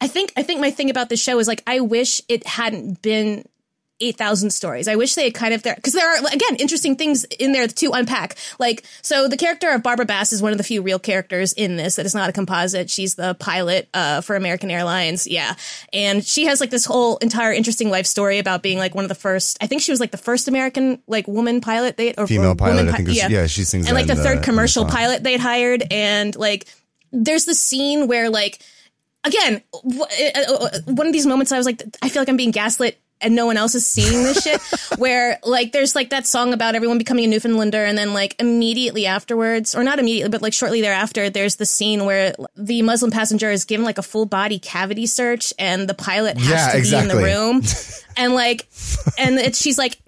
i 0.00 0.08
think 0.08 0.32
i 0.36 0.42
think 0.42 0.60
my 0.60 0.70
thing 0.70 0.90
about 0.90 1.08
the 1.08 1.16
show 1.16 1.38
is 1.38 1.46
like 1.46 1.62
i 1.66 1.78
wish 1.78 2.20
it 2.28 2.44
hadn't 2.46 3.00
been 3.00 3.44
8,000 4.00 4.50
stories. 4.50 4.88
I 4.88 4.96
wish 4.96 5.14
they 5.14 5.24
had 5.24 5.34
kind 5.34 5.54
of 5.54 5.62
there, 5.62 5.74
because 5.74 5.92
there 5.92 6.08
are, 6.08 6.26
again, 6.32 6.56
interesting 6.58 6.96
things 6.96 7.24
in 7.24 7.52
there 7.52 7.66
to 7.66 7.90
unpack. 7.92 8.36
Like, 8.58 8.84
so 9.02 9.28
the 9.28 9.36
character 9.36 9.70
of 9.70 9.82
Barbara 9.82 10.06
Bass 10.06 10.32
is 10.32 10.42
one 10.42 10.52
of 10.52 10.58
the 10.58 10.64
few 10.64 10.82
real 10.82 10.98
characters 10.98 11.52
in 11.52 11.76
this 11.76 11.96
that 11.96 12.06
is 12.06 12.14
not 12.14 12.28
a 12.28 12.32
composite. 12.32 12.90
She's 12.90 13.14
the 13.14 13.34
pilot, 13.34 13.88
uh, 13.94 14.20
for 14.20 14.36
American 14.36 14.70
Airlines. 14.70 15.26
Yeah. 15.26 15.54
And 15.92 16.24
she 16.24 16.46
has 16.46 16.60
like 16.60 16.70
this 16.70 16.84
whole 16.84 17.16
entire 17.18 17.52
interesting 17.52 17.90
life 17.90 18.06
story 18.06 18.38
about 18.38 18.62
being 18.62 18.78
like 18.78 18.94
one 18.94 19.04
of 19.04 19.08
the 19.08 19.14
first, 19.14 19.58
I 19.60 19.66
think 19.66 19.82
she 19.82 19.92
was 19.92 20.00
like 20.00 20.10
the 20.10 20.18
first 20.18 20.48
American, 20.48 21.02
like, 21.06 21.28
woman 21.28 21.60
pilot 21.60 21.96
they, 21.96 22.14
or 22.14 22.26
female 22.26 22.50
or 22.50 22.56
pilot 22.56 22.88
I 22.88 22.92
think 22.92 23.08
it 23.08 23.22
was, 23.22 23.30
yeah. 23.30 23.46
she 23.46 23.64
sings 23.64 23.86
and 23.86 23.94
like 23.94 24.06
the 24.06 24.16
third 24.16 24.38
in 24.38 24.42
commercial 24.42 24.84
song. 24.84 24.90
pilot 24.90 25.22
they'd 25.22 25.40
hired 25.40 25.84
and 25.90 26.34
like 26.36 26.66
there's 27.12 27.44
the 27.44 27.54
scene 27.54 28.06
where 28.08 28.30
like 28.30 28.60
again 29.24 29.62
uh, 29.72 30.04
uh, 30.04 30.78
one 30.86 31.06
of 31.06 31.12
these 31.12 31.26
moments 31.26 31.52
i 31.52 31.56
was 31.56 31.66
like 31.66 31.82
i 32.02 32.08
feel 32.08 32.20
like 32.22 32.28
i'm 32.28 32.36
being 32.36 32.50
gaslit 32.50 33.00
and 33.20 33.34
no 33.34 33.46
one 33.46 33.56
else 33.56 33.74
is 33.74 33.86
seeing 33.86 34.22
this 34.24 34.42
shit 34.42 34.60
where 34.98 35.38
like 35.44 35.72
there's 35.72 35.94
like 35.94 36.10
that 36.10 36.26
song 36.26 36.52
about 36.52 36.74
everyone 36.74 36.98
becoming 36.98 37.24
a 37.24 37.28
newfoundlander 37.28 37.84
and 37.84 37.96
then 37.96 38.12
like 38.12 38.34
immediately 38.40 39.06
afterwards 39.06 39.74
or 39.74 39.82
not 39.84 39.98
immediately 39.98 40.30
but 40.30 40.42
like 40.42 40.52
shortly 40.52 40.80
thereafter 40.80 41.30
there's 41.30 41.56
the 41.56 41.66
scene 41.66 42.04
where 42.04 42.34
the 42.56 42.82
muslim 42.82 43.10
passenger 43.10 43.50
is 43.50 43.64
given 43.64 43.84
like 43.84 43.98
a 43.98 44.02
full 44.02 44.26
body 44.26 44.58
cavity 44.58 45.06
search 45.06 45.52
and 45.58 45.88
the 45.88 45.94
pilot 45.94 46.36
has 46.38 46.48
Yeah, 46.74 46.82
to 46.82 46.90
be 46.90 46.96
in 46.96 47.08
the 47.08 47.16
room 47.22 47.62
and 48.16 48.34
like 48.34 48.66
and 49.18 49.38
it's 49.38 49.60
she's 49.60 49.78
like 49.78 49.98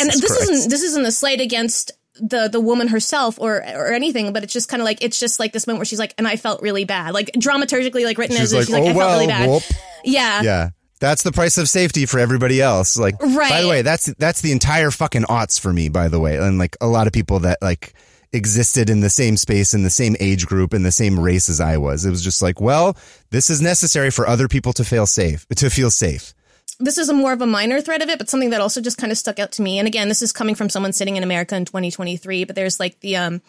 and 0.00 0.10
this 0.10 0.20
Christ. 0.26 0.50
isn't 0.50 0.70
this 0.70 0.82
isn't 0.82 1.04
a 1.06 1.12
slight 1.12 1.40
against 1.40 1.92
the 2.18 2.48
the 2.48 2.60
woman 2.60 2.88
herself 2.88 3.38
or 3.38 3.56
or 3.58 3.92
anything, 3.92 4.32
but 4.32 4.42
it's 4.42 4.52
just 4.54 4.70
kind 4.70 4.80
of 4.80 4.84
like 4.86 5.02
it's 5.02 5.20
just 5.20 5.38
like 5.38 5.52
this 5.52 5.66
moment 5.66 5.80
where 5.80 5.84
she's 5.84 5.98
like, 5.98 6.14
and 6.16 6.26
I 6.26 6.36
felt 6.36 6.62
really 6.62 6.86
bad, 6.86 7.12
like 7.12 7.30
dramaturgically, 7.36 8.04
like 8.06 8.16
written 8.16 8.36
She's 8.36 8.54
as 8.54 8.54
like, 8.54 8.62
she's 8.64 8.72
like, 8.72 8.84
"Oh, 8.84 8.88
I 8.88 8.94
felt 8.94 9.12
really 9.12 9.26
bad. 9.26 9.50
whoop." 9.50 9.62
Yeah, 10.02 10.40
Yeah. 10.42 10.68
That's 10.98 11.22
the 11.22 11.32
price 11.32 11.58
of 11.58 11.68
safety 11.68 12.06
for 12.06 12.18
everybody 12.18 12.60
else. 12.60 12.96
Like, 12.96 13.18
by 13.18 13.60
the 13.62 13.68
way, 13.68 13.82
that's 13.82 14.06
that's 14.14 14.40
the 14.40 14.52
entire 14.52 14.90
fucking 14.90 15.24
aughts 15.24 15.60
for 15.60 15.72
me. 15.72 15.88
By 15.88 16.08
the 16.08 16.18
way, 16.18 16.36
and 16.38 16.58
like 16.58 16.76
a 16.80 16.86
lot 16.86 17.06
of 17.06 17.12
people 17.12 17.40
that 17.40 17.58
like 17.60 17.92
existed 18.32 18.90
in 18.90 19.00
the 19.00 19.10
same 19.10 19.36
space 19.36 19.72
in 19.74 19.82
the 19.82 19.90
same 19.90 20.16
age 20.20 20.46
group 20.46 20.74
in 20.74 20.82
the 20.82 20.92
same 20.92 21.18
race 21.18 21.48
as 21.48 21.60
I 21.60 21.76
was. 21.76 22.04
It 22.04 22.10
was 22.10 22.22
just 22.22 22.42
like, 22.42 22.60
well, 22.60 22.96
this 23.30 23.50
is 23.50 23.62
necessary 23.62 24.10
for 24.10 24.26
other 24.26 24.48
people 24.48 24.72
to 24.74 24.84
feel 24.84 25.06
safe, 25.06 25.46
to 25.56 25.70
feel 25.70 25.90
safe. 25.90 26.34
this 26.80 26.98
is 26.98 27.08
a 27.08 27.14
more 27.14 27.32
of 27.32 27.40
a 27.40 27.46
minor 27.46 27.80
thread 27.80 28.02
of 28.02 28.08
it, 28.08 28.18
but 28.18 28.28
something 28.28 28.50
that 28.50 28.60
also 28.60 28.80
just 28.80 28.98
kind 28.98 29.12
of 29.12 29.16
stuck 29.18 29.38
out 29.38 29.52
to 29.52 29.62
me. 29.62 29.78
And 29.78 29.86
again, 29.88 30.08
this 30.08 30.22
is 30.22 30.32
coming 30.32 30.54
from 30.54 30.68
someone 30.68 30.92
sitting 30.92 31.16
in 31.16 31.22
America 31.22 31.56
in 31.56 31.64
2023. 31.64 32.44
But 32.44 32.56
there's 32.56 32.80
like 32.80 33.00
the 33.00 33.16
um 33.16 33.42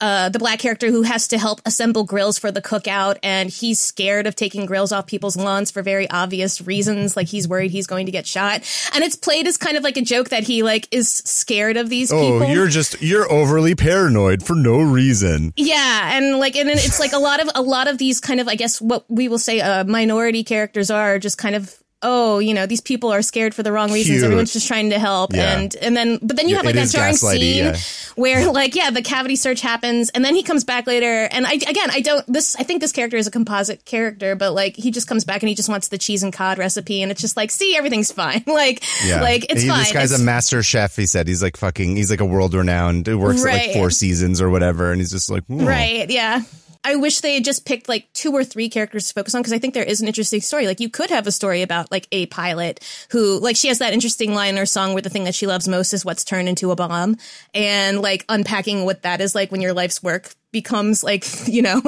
uh 0.00 0.28
the 0.28 0.38
black 0.38 0.58
character 0.60 0.90
who 0.90 1.02
has 1.02 1.28
to 1.28 1.38
help 1.38 1.60
assemble 1.66 2.04
grills 2.04 2.38
for 2.38 2.52
the 2.52 2.62
cookout, 2.62 3.18
and 3.22 3.50
he's 3.50 3.80
scared 3.80 4.26
of 4.26 4.34
taking 4.36 4.64
grills 4.66 4.92
off 4.92 5.06
people's 5.06 5.36
lawns 5.36 5.70
for 5.70 5.82
very 5.82 6.08
obvious 6.10 6.60
reasons. 6.60 7.16
Like 7.16 7.26
he's 7.28 7.48
worried 7.48 7.70
he's 7.70 7.86
going 7.86 8.06
to 8.06 8.12
get 8.12 8.26
shot, 8.26 8.62
and 8.94 9.02
it's 9.04 9.16
played 9.16 9.46
as 9.46 9.56
kind 9.56 9.76
of 9.76 9.82
like 9.82 9.96
a 9.96 10.02
joke 10.02 10.28
that 10.28 10.44
he 10.44 10.62
like 10.62 10.86
is 10.90 11.08
scared 11.10 11.76
of 11.76 11.88
these 11.88 12.12
Oh, 12.12 12.38
people. 12.40 12.52
you're 12.54 12.68
just 12.68 13.00
you're 13.02 13.30
overly 13.30 13.74
paranoid 13.74 14.42
for 14.42 14.54
no 14.54 14.80
reason. 14.80 15.52
Yeah, 15.56 16.16
and 16.16 16.38
like, 16.38 16.54
and 16.56 16.68
it's 16.70 17.00
like 17.00 17.12
a 17.12 17.18
lot 17.18 17.40
of 17.40 17.48
a 17.54 17.62
lot 17.62 17.88
of 17.88 17.98
these 17.98 18.20
kind 18.20 18.40
of, 18.40 18.48
I 18.48 18.54
guess, 18.54 18.80
what 18.80 19.04
we 19.08 19.28
will 19.28 19.38
say, 19.38 19.60
uh, 19.60 19.84
minority 19.84 20.44
characters 20.44 20.90
are 20.90 21.18
just 21.18 21.38
kind 21.38 21.54
of. 21.56 21.74
Oh, 22.00 22.38
you 22.38 22.54
know, 22.54 22.64
these 22.66 22.80
people 22.80 23.10
are 23.12 23.22
scared 23.22 23.54
for 23.56 23.64
the 23.64 23.72
wrong 23.72 23.90
reasons. 23.90 24.18
Cute. 24.18 24.24
Everyone's 24.24 24.52
just 24.52 24.68
trying 24.68 24.90
to 24.90 25.00
help, 25.00 25.32
Yeah. 25.34 25.58
and 25.58 25.74
and 25.82 25.96
then, 25.96 26.18
but 26.22 26.36
then 26.36 26.48
you 26.48 26.54
have 26.54 26.64
like 26.64 26.76
it 26.76 26.78
that 26.78 26.90
jarring 26.90 27.16
scene 27.16 27.64
yeah. 27.64 27.76
where, 28.14 28.52
like, 28.52 28.76
yeah, 28.76 28.90
the 28.90 29.02
cavity 29.02 29.34
search 29.34 29.60
happens, 29.60 30.08
and 30.10 30.24
then 30.24 30.36
he 30.36 30.44
comes 30.44 30.62
back 30.62 30.86
later, 30.86 31.28
and 31.32 31.44
I 31.44 31.54
again, 31.54 31.90
I 31.90 32.00
don't. 32.00 32.24
This, 32.32 32.54
I 32.54 32.62
think 32.62 32.80
this 32.82 32.92
character 32.92 33.16
is 33.16 33.26
a 33.26 33.32
composite 33.32 33.84
character, 33.84 34.36
but 34.36 34.52
like, 34.52 34.76
he 34.76 34.92
just 34.92 35.08
comes 35.08 35.24
back 35.24 35.42
and 35.42 35.48
he 35.48 35.56
just 35.56 35.68
wants 35.68 35.88
the 35.88 35.98
cheese 35.98 36.22
and 36.22 36.32
cod 36.32 36.56
recipe, 36.58 37.02
and 37.02 37.10
it's 37.10 37.20
just 37.20 37.36
like, 37.36 37.50
see, 37.50 37.76
everything's 37.76 38.12
fine, 38.12 38.44
like, 38.46 38.84
Yeah, 39.04 39.20
like 39.20 39.50
it's 39.50 39.62
He- 39.62 39.68
fine. 39.68 39.80
This 39.80 39.92
guy's 39.92 40.12
It's- 40.12 40.20
a 40.20 40.24
master 40.24 40.62
chef. 40.62 40.94
He 40.94 41.06
said 41.06 41.26
he's 41.26 41.42
like 41.42 41.56
fucking. 41.56 41.96
He's 41.96 42.10
like 42.10 42.20
a 42.20 42.24
world 42.26 42.54
renowned. 42.54 43.08
It 43.08 43.16
works 43.16 43.44
at 43.44 43.52
like 43.52 43.72
four 43.72 43.90
seasons 43.90 44.40
or 44.40 44.50
whatever, 44.50 44.92
and 44.92 45.00
he's 45.00 45.10
just 45.10 45.30
like, 45.30 45.44
"Hmm." 45.46 45.66
Right, 45.66 46.08
yeah. 46.08 46.42
I 46.88 46.96
wish 46.96 47.20
they 47.20 47.34
had 47.34 47.44
just 47.44 47.66
picked 47.66 47.86
like 47.86 48.10
two 48.14 48.32
or 48.32 48.42
three 48.42 48.70
characters 48.70 49.08
to 49.08 49.12
focus 49.12 49.34
on 49.34 49.42
because 49.42 49.52
I 49.52 49.58
think 49.58 49.74
there 49.74 49.84
is 49.84 50.00
an 50.00 50.06
interesting 50.06 50.40
story. 50.40 50.66
Like 50.66 50.80
you 50.80 50.88
could 50.88 51.10
have 51.10 51.26
a 51.26 51.32
story 51.32 51.60
about 51.60 51.90
like 51.92 52.08
a 52.12 52.24
pilot 52.26 52.82
who 53.10 53.38
like 53.40 53.56
she 53.56 53.68
has 53.68 53.80
that 53.80 53.92
interesting 53.92 54.32
line 54.32 54.54
in 54.54 54.56
her 54.56 54.64
song 54.64 54.94
where 54.94 55.02
the 55.02 55.10
thing 55.10 55.24
that 55.24 55.34
she 55.34 55.46
loves 55.46 55.68
most 55.68 55.92
is 55.92 56.02
what's 56.02 56.24
turned 56.24 56.48
into 56.48 56.70
a 56.70 56.76
bomb 56.76 57.18
and 57.52 58.00
like 58.00 58.24
unpacking 58.30 58.86
what 58.86 59.02
that 59.02 59.20
is 59.20 59.34
like 59.34 59.52
when 59.52 59.60
your 59.60 59.74
life's 59.74 60.02
work 60.02 60.34
becomes 60.50 61.04
like, 61.04 61.26
you 61.46 61.60
know, 61.60 61.82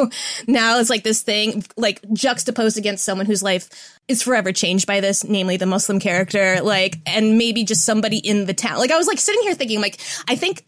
now 0.46 0.78
it's 0.78 0.90
like 0.90 1.02
this 1.02 1.22
thing 1.22 1.64
like 1.78 2.02
juxtaposed 2.12 2.76
against 2.76 3.02
someone 3.02 3.24
whose 3.24 3.42
life 3.42 3.70
is 4.06 4.22
forever 4.22 4.52
changed 4.52 4.86
by 4.86 5.00
this, 5.00 5.24
namely 5.24 5.56
the 5.56 5.64
Muslim 5.64 5.98
character, 5.98 6.60
like, 6.60 6.98
and 7.06 7.38
maybe 7.38 7.64
just 7.64 7.86
somebody 7.86 8.18
in 8.18 8.44
the 8.44 8.52
town. 8.52 8.76
Like 8.76 8.90
I 8.90 8.98
was 8.98 9.06
like 9.06 9.18
sitting 9.18 9.40
here 9.44 9.54
thinking 9.54 9.80
like, 9.80 9.98
I 10.28 10.36
think 10.36 10.62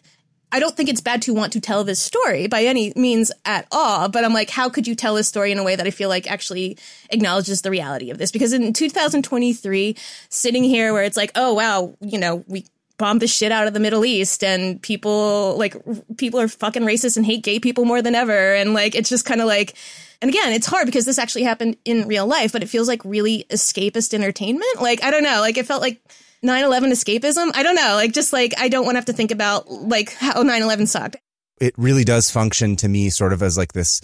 I 0.53 0.61
don't 0.61 0.77
think 0.77 0.91
it's 0.91 1.01
bad 1.01 1.23
to 1.23 1.35
want 1.35 1.55
to 1.55 1.61
tell 1.61 1.83
this 1.83 2.01
story 2.01 2.47
by 2.47 2.65
any 2.65 2.93
means 2.95 3.33
at 3.45 3.67
all, 3.73 4.09
but 4.11 4.25
I'm 4.25 4.35
like, 4.35 4.51
how 4.51 4.69
could 4.69 4.87
you 4.87 4.95
tell 4.95 5.15
this 5.15 5.27
story 5.27 5.51
in 5.51 5.59
a 5.59 5.65
way 5.65 5.75
that 5.75 5.87
I 5.87 5.91
feel 5.91 6.11
like 6.11 6.31
actually 6.31 6.77
acknowledges 7.11 7.63
the 7.63 7.71
reality 7.71 8.11
of 8.11 8.19
this? 8.19 8.31
Because 8.31 8.53
in 8.53 8.75
2023, 8.75 9.97
sitting 10.29 10.63
here 10.63 10.93
where 10.93 11.05
it's 11.05 11.17
like, 11.17 11.33
oh 11.35 11.55
wow, 11.55 11.97
you 12.01 12.19
know, 12.19 12.45
we 12.47 12.67
bombed 12.99 13.23
the 13.23 13.27
shit 13.27 13.51
out 13.51 13.67
of 13.67 13.73
the 13.73 13.81
Middle 13.81 14.05
East 14.05 14.45
and 14.45 14.81
people 14.81 15.57
like 15.59 15.75
people 16.19 16.39
are 16.39 16.49
fucking 16.49 16.83
racist 16.83 17.17
and 17.17 17.27
hate 17.27 17.43
gay 17.43 17.59
people 17.59 17.87
more 17.87 18.03
than 18.03 18.15
ever, 18.15 18.55
and 18.55 18.75
like 18.75 18.95
it's 18.95 19.09
just 19.09 19.25
kind 19.25 19.41
of 19.41 19.47
like. 19.47 19.75
And 20.21 20.29
again, 20.29 20.53
it's 20.53 20.69
hard 20.69 20.87
because 20.87 21.05
this 21.05 21.19
actually 21.19 21.43
happened 21.43 21.77
in 21.85 22.07
real 22.07 22.29
life, 22.29 22.53
but 22.53 22.63
it 22.63 22.69
feels 22.69 22.87
like 22.87 23.05
really 23.05 23.45
escapist 23.51 24.15
entertainment. 24.15 24.81
Like, 24.81 25.03
I 25.03 25.11
don't 25.11 25.25
know, 25.25 25.41
like 25.41 25.59
it 25.59 25.67
felt 25.67 25.83
like 25.83 26.01
9-11 26.45 26.93
escapism. 26.93 27.51
I 27.55 27.63
don't 27.63 27.77
know, 27.77 27.95
like 27.95 28.13
just 28.13 28.33
like 28.33 28.55
I 28.59 28.69
don't 28.69 28.85
want 28.85 28.97
to 28.97 28.99
have 28.99 29.07
to 29.07 29.13
think 29.13 29.31
about 29.31 29.71
like 29.71 30.13
how 30.15 30.43
9-11 30.43 30.89
sucked. 30.89 31.17
it 31.61 31.75
really 31.77 32.03
does 32.03 32.29
function 32.29 32.75
to 32.75 32.89
me 32.89 33.09
sort 33.09 33.33
of 33.33 33.41
as 33.41 33.57
like 33.57 33.73
this 33.73 34.01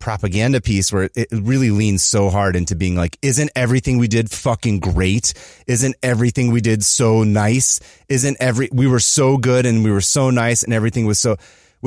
propaganda 0.00 0.60
piece 0.60 0.92
where 0.92 1.08
it 1.14 1.28
really 1.30 1.70
leans 1.70 2.02
so 2.02 2.28
hard 2.30 2.56
into 2.56 2.74
being 2.74 2.96
like, 2.96 3.16
isn't 3.22 3.50
everything 3.54 3.96
we 3.96 4.08
did 4.08 4.28
fucking 4.30 4.80
great? 4.80 5.32
Isn't 5.68 5.94
everything 6.02 6.50
we 6.50 6.60
did 6.60 6.84
so 6.84 7.22
nice? 7.22 7.80
Isn't 8.08 8.36
every, 8.40 8.68
we 8.72 8.88
were 8.88 8.98
so 8.98 9.36
good 9.38 9.64
and 9.64 9.84
we 9.84 9.90
were 9.92 10.00
so 10.00 10.30
nice 10.30 10.64
and 10.64 10.74
everything 10.74 11.06
was 11.06 11.18
so, 11.18 11.36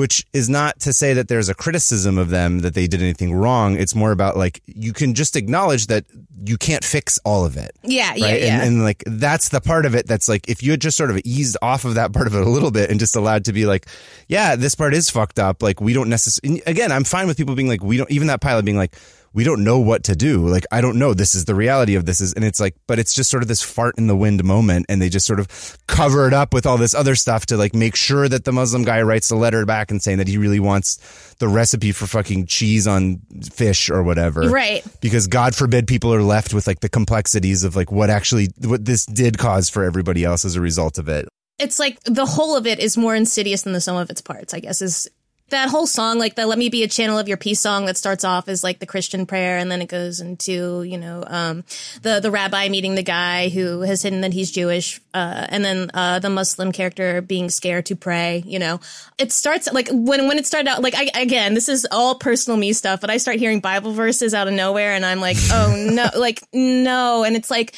which 0.00 0.24
is 0.32 0.48
not 0.48 0.80
to 0.80 0.94
say 0.94 1.12
that 1.12 1.28
there's 1.28 1.50
a 1.50 1.54
criticism 1.54 2.16
of 2.16 2.30
them 2.30 2.60
that 2.60 2.72
they 2.72 2.86
did 2.86 3.02
anything 3.02 3.34
wrong. 3.34 3.76
It's 3.76 3.94
more 3.94 4.12
about 4.12 4.34
like, 4.34 4.62
you 4.64 4.94
can 4.94 5.12
just 5.12 5.36
acknowledge 5.36 5.88
that 5.88 6.06
you 6.42 6.56
can't 6.56 6.82
fix 6.82 7.18
all 7.22 7.44
of 7.44 7.58
it 7.58 7.72
Yeah, 7.82 8.14
yeah, 8.14 8.24
right? 8.24 8.40
yeah. 8.40 8.54
And, 8.62 8.76
and 8.76 8.82
like 8.82 9.04
that's 9.06 9.50
the 9.50 9.60
part 9.60 9.84
of 9.84 9.94
it 9.94 10.06
that's 10.06 10.26
like 10.26 10.48
if 10.48 10.62
you 10.62 10.70
had 10.70 10.80
just 10.80 10.96
sort 10.96 11.10
of 11.10 11.18
eased 11.22 11.58
off 11.60 11.84
of 11.84 11.96
that 11.96 12.14
part 12.14 12.26
of 12.26 12.34
it 12.34 12.40
a 12.40 12.48
little 12.48 12.70
bit 12.70 12.88
and 12.90 12.98
just 12.98 13.14
allowed 13.14 13.44
to 13.44 13.52
be 13.52 13.66
like, 13.66 13.86
yeah, 14.26 14.56
this 14.56 14.74
part 14.74 14.94
is 14.94 15.10
fucked 15.10 15.38
up. 15.38 15.62
Like 15.62 15.82
we 15.82 15.92
don't 15.92 16.08
necessarily. 16.08 16.62
Again, 16.66 16.92
I'm 16.92 17.04
fine 17.04 17.26
with 17.26 17.36
people 17.36 17.54
being 17.54 17.68
like, 17.68 17.82
we 17.82 17.98
don't. 17.98 18.10
Even 18.10 18.28
that 18.28 18.40
pilot 18.40 18.64
being 18.64 18.78
like, 18.78 18.96
we 19.32 19.44
don't 19.44 19.62
know 19.62 19.78
what 19.78 20.04
to 20.04 20.16
do. 20.16 20.46
Like, 20.46 20.64
I 20.72 20.80
don't 20.80 20.98
know. 20.98 21.14
This 21.14 21.34
is 21.34 21.44
the 21.44 21.54
reality 21.54 21.94
of 21.94 22.04
this 22.04 22.20
is, 22.20 22.32
and 22.32 22.44
it's 22.44 22.58
like, 22.58 22.74
but 22.86 22.98
it's 22.98 23.14
just 23.14 23.30
sort 23.30 23.42
of 23.42 23.48
this 23.48 23.62
fart 23.62 23.96
in 23.96 24.08
the 24.08 24.16
wind 24.16 24.42
moment. 24.42 24.86
And 24.88 25.00
they 25.00 25.08
just 25.08 25.26
sort 25.26 25.38
of 25.38 25.78
cover 25.86 26.26
it 26.26 26.32
up 26.32 26.52
with 26.52 26.66
all 26.66 26.76
this 26.76 26.94
other 26.94 27.14
stuff 27.14 27.46
to 27.46 27.56
like 27.56 27.74
make 27.74 27.94
sure 27.94 28.28
that 28.28 28.44
the 28.44 28.52
Muslim 28.52 28.82
guy 28.82 29.02
writes 29.02 29.30
a 29.30 29.36
letter 29.36 29.64
back 29.64 29.90
and 29.90 30.02
saying 30.02 30.18
that 30.18 30.28
he 30.28 30.36
really 30.36 30.60
wants 30.60 31.34
the 31.38 31.48
recipe 31.48 31.92
for 31.92 32.06
fucking 32.06 32.46
cheese 32.46 32.86
on 32.86 33.20
fish 33.52 33.88
or 33.88 34.02
whatever. 34.02 34.50
Right. 34.50 34.84
Because 35.00 35.28
God 35.28 35.54
forbid 35.54 35.86
people 35.86 36.12
are 36.12 36.22
left 36.22 36.52
with 36.52 36.66
like 36.66 36.80
the 36.80 36.88
complexities 36.88 37.62
of 37.62 37.76
like 37.76 37.92
what 37.92 38.10
actually, 38.10 38.48
what 38.64 38.84
this 38.84 39.06
did 39.06 39.38
cause 39.38 39.70
for 39.70 39.84
everybody 39.84 40.24
else 40.24 40.44
as 40.44 40.56
a 40.56 40.60
result 40.60 40.98
of 40.98 41.08
it. 41.08 41.28
It's 41.60 41.78
like 41.78 42.00
the 42.04 42.26
whole 42.26 42.56
of 42.56 42.66
it 42.66 42.78
is 42.78 42.96
more 42.96 43.14
insidious 43.14 43.62
than 43.62 43.74
the 43.74 43.82
sum 43.82 43.96
of 43.96 44.08
its 44.08 44.22
parts, 44.22 44.54
I 44.54 44.60
guess, 44.60 44.80
is 44.80 45.08
that 45.50 45.68
whole 45.68 45.86
song, 45.86 46.18
like 46.18 46.34
the 46.34 46.46
"Let 46.46 46.58
Me 46.58 46.68
Be 46.68 46.82
a 46.82 46.88
Channel 46.88 47.18
of 47.18 47.28
Your 47.28 47.36
Peace" 47.36 47.60
song, 47.60 47.86
that 47.86 47.96
starts 47.96 48.24
off 48.24 48.48
as 48.48 48.64
like 48.64 48.78
the 48.78 48.86
Christian 48.86 49.26
prayer, 49.26 49.58
and 49.58 49.70
then 49.70 49.82
it 49.82 49.88
goes 49.88 50.20
into 50.20 50.82
you 50.82 50.98
know 50.98 51.24
um, 51.26 51.64
the 52.02 52.20
the 52.20 52.30
rabbi 52.30 52.68
meeting 52.68 52.94
the 52.94 53.02
guy 53.02 53.48
who 53.48 53.82
has 53.82 54.02
hidden 54.02 54.22
that 54.22 54.32
he's 54.32 54.50
Jewish, 54.50 55.00
uh, 55.14 55.46
and 55.48 55.64
then 55.64 55.90
uh, 55.94 56.18
the 56.18 56.30
Muslim 56.30 56.72
character 56.72 57.20
being 57.20 57.50
scared 57.50 57.86
to 57.86 57.96
pray. 57.96 58.42
You 58.46 58.58
know, 58.58 58.80
it 59.18 59.32
starts 59.32 59.72
like 59.72 59.88
when 59.90 60.26
when 60.28 60.38
it 60.38 60.46
started 60.46 60.68
out. 60.68 60.82
Like 60.82 60.94
I, 60.94 61.10
again, 61.20 61.54
this 61.54 61.68
is 61.68 61.86
all 61.90 62.14
personal 62.14 62.56
me 62.56 62.72
stuff, 62.72 63.00
but 63.00 63.10
I 63.10 63.18
start 63.18 63.38
hearing 63.38 63.60
Bible 63.60 63.92
verses 63.92 64.34
out 64.34 64.48
of 64.48 64.54
nowhere, 64.54 64.94
and 64.94 65.04
I'm 65.04 65.20
like, 65.20 65.36
oh 65.50 65.90
no, 65.90 66.08
like 66.18 66.42
no, 66.52 67.24
and 67.24 67.36
it's 67.36 67.50
like 67.50 67.74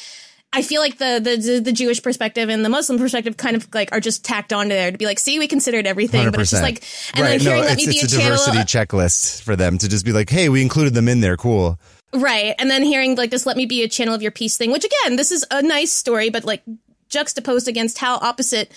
I 0.53 0.61
feel 0.61 0.81
like 0.81 0.99
the, 0.99 1.19
the 1.19 1.59
the 1.59 1.71
Jewish 1.71 2.01
perspective 2.03 2.47
and 2.47 2.63
the 2.63 2.69
Muslim 2.69 2.99
perspective 2.99 3.35
kind 3.37 3.55
of 3.55 3.67
like 3.73 3.91
are 3.91 3.99
just 3.99 4.23
tacked 4.23 4.53
onto 4.53 4.69
there 4.69 4.91
to 4.91 4.97
be 4.97 5.05
like, 5.05 5.17
see, 5.19 5.39
we 5.39 5.47
considered 5.47 5.87
everything, 5.87 6.27
100%. 6.27 6.31
but 6.31 6.41
it's 6.41 6.51
just 6.51 6.61
like, 6.61 6.83
and 7.15 7.21
right. 7.23 7.29
then 7.31 7.39
hearing 7.39 7.61
no, 7.61 7.67
let 7.67 7.77
me 7.77 7.85
be 7.87 7.91
it's 7.93 8.13
a, 8.13 8.17
a 8.17 8.19
channel, 8.19 8.37
diversity 8.37 8.59
checklist 8.59 9.41
for 9.41 9.55
them 9.55 9.77
to 9.79 9.89
just 9.89 10.05
be 10.05 10.11
like, 10.11 10.29
hey, 10.29 10.49
we 10.49 10.61
included 10.61 10.93
them 10.93 11.07
in 11.07 11.21
there. 11.21 11.35
Cool. 11.37 11.79
right? 12.13 12.53
And 12.59 12.69
then 12.69 12.83
hearing 12.83 13.15
like 13.15 13.31
this, 13.31 13.45
let 13.45 13.57
me 13.57 13.65
be 13.65 13.81
a 13.83 13.87
channel 13.87 14.13
of 14.13 14.21
your 14.21 14.31
peace 14.31 14.55
thing, 14.55 14.71
which 14.71 14.85
again, 14.85 15.15
this 15.15 15.31
is 15.31 15.43
a 15.49 15.63
nice 15.63 15.91
story, 15.91 16.29
but 16.29 16.45
like 16.45 16.61
juxtaposed 17.09 17.67
against 17.67 17.97
how 17.97 18.17
opposite. 18.17 18.71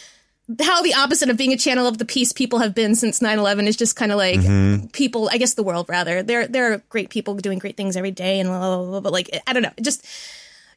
How 0.61 0.81
the 0.81 0.95
opposite 0.95 1.29
of 1.29 1.37
being 1.37 1.53
a 1.53 1.57
channel 1.57 1.89
of 1.89 1.99
the 1.99 2.05
peace 2.05 2.33
people 2.33 2.61
have 2.61 2.73
been 2.73 2.95
since 2.95 3.19
9-11 3.19 3.67
is 3.67 3.77
just 3.77 3.97
kind 3.97 4.13
of 4.13 4.17
like 4.19 4.39
Mm-hmm. 4.39 4.87
people, 4.93 5.29
I 5.33 5.39
guess 5.39 5.55
the 5.55 5.65
world 5.65 5.89
rather. 5.89 6.23
They're, 6.23 6.47
they're 6.47 6.79
great 6.89 7.11
people 7.11 7.35
doing 7.35 7.59
great 7.59 7.77
things 7.77 7.97
every 7.97 8.13
day 8.13 8.39
and 8.39 8.49
blah, 8.49 8.61
blah, 8.61 8.87
blah, 8.87 9.01
but 9.01 9.13
like, 9.13 9.29
I 9.47 9.53
don't 9.53 9.65
know. 9.65 9.73
Just, 9.83 10.07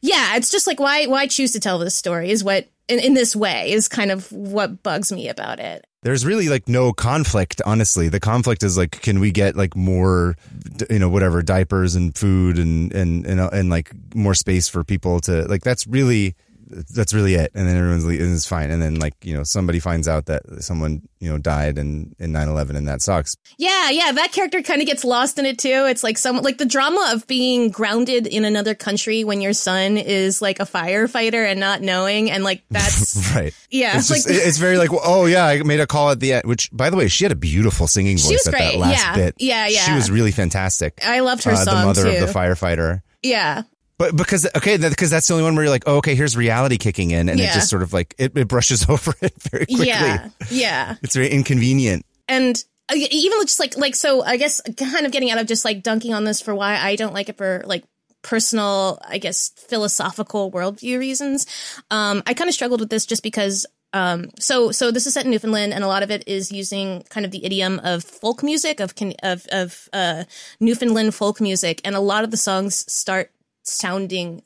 yeah, 0.01 0.35
it's 0.35 0.51
just 0.51 0.67
like 0.67 0.79
why 0.79 1.05
why 1.07 1.27
choose 1.27 1.51
to 1.53 1.59
tell 1.59 1.79
this 1.79 1.95
story 1.95 2.29
is 2.29 2.43
what 2.43 2.67
in, 2.87 2.99
in 2.99 3.13
this 3.13 3.35
way 3.35 3.71
is 3.71 3.87
kind 3.87 4.11
of 4.11 4.31
what 4.31 4.83
bugs 4.83 5.11
me 5.11 5.29
about 5.29 5.59
it. 5.59 5.85
There's 6.01 6.25
really 6.25 6.47
like 6.47 6.69
no 6.69 6.93
conflict, 6.93 7.61
honestly. 7.65 8.07
The 8.07 8.21
conflict 8.21 8.63
is 8.63 8.77
like, 8.77 9.01
can 9.01 9.19
we 9.19 9.31
get 9.31 9.57
like 9.57 9.75
more, 9.75 10.35
you 10.89 10.97
know, 10.97 11.09
whatever 11.09 11.41
diapers 11.41 11.95
and 11.95 12.17
food 12.17 12.57
and 12.57 12.93
and 12.93 13.25
and, 13.25 13.39
uh, 13.39 13.49
and 13.51 13.69
like 13.69 13.91
more 14.15 14.33
space 14.33 14.69
for 14.69 14.83
people 14.83 15.19
to 15.21 15.43
like. 15.47 15.63
That's 15.63 15.85
really 15.87 16.35
that's 16.70 17.13
really 17.13 17.34
it. 17.36 17.51
And 17.55 17.67
then 17.67 17.76
everyone's 17.76 18.05
le- 18.05 18.13
and 18.13 18.34
it's 18.34 18.45
fine. 18.45 18.72
And 18.72 18.82
then 18.82 18.95
like 18.99 19.13
you 19.24 19.34
know 19.36 19.43
somebody 19.43 19.80
finds 19.80 20.07
out 20.07 20.28
that 20.28 20.43
someone 20.63 21.01
you 21.20 21.30
know 21.30 21.38
died 21.38 21.78
in 21.78 22.15
in 22.20 22.32
9/11 22.32 22.76
and 22.76 22.88
that 22.88 23.01
sucks. 23.01 23.36
Yeah, 23.57 23.89
yeah, 23.89 24.11
that 24.11 24.32
character 24.32 24.61
kind 24.61 24.82
of 24.82 24.88
gets 24.88 25.03
lost 25.03 25.39
in 25.39 25.45
it 25.45 25.57
too. 25.57 25.86
It's 25.89 26.03
like 26.03 26.17
some 26.17 26.38
like 26.41 26.57
the 26.57 26.65
drama 26.65 27.11
of 27.13 27.26
being 27.28 27.70
grounded 27.70 28.28
in 28.28 28.45
another 28.45 28.76
country 28.76 29.24
when 29.24 29.41
your 29.41 29.53
son 29.53 29.97
is 29.97 30.41
like 30.41 30.59
a 30.59 30.65
firefighter 30.65 31.49
and 31.49 31.59
not 31.59 31.82
knowing 31.82 32.30
and 32.32 32.43
like 32.43 32.63
that's 32.72 33.34
right. 33.36 33.53
yeah, 33.70 33.97
It's 33.97 34.09
like 34.09 34.24
just 34.24 34.30
it's 34.47 34.57
very 34.57 34.78
like 34.78 34.89
oh 34.91 35.26
yeah 35.26 35.45
I 35.45 35.63
made 35.63 35.80
a 35.80 35.88
call 35.88 36.11
at 36.11 36.20
the 36.20 36.34
end. 36.34 36.45
Which 36.45 36.70
by 36.72 36.89
the 36.89 36.97
way 36.97 37.07
she 37.07 37.26
had 37.26 37.32
a 37.32 37.36
beautiful 37.36 37.88
singing 37.88 38.17
voice 38.17 38.47
at 38.47 38.53
that 38.53 38.76
last 38.78 38.91
Yeah. 38.99 39.15
bit. 39.15 39.36
Yeah, 39.39 39.67
yeah. 39.67 39.80
She 39.86 39.93
was 39.93 40.09
really 40.11 40.32
fantastic. 40.32 40.99
I 41.05 41.22
loved 41.22 41.43
her 41.45 41.51
Uh, 41.51 41.55
song 41.65 41.80
the 41.80 41.86
mother 41.86 42.03
too. 42.03 42.09
of 42.24 42.28
the 42.28 42.34
firefighter. 42.39 43.01
yeah. 43.24 43.63
But 43.99 44.15
because 44.15 44.47
okay, 44.55 44.77
because 44.77 45.11
that's 45.11 45.27
the 45.27 45.35
only 45.35 45.43
one 45.43 45.53
where 45.55 45.65
you're 45.65 45.69
like, 45.69 45.83
oh, 45.85 45.97
okay, 45.97 46.15
here's 46.15 46.35
reality 46.35 46.77
kicking 46.79 47.11
in, 47.11 47.29
and 47.29 47.39
it 47.39 47.51
just 47.53 47.69
sort 47.69 47.83
of 47.83 47.93
like 47.93 48.15
it, 48.17 48.35
it 48.35 48.47
brushes 48.47 48.89
over 48.89 49.13
it 49.21 49.39
very 49.43 49.67
quickly. 49.67 49.87
Yeah. 49.87 50.29
Yeah. 50.49 50.95
It's 51.03 51.13
very 51.15 51.29
inconvenient. 51.29 52.05
and 52.27 52.63
uh, 52.91 52.95
even 52.95 53.39
just 53.41 53.59
like 53.59 53.77
like 53.77 53.93
so 53.93 54.23
i 54.23 54.35
guess 54.35 54.61
kind 54.77 55.05
of 55.05 55.11
getting 55.11 55.29
out 55.29 55.37
of 55.37 55.45
just 55.45 55.63
like 55.63 55.83
dunking 55.83 56.11
on 56.11 56.23
this 56.23 56.41
for 56.41 56.55
why 56.55 56.75
i 56.75 56.95
don't 56.95 57.13
like 57.13 57.29
it 57.29 57.37
for 57.37 57.61
like 57.67 57.83
personal 58.23 58.97
i 59.07 59.19
guess 59.19 59.49
philosophical 59.67 60.51
worldview 60.51 60.97
reasons 60.97 61.45
um 61.91 62.23
i 62.25 62.33
kind 62.33 62.47
of 62.47 62.53
struggled 62.55 62.79
with 62.79 62.89
this 62.89 63.05
just 63.05 63.21
because 63.21 63.65
um 63.93 64.29
so 64.39 64.71
so 64.71 64.89
this 64.91 65.05
is 65.07 65.13
set 65.13 65.23
in 65.25 65.29
newfoundland 65.31 65.71
and 65.73 65.83
a 65.83 65.87
lot 65.87 66.01
of 66.03 66.09
it 66.11 66.23
is 66.27 66.51
using 66.51 67.03
kind 67.09 67.25
of 67.27 67.31
the 67.31 67.45
idiom 67.45 67.79
of 67.83 68.03
folk 68.03 68.41
music 68.43 68.79
of 68.79 68.95
can 68.95 69.13
of 69.23 69.45
of 69.51 69.87
uh 69.93 70.23
newfoundland 70.59 71.13
folk 71.13 71.39
music 71.39 71.81
and 71.85 71.95
a 71.95 71.99
lot 71.99 72.23
of 72.23 72.31
the 72.31 72.37
songs 72.37 72.91
start 72.91 73.31
sounding 73.70 74.41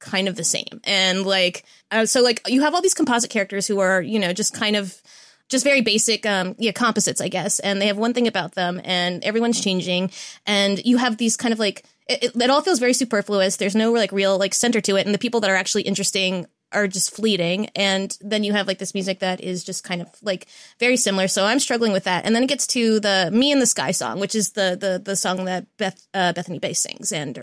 kind 0.00 0.28
of 0.28 0.36
the 0.36 0.44
same. 0.44 0.80
And 0.84 1.24
like 1.24 1.64
uh, 1.90 2.06
so 2.06 2.22
like 2.22 2.40
you 2.46 2.62
have 2.62 2.74
all 2.74 2.82
these 2.82 2.94
composite 2.94 3.30
characters 3.30 3.66
who 3.66 3.80
are 3.80 4.02
you 4.02 4.18
know 4.18 4.32
just 4.32 4.54
kind 4.54 4.76
of 4.76 5.00
just 5.48 5.64
very 5.64 5.82
basic 5.82 6.24
um 6.24 6.54
yeah 6.58 6.72
composites 6.72 7.20
i 7.20 7.28
guess. 7.28 7.58
And 7.60 7.80
they 7.80 7.86
have 7.86 7.98
one 7.98 8.14
thing 8.14 8.26
about 8.26 8.54
them 8.54 8.80
and 8.84 9.24
everyone's 9.24 9.60
changing. 9.60 10.10
And 10.46 10.84
you 10.84 10.98
have 10.98 11.16
these 11.16 11.36
kind 11.36 11.52
of 11.52 11.58
like 11.58 11.84
it, 12.08 12.22
it, 12.24 12.42
it 12.42 12.50
all 12.50 12.60
feels 12.60 12.78
very 12.78 12.92
superfluous. 12.92 13.56
There's 13.56 13.76
no 13.76 13.92
like 13.92 14.12
real 14.12 14.38
like 14.38 14.54
center 14.54 14.80
to 14.82 14.96
it. 14.96 15.06
And 15.06 15.14
the 15.14 15.18
people 15.18 15.40
that 15.40 15.50
are 15.50 15.56
actually 15.56 15.82
interesting 15.82 16.46
are 16.74 16.88
just 16.88 17.14
fleeting 17.14 17.68
and 17.76 18.18
then 18.20 18.44
you 18.44 18.52
have 18.52 18.66
like 18.66 18.78
this 18.78 18.94
music 18.94 19.20
that 19.20 19.40
is 19.40 19.64
just 19.64 19.84
kind 19.84 20.02
of 20.02 20.08
like 20.22 20.46
very 20.78 20.96
similar 20.96 21.28
so 21.28 21.44
i'm 21.44 21.60
struggling 21.60 21.92
with 21.92 22.04
that 22.04 22.24
and 22.24 22.34
then 22.34 22.42
it 22.42 22.48
gets 22.48 22.66
to 22.66 23.00
the 23.00 23.30
Me 23.32 23.52
and 23.52 23.62
the 23.62 23.66
Sky 23.66 23.90
song 23.90 24.20
which 24.20 24.34
is 24.34 24.52
the 24.52 24.76
the 24.78 25.00
the 25.02 25.16
song 25.16 25.44
that 25.44 25.66
beth 25.76 26.06
uh, 26.14 26.32
bethany 26.32 26.58
bass 26.58 26.80
sings 26.80 27.12
and 27.12 27.38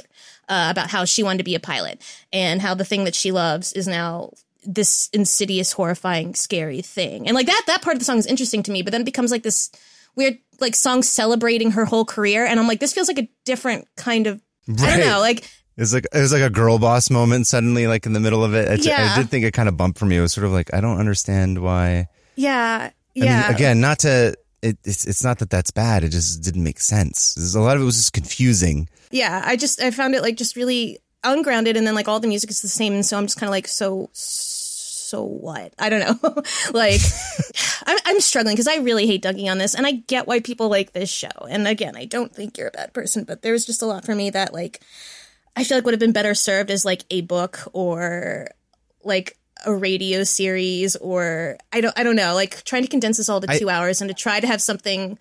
uh, 0.50 0.68
about 0.70 0.90
how 0.90 1.06
she 1.06 1.24
wanted 1.24 1.40
to 1.40 1.44
be 1.44 1.56
a 1.56 1.60
pilot 1.60 2.02
and 2.34 2.62
how 2.62 2.74
the 2.74 2.86
thing 2.86 3.06
that 3.06 3.16
she 3.16 3.32
loves 3.32 3.74
is 3.74 3.88
now 3.88 4.32
this 4.64 5.10
insidious, 5.14 5.72
horrifying, 5.72 6.36
scary 6.36 6.82
thing. 6.82 7.28
And 7.28 7.36
like 7.36 7.48
that, 7.48 7.64
that 7.68 7.82
part 7.82 7.96
of 7.96 8.00
the 8.00 8.06
song 8.06 8.18
is 8.18 8.28
interesting 8.28 8.64
to 8.64 8.72
me, 8.72 8.82
but 8.82 8.92
then 8.92 9.02
it 9.02 9.06
becomes 9.06 9.32
like 9.32 9.44
this 9.44 9.72
weird, 10.16 10.38
like 10.60 10.76
song 10.76 11.04
celebrating 11.04 11.72
her 11.72 11.86
whole 11.86 12.06
career. 12.06 12.46
And 12.46 12.60
I'm 12.60 12.68
like, 12.68 12.80
this 12.80 12.94
feels 12.94 13.08
like 13.08 13.20
a 13.20 13.30
different 13.46 13.88
kind 13.96 14.28
of, 14.28 14.42
I 14.70 14.98
don't 14.98 15.00
know, 15.00 15.20
like, 15.20 15.50
It's 15.78 15.94
like 15.94 16.06
it 16.14 16.20
was 16.20 16.34
like 16.34 16.42
a 16.42 16.50
girl 16.50 16.78
boss 16.80 17.10
moment 17.10 17.48
suddenly, 17.48 17.88
like 17.88 18.06
in 18.06 18.14
the 18.14 18.20
middle 18.20 18.44
of 18.44 18.54
it. 18.54 18.68
I, 18.68 18.74
Yeah. 18.76 19.14
I 19.14 19.22
did 19.22 19.30
think 19.30 19.46
it 19.46 19.54
kind 19.54 19.70
of 19.70 19.78
bumped 19.78 19.98
for 19.98 20.06
me. 20.06 20.18
It 20.18 20.22
was 20.22 20.34
sort 20.34 20.46
of 20.46 20.52
like 20.52 20.74
I 20.74 20.82
don't 20.82 21.00
understand 21.00 21.62
why. 21.62 22.08
yeah, 22.36 22.90
I 22.90 22.94
yeah. 23.14 23.42
mean, 23.48 23.56
again, 23.56 23.82
not 23.82 24.00
to. 24.00 24.36
It, 24.62 24.78
it's 24.84 25.08
it's 25.08 25.24
not 25.24 25.40
that 25.40 25.50
that's 25.50 25.72
bad. 25.72 26.04
It 26.04 26.10
just 26.10 26.44
didn't 26.44 26.64
make 26.64 26.80
sense. 26.80 27.34
There's 27.34 27.56
a 27.56 27.62
lot 27.62 27.78
of 27.78 27.82
it 27.82 27.86
was 27.86 27.96
just 27.96 28.14
confusing. 28.14 28.88
yeah. 29.10 29.42
I 29.44 29.56
just, 29.56 29.82
I 29.82 29.90
found 29.90 30.14
it 30.14 30.22
like 30.22 30.38
just 30.38 30.56
really 30.56 31.00
ungrounded. 31.24 31.78
And 31.78 31.88
then 31.88 31.96
like 31.96 32.08
all 32.08 32.20
the 32.20 32.28
music 32.28 32.52
is 32.52 32.62
the 32.62 32.68
same. 32.68 32.94
And 32.94 33.04
so 33.04 33.18
I'm 33.18 33.26
just 33.26 33.40
kind 33.40 33.48
of 33.48 33.52
like, 33.52 33.68
so, 33.68 34.10
so 34.14 35.24
what? 35.24 35.74
I 35.80 35.90
don't 35.90 36.00
know. 36.24 36.44
like, 36.74 37.02
I'm, 37.88 37.98
I'm 38.06 38.20
struggling 38.20 38.54
because 38.56 38.68
I 38.68 38.76
really 38.78 39.08
hate 39.08 39.24
dunking 39.24 39.50
on 39.50 39.58
this, 39.58 39.74
and 39.74 39.88
I 39.88 39.94
get 39.94 40.28
why 40.28 40.40
people 40.40 40.70
like 40.70 40.94
this 40.94 41.10
show. 41.10 41.30
And 41.50 41.68
again, 41.68 41.96
I 41.96 42.06
don't 42.06 42.34
think 42.34 42.58
you're 42.58 42.68
a 42.68 42.72
bad 42.72 42.94
person, 42.94 43.24
but 43.24 43.42
there's 43.42 43.66
just 43.66 43.82
a 43.82 43.86
lot 43.88 44.06
for 44.06 44.14
me 44.16 44.30
that 44.30 44.54
like 44.54 44.80
I 45.56 45.64
feel 45.64 45.78
like 45.78 45.86
would 45.86 45.94
have 45.94 46.00
been 46.00 46.12
better 46.14 46.34
served 46.34 46.72
as 46.72 46.86
like 46.86 47.04
a 47.10 47.22
book 47.22 47.60
or 47.74 48.48
like 49.04 49.38
a 49.66 49.74
radio 49.74 50.24
series 50.24 50.96
or 50.96 51.58
I 51.72 51.82
don't 51.82 51.98
I 51.98 52.04
don't 52.04 52.16
know 52.16 52.34
like 52.34 52.64
trying 52.64 52.82
to 52.84 52.88
condense 52.88 53.18
this 53.18 53.30
all 53.30 53.42
to 53.42 53.52
I- 53.52 53.58
two 53.60 53.70
hours 53.70 54.02
and 54.02 54.10
to 54.10 54.14
try 54.14 54.40
to 54.40 54.48
have 54.48 54.62
something. 54.62 55.18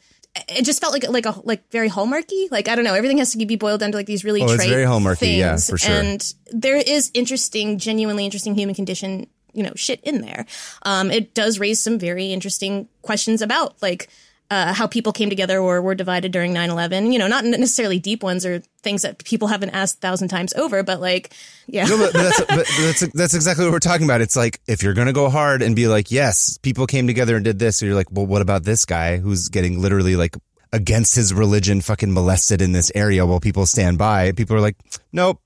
It 0.49 0.65
just 0.65 0.81
felt 0.81 0.93
like 0.93 1.09
like 1.09 1.27
a 1.27 1.35
like 1.45 1.69
very 1.73 1.91
hallmarky. 1.91 2.51
Like 2.51 2.69
I 2.69 2.77
don't 2.77 2.85
know, 2.85 2.95
everything 2.95 3.19
has 3.19 3.33
to 3.33 3.45
be 3.45 3.57
boiled 3.57 3.81
down 3.81 3.91
to 3.91 3.97
like 3.99 4.07
these 4.07 4.25
really 4.25 4.43
Oh, 4.43 4.47
it's 4.53 4.65
very 4.65 4.85
Hallmarky, 4.85 5.19
things. 5.19 5.39
yeah, 5.39 5.57
for 5.57 5.77
sure. 5.77 5.93
And 5.95 6.35
there 6.53 6.77
is 6.77 7.11
interesting, 7.15 7.79
genuinely 7.79 8.25
interesting 8.25 8.55
human 8.55 8.77
condition, 8.77 9.27
you 9.53 9.65
know, 9.65 9.73
shit 9.75 10.01
in 10.03 10.21
there. 10.21 10.47
Um, 10.83 11.11
it 11.11 11.35
does 11.35 11.59
raise 11.59 11.81
some 11.81 11.99
very 11.99 12.33
interesting 12.33 12.89
questions 13.03 13.43
about 13.43 13.83
like 13.83 14.09
uh, 14.51 14.73
how 14.73 14.87
people 14.87 15.13
came 15.13 15.31
together 15.31 15.59
or 15.59 15.81
were 15.81 15.95
divided 15.95 16.33
during 16.33 16.53
9-11 16.53 17.13
you 17.13 17.19
know 17.19 17.29
not 17.29 17.45
necessarily 17.45 17.99
deep 17.99 18.23
ones 18.23 18.45
or 18.45 18.61
things 18.83 19.03
that 19.03 19.23
people 19.25 19.49
haven't 19.49 19.71
asked 19.71 19.99
a 19.99 20.01
thousand 20.01 20.29
times 20.29 20.53
over 20.55 20.83
but 20.83 21.01
like 21.01 21.33
yeah 21.67 21.85
No, 21.85 21.99
but, 21.99 22.13
that's 22.13 22.41
but 22.41 22.67
that's 22.81 23.01
that's 23.15 23.35
exactly 23.35 23.65
what 23.65 23.73
we're 23.73 23.79
talking 23.79 24.05
about. 24.05 24.21
It's 24.21 24.37
like 24.37 24.61
if 24.67 24.83
you're 24.83 24.95
gonna 24.95 25.13
go 25.13 25.29
hard 25.29 25.63
and 25.63 25.77
be 25.77 25.87
like, 25.87 26.11
yes, 26.11 26.59
people 26.59 26.87
came 26.87 27.07
together 27.07 27.37
and 27.37 27.45
did 27.45 27.59
this, 27.59 27.77
so 27.79 27.87
you're 27.87 27.95
like, 27.95 28.11
well, 28.11 28.27
what 28.27 28.43
about 28.43 28.65
this 28.65 28.85
guy 28.85 29.19
who's 29.19 29.49
getting 29.49 29.81
literally 29.81 30.17
like 30.17 30.37
against 30.73 31.15
his 31.15 31.33
religion, 31.33 31.81
fucking 31.81 32.13
molested 32.13 32.61
in 32.63 32.73
this 32.73 32.91
area 32.95 33.25
while 33.27 33.41
people 33.41 33.67
stand 33.67 33.99
by? 33.99 34.33
People 34.33 34.57
are 34.57 34.61
like, 34.61 34.77
nope. 35.13 35.41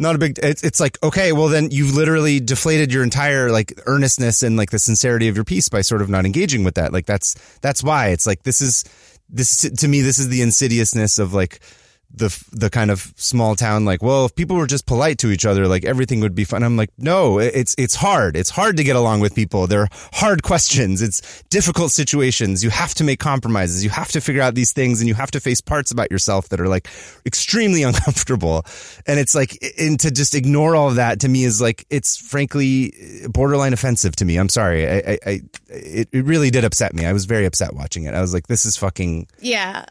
Not 0.00 0.14
a 0.14 0.18
big. 0.18 0.38
It's, 0.40 0.62
it's 0.62 0.78
like 0.78 0.96
okay, 1.02 1.32
well 1.32 1.48
then 1.48 1.72
you've 1.72 1.94
literally 1.94 2.38
deflated 2.38 2.92
your 2.92 3.02
entire 3.02 3.50
like 3.50 3.78
earnestness 3.84 4.44
and 4.44 4.56
like 4.56 4.70
the 4.70 4.78
sincerity 4.78 5.26
of 5.26 5.34
your 5.34 5.44
piece 5.44 5.68
by 5.68 5.80
sort 5.82 6.02
of 6.02 6.08
not 6.08 6.24
engaging 6.24 6.62
with 6.62 6.76
that. 6.76 6.92
Like 6.92 7.04
that's 7.04 7.34
that's 7.62 7.82
why 7.82 8.10
it's 8.10 8.24
like 8.24 8.44
this 8.44 8.62
is 8.62 8.84
this 9.28 9.68
to 9.68 9.88
me 9.88 10.00
this 10.00 10.20
is 10.20 10.28
the 10.28 10.40
insidiousness 10.40 11.18
of 11.18 11.34
like 11.34 11.58
the 12.14 12.44
the 12.52 12.70
kind 12.70 12.90
of 12.90 13.12
small 13.16 13.54
town 13.54 13.84
like 13.84 14.02
well 14.02 14.24
if 14.24 14.34
people 14.34 14.56
were 14.56 14.66
just 14.66 14.86
polite 14.86 15.18
to 15.18 15.30
each 15.30 15.44
other 15.44 15.68
like 15.68 15.84
everything 15.84 16.20
would 16.20 16.34
be 16.34 16.44
fun 16.44 16.62
i'm 16.62 16.76
like 16.76 16.90
no 16.98 17.38
it's 17.38 17.74
it's 17.78 17.94
hard. 17.94 18.36
It's 18.36 18.50
hard 18.50 18.76
to 18.76 18.84
get 18.84 18.96
along 18.96 19.20
with 19.20 19.34
people. 19.34 19.66
They're 19.66 19.88
hard 20.12 20.42
questions. 20.42 21.02
It's 21.02 21.42
difficult 21.44 21.90
situations. 21.90 22.64
You 22.64 22.70
have 22.70 22.94
to 22.94 23.04
make 23.04 23.20
compromises. 23.20 23.84
You 23.84 23.90
have 23.90 24.08
to 24.12 24.20
figure 24.20 24.42
out 24.42 24.54
these 24.54 24.72
things 24.72 25.00
and 25.00 25.08
you 25.08 25.14
have 25.14 25.30
to 25.32 25.40
face 25.40 25.60
parts 25.60 25.90
about 25.90 26.10
yourself 26.10 26.48
that 26.50 26.60
are 26.60 26.68
like 26.68 26.88
extremely 27.26 27.82
uncomfortable. 27.88 28.64
And 29.06 29.18
it's 29.18 29.34
like 29.34 29.58
and 29.78 29.98
to 30.00 30.10
just 30.10 30.34
ignore 30.34 30.74
all 30.76 30.88
of 30.88 30.96
that 30.96 31.20
to 31.20 31.28
me 31.28 31.44
is 31.44 31.60
like 31.60 31.86
it's 31.90 32.16
frankly 32.16 32.92
borderline 33.28 33.72
offensive 33.72 34.16
to 34.16 34.24
me. 34.24 34.36
I'm 34.36 34.48
sorry. 34.48 34.88
I 34.88 34.96
i, 34.96 35.18
I 35.26 35.40
it, 35.68 36.08
it 36.12 36.24
really 36.24 36.50
did 36.50 36.64
upset 36.64 36.94
me. 36.94 37.06
I 37.06 37.12
was 37.12 37.24
very 37.26 37.46
upset 37.46 37.74
watching 37.74 38.04
it. 38.04 38.14
I 38.14 38.20
was 38.20 38.32
like 38.32 38.46
this 38.46 38.64
is 38.64 38.76
fucking 38.76 39.28
Yeah. 39.40 39.84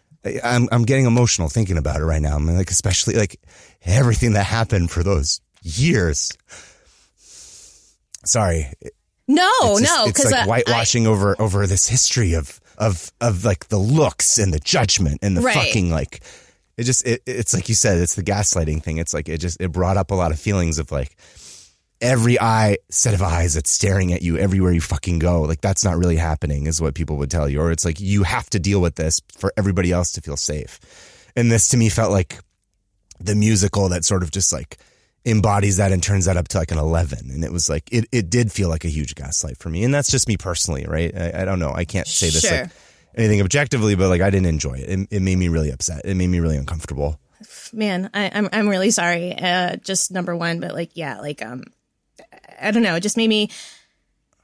I'm 0.44 0.68
I'm 0.72 0.84
getting 0.84 1.06
emotional 1.06 1.48
thinking 1.50 1.78
about 1.78 2.02
it 2.02 2.06
right 2.06 2.22
now. 2.22 2.36
I'm 2.36 2.48
like, 2.48 2.70
especially 2.72 3.16
like 3.16 3.40
everything 3.84 4.34
that 4.34 4.46
happened 4.46 4.92
for 4.92 5.04
those 5.04 5.40
years. 5.64 6.32
Sorry, 8.26 8.68
No, 9.28 9.50
it's 9.62 9.82
just- 9.82 9.94
no, 9.94 10.06
it's 10.06 10.18
because 10.20 10.32
like 10.32 10.48
whitewashing 10.48 11.08
over 11.08 11.36
over 11.42 11.66
this 11.68 11.88
history 11.88 12.34
of 12.34 12.60
of 12.78 13.12
of 13.22 13.46
like 13.46 13.70
the 13.70 13.78
looks 13.78 14.38
and 14.38 14.54
the 14.54 14.60
judgment 14.60 15.20
and 15.22 15.36
the 15.38 15.42
Right. 15.42 15.56
fucking 15.56 15.90
like. 15.92 16.22
It 16.78 16.84
just 16.84 17.08
it, 17.08 17.24
it's 17.26 17.54
like 17.56 17.70
you 17.70 17.76
said, 17.76 17.98
it's 17.98 18.14
the 18.16 18.24
gaslighting 18.24 18.84
thing. 18.84 18.98
It's 18.98 19.14
like 19.14 19.28
it 19.30 19.40
just 19.40 19.60
it 19.62 19.72
brought 19.72 19.98
up 19.98 20.12
a 20.12 20.16
lot 20.16 20.32
of 20.32 20.40
feelings 20.40 20.78
of 20.78 20.92
like 20.92 21.16
every 22.02 22.40
eye 22.40 22.78
set 22.90 23.14
of 23.14 23.22
eyes 23.22 23.54
that's 23.54 23.70
staring 23.70 24.14
at 24.14 24.22
you 24.22 24.38
everywhere 24.38 24.72
you 24.72 24.82
fucking 24.82 25.20
go. 25.20 25.42
Like 25.42 25.62
that's 25.62 25.84
not 25.84 25.98
really 25.98 26.18
happening, 26.18 26.68
is 26.68 26.82
what 26.82 26.96
people 26.96 27.18
would 27.18 27.32
tell 27.32 27.50
you. 27.50 27.60
Or 27.62 27.72
it's 27.72 27.86
like 27.86 28.00
you 28.00 28.24
have 28.24 28.50
to 28.52 28.60
deal 28.60 28.82
with 28.82 28.96
this 28.96 29.22
for 29.38 29.52
everybody 29.58 29.92
else 29.92 30.12
to 30.14 30.22
feel 30.22 30.38
safe. 30.38 30.80
And 31.36 31.52
this 31.52 31.70
to 31.70 31.78
me 31.78 31.90
felt 31.90 32.12
like 32.12 32.40
the 33.20 33.36
musical 33.36 33.90
that 33.90 34.06
sort 34.06 34.24
of 34.24 34.32
just 34.32 34.54
like 34.54 34.78
embodies 35.26 35.78
that 35.78 35.92
and 35.92 36.02
turns 36.02 36.26
that 36.26 36.38
up 36.38 36.48
to 36.48 36.58
like 36.58 36.72
an 36.72 36.78
11 36.78 37.32
and 37.32 37.44
it 37.44 37.52
was 37.52 37.70
like 37.70 37.92
it, 37.92 38.06
it 38.14 38.30
did 38.30 38.50
feel 38.50 38.70
like 38.70 38.86
a 38.86 38.90
huge 38.90 39.14
gaslight 39.14 39.58
for 39.58 39.68
me 39.68 39.84
and 39.84 39.94
that's 39.94 40.10
just 40.10 40.26
me 40.28 40.38
personally 40.38 40.86
right 40.88 41.14
i, 41.18 41.42
I 41.42 41.46
don't 41.46 41.60
know 41.60 41.74
i 41.74 41.84
can't 41.84 42.08
say 42.08 42.28
this 42.28 42.48
Sure. 42.48 42.62
like 42.62 42.72
anything 43.16 43.42
objectively 43.42 43.96
but 43.96 44.08
like 44.08 44.22
i 44.22 44.30
didn't 44.30 44.46
enjoy 44.46 44.76
it. 44.76 44.88
it 44.88 45.08
it 45.12 45.22
made 45.22 45.38
me 45.38 45.50
really 45.50 45.70
upset 45.70 46.04
it 46.06 46.16
made 46.16 46.28
me 46.28 46.40
really 46.40 46.56
uncomfortable 46.56 47.20
man, 47.74 48.10
I, 48.14 48.32
I'm 48.34 48.50
I'm 48.52 48.68
really 48.68 48.92
sorry. 48.92 49.38
Uh, 49.38 49.76
just 49.78 50.12
number 50.12 50.36
one, 50.36 50.60
but 50.60 50.74
like, 50.74 50.92
yeah, 50.96 51.20
like, 51.20 51.46
um, 51.46 51.64
I 52.62 52.72
don't 52.72 52.84
know, 52.84 52.96
it 52.96 53.02
just 53.02 53.18
made 53.18 53.28
me 53.28 53.50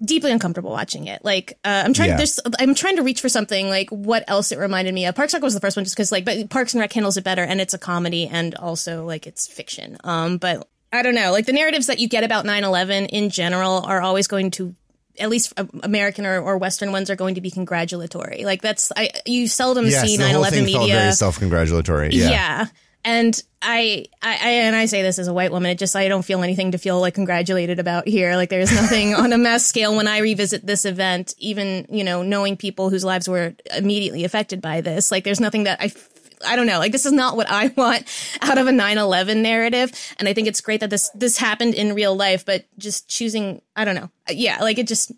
deeply 0.03 0.31
uncomfortable 0.31 0.71
watching 0.71 1.07
it. 1.07 1.23
Like, 1.23 1.53
uh, 1.63 1.83
I'm 1.85 1.93
trying. 1.93 2.09
Yeah. 2.09 2.17
There's, 2.17 2.39
I'm 2.59 2.75
trying 2.75 2.97
to 2.97 3.03
reach 3.03 3.21
for 3.21 3.29
something. 3.29 3.69
Like, 3.69 3.89
what 3.89 4.23
else 4.27 4.51
it 4.51 4.59
reminded 4.59 4.93
me 4.93 5.05
of? 5.05 5.15
Parks 5.15 5.33
and 5.33 5.39
Rec 5.39 5.45
was 5.45 5.53
the 5.53 5.59
first 5.59 5.77
one, 5.77 5.85
just 5.85 5.95
because 5.95 6.11
like, 6.11 6.25
but 6.25 6.49
Parks 6.49 6.73
and 6.73 6.81
Rec 6.81 6.91
handles 6.91 7.17
it 7.17 7.23
better, 7.23 7.43
and 7.43 7.61
it's 7.61 7.73
a 7.73 7.77
comedy, 7.77 8.27
and 8.27 8.55
also 8.55 9.05
like 9.05 9.27
it's 9.27 9.47
fiction. 9.47 9.97
Um, 10.03 10.37
but 10.37 10.67
I 10.91 11.01
don't 11.01 11.15
know, 11.15 11.31
like 11.31 11.45
the 11.45 11.53
narratives 11.53 11.87
that 11.87 11.99
you 11.99 12.07
get 12.07 12.23
about 12.23 12.45
9/11 12.45 13.07
in 13.09 13.29
general 13.29 13.81
are 13.81 14.01
always 14.01 14.27
going 14.27 14.51
to. 14.51 14.75
At 15.19 15.29
least 15.29 15.53
uh, 15.57 15.65
American 15.83 16.25
or, 16.25 16.41
or 16.41 16.57
Western 16.57 16.91
ones 16.91 17.11
are 17.11 17.15
going 17.15 17.35
to 17.35 17.41
be 17.41 17.51
congratulatory. 17.51 18.45
Like 18.45 18.63
that's 18.63 18.91
I 18.97 19.11
you 19.27 19.47
seldom 19.47 19.87
see 19.87 20.17
9/11 20.17 20.65
media. 20.65 20.95
very 20.95 21.11
self-congratulatory 21.11 22.09
yeah. 22.13 22.29
Yeah. 22.31 22.65
And 23.05 23.41
I, 23.61 24.05
I, 24.21 24.31
I, 24.31 24.49
and 24.51 24.75
I 24.75 24.85
say 24.85 25.01
this 25.01 25.19
as 25.19 25.27
a 25.27 25.33
white 25.33 25.51
woman, 25.51 25.71
it 25.71 25.77
just, 25.77 25.95
I 25.95 26.07
don't 26.07 26.23
feel 26.23 26.41
anything 26.43 26.71
to 26.71 26.77
feel 26.77 26.99
like 26.99 27.13
congratulated 27.13 27.79
about 27.79 28.07
here. 28.07 28.35
Like 28.35 28.49
there's 28.49 28.73
nothing 28.75 29.13
on 29.13 29.33
a 29.33 29.37
mass 29.37 29.65
scale 29.65 29.95
when 29.95 30.07
I 30.07 30.19
revisit 30.19 30.65
this 30.65 30.85
event, 30.85 31.33
even, 31.37 31.85
you 31.89 32.03
know, 32.03 32.23
knowing 32.23 32.57
people 32.57 32.89
whose 32.89 33.03
lives 33.03 33.27
were 33.27 33.55
immediately 33.75 34.23
affected 34.23 34.61
by 34.61 34.81
this. 34.81 35.11
Like 35.11 35.23
there's 35.23 35.39
nothing 35.41 35.63
that 35.65 35.81
I, 35.81 35.85
f- 35.85 36.09
I 36.45 36.55
don't 36.55 36.67
know. 36.67 36.79
Like 36.79 36.91
this 36.91 37.05
is 37.05 37.11
not 37.11 37.35
what 37.35 37.49
I 37.49 37.67
want 37.77 38.05
out 38.41 38.57
of 38.57 38.67
a 38.67 38.71
9/11 38.71 39.37
narrative, 39.41 39.91
and 40.19 40.27
I 40.27 40.33
think 40.33 40.47
it's 40.47 40.61
great 40.61 40.81
that 40.81 40.89
this 40.89 41.09
this 41.11 41.37
happened 41.37 41.73
in 41.73 41.93
real 41.93 42.15
life. 42.15 42.45
But 42.45 42.65
just 42.77 43.09
choosing, 43.09 43.61
I 43.75 43.85
don't 43.85 43.95
know. 43.95 44.09
Yeah, 44.29 44.59
like 44.61 44.77
it 44.77 44.87
just 44.87 45.11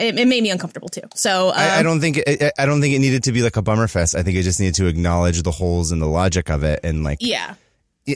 it, 0.00 0.18
it 0.18 0.26
made 0.26 0.42
me 0.42 0.50
uncomfortable 0.50 0.88
too. 0.88 1.02
So 1.14 1.48
uh, 1.48 1.54
I, 1.56 1.80
I 1.80 1.82
don't 1.82 2.00
think 2.00 2.18
it, 2.18 2.52
I 2.58 2.66
don't 2.66 2.80
think 2.80 2.94
it 2.94 2.98
needed 2.98 3.24
to 3.24 3.32
be 3.32 3.42
like 3.42 3.56
a 3.56 3.62
bummer 3.62 3.88
fest. 3.88 4.14
I 4.14 4.22
think 4.22 4.36
it 4.36 4.42
just 4.42 4.60
needed 4.60 4.74
to 4.76 4.86
acknowledge 4.86 5.42
the 5.42 5.50
holes 5.50 5.92
in 5.92 5.98
the 5.98 6.08
logic 6.08 6.50
of 6.50 6.64
it 6.64 6.80
and 6.82 7.04
like 7.04 7.18
yeah, 7.20 7.54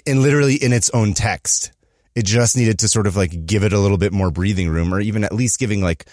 and 0.06 0.22
literally 0.22 0.56
in 0.56 0.72
its 0.72 0.90
own 0.90 1.14
text. 1.14 1.72
It 2.14 2.24
just 2.24 2.56
needed 2.56 2.78
to 2.78 2.88
sort 2.88 3.08
of 3.08 3.16
like 3.16 3.44
give 3.44 3.64
it 3.64 3.72
a 3.72 3.78
little 3.78 3.98
bit 3.98 4.12
more 4.12 4.30
breathing 4.30 4.68
room, 4.68 4.94
or 4.94 5.00
even 5.00 5.24
at 5.24 5.32
least 5.32 5.58
giving 5.58 5.82
like 5.82 6.06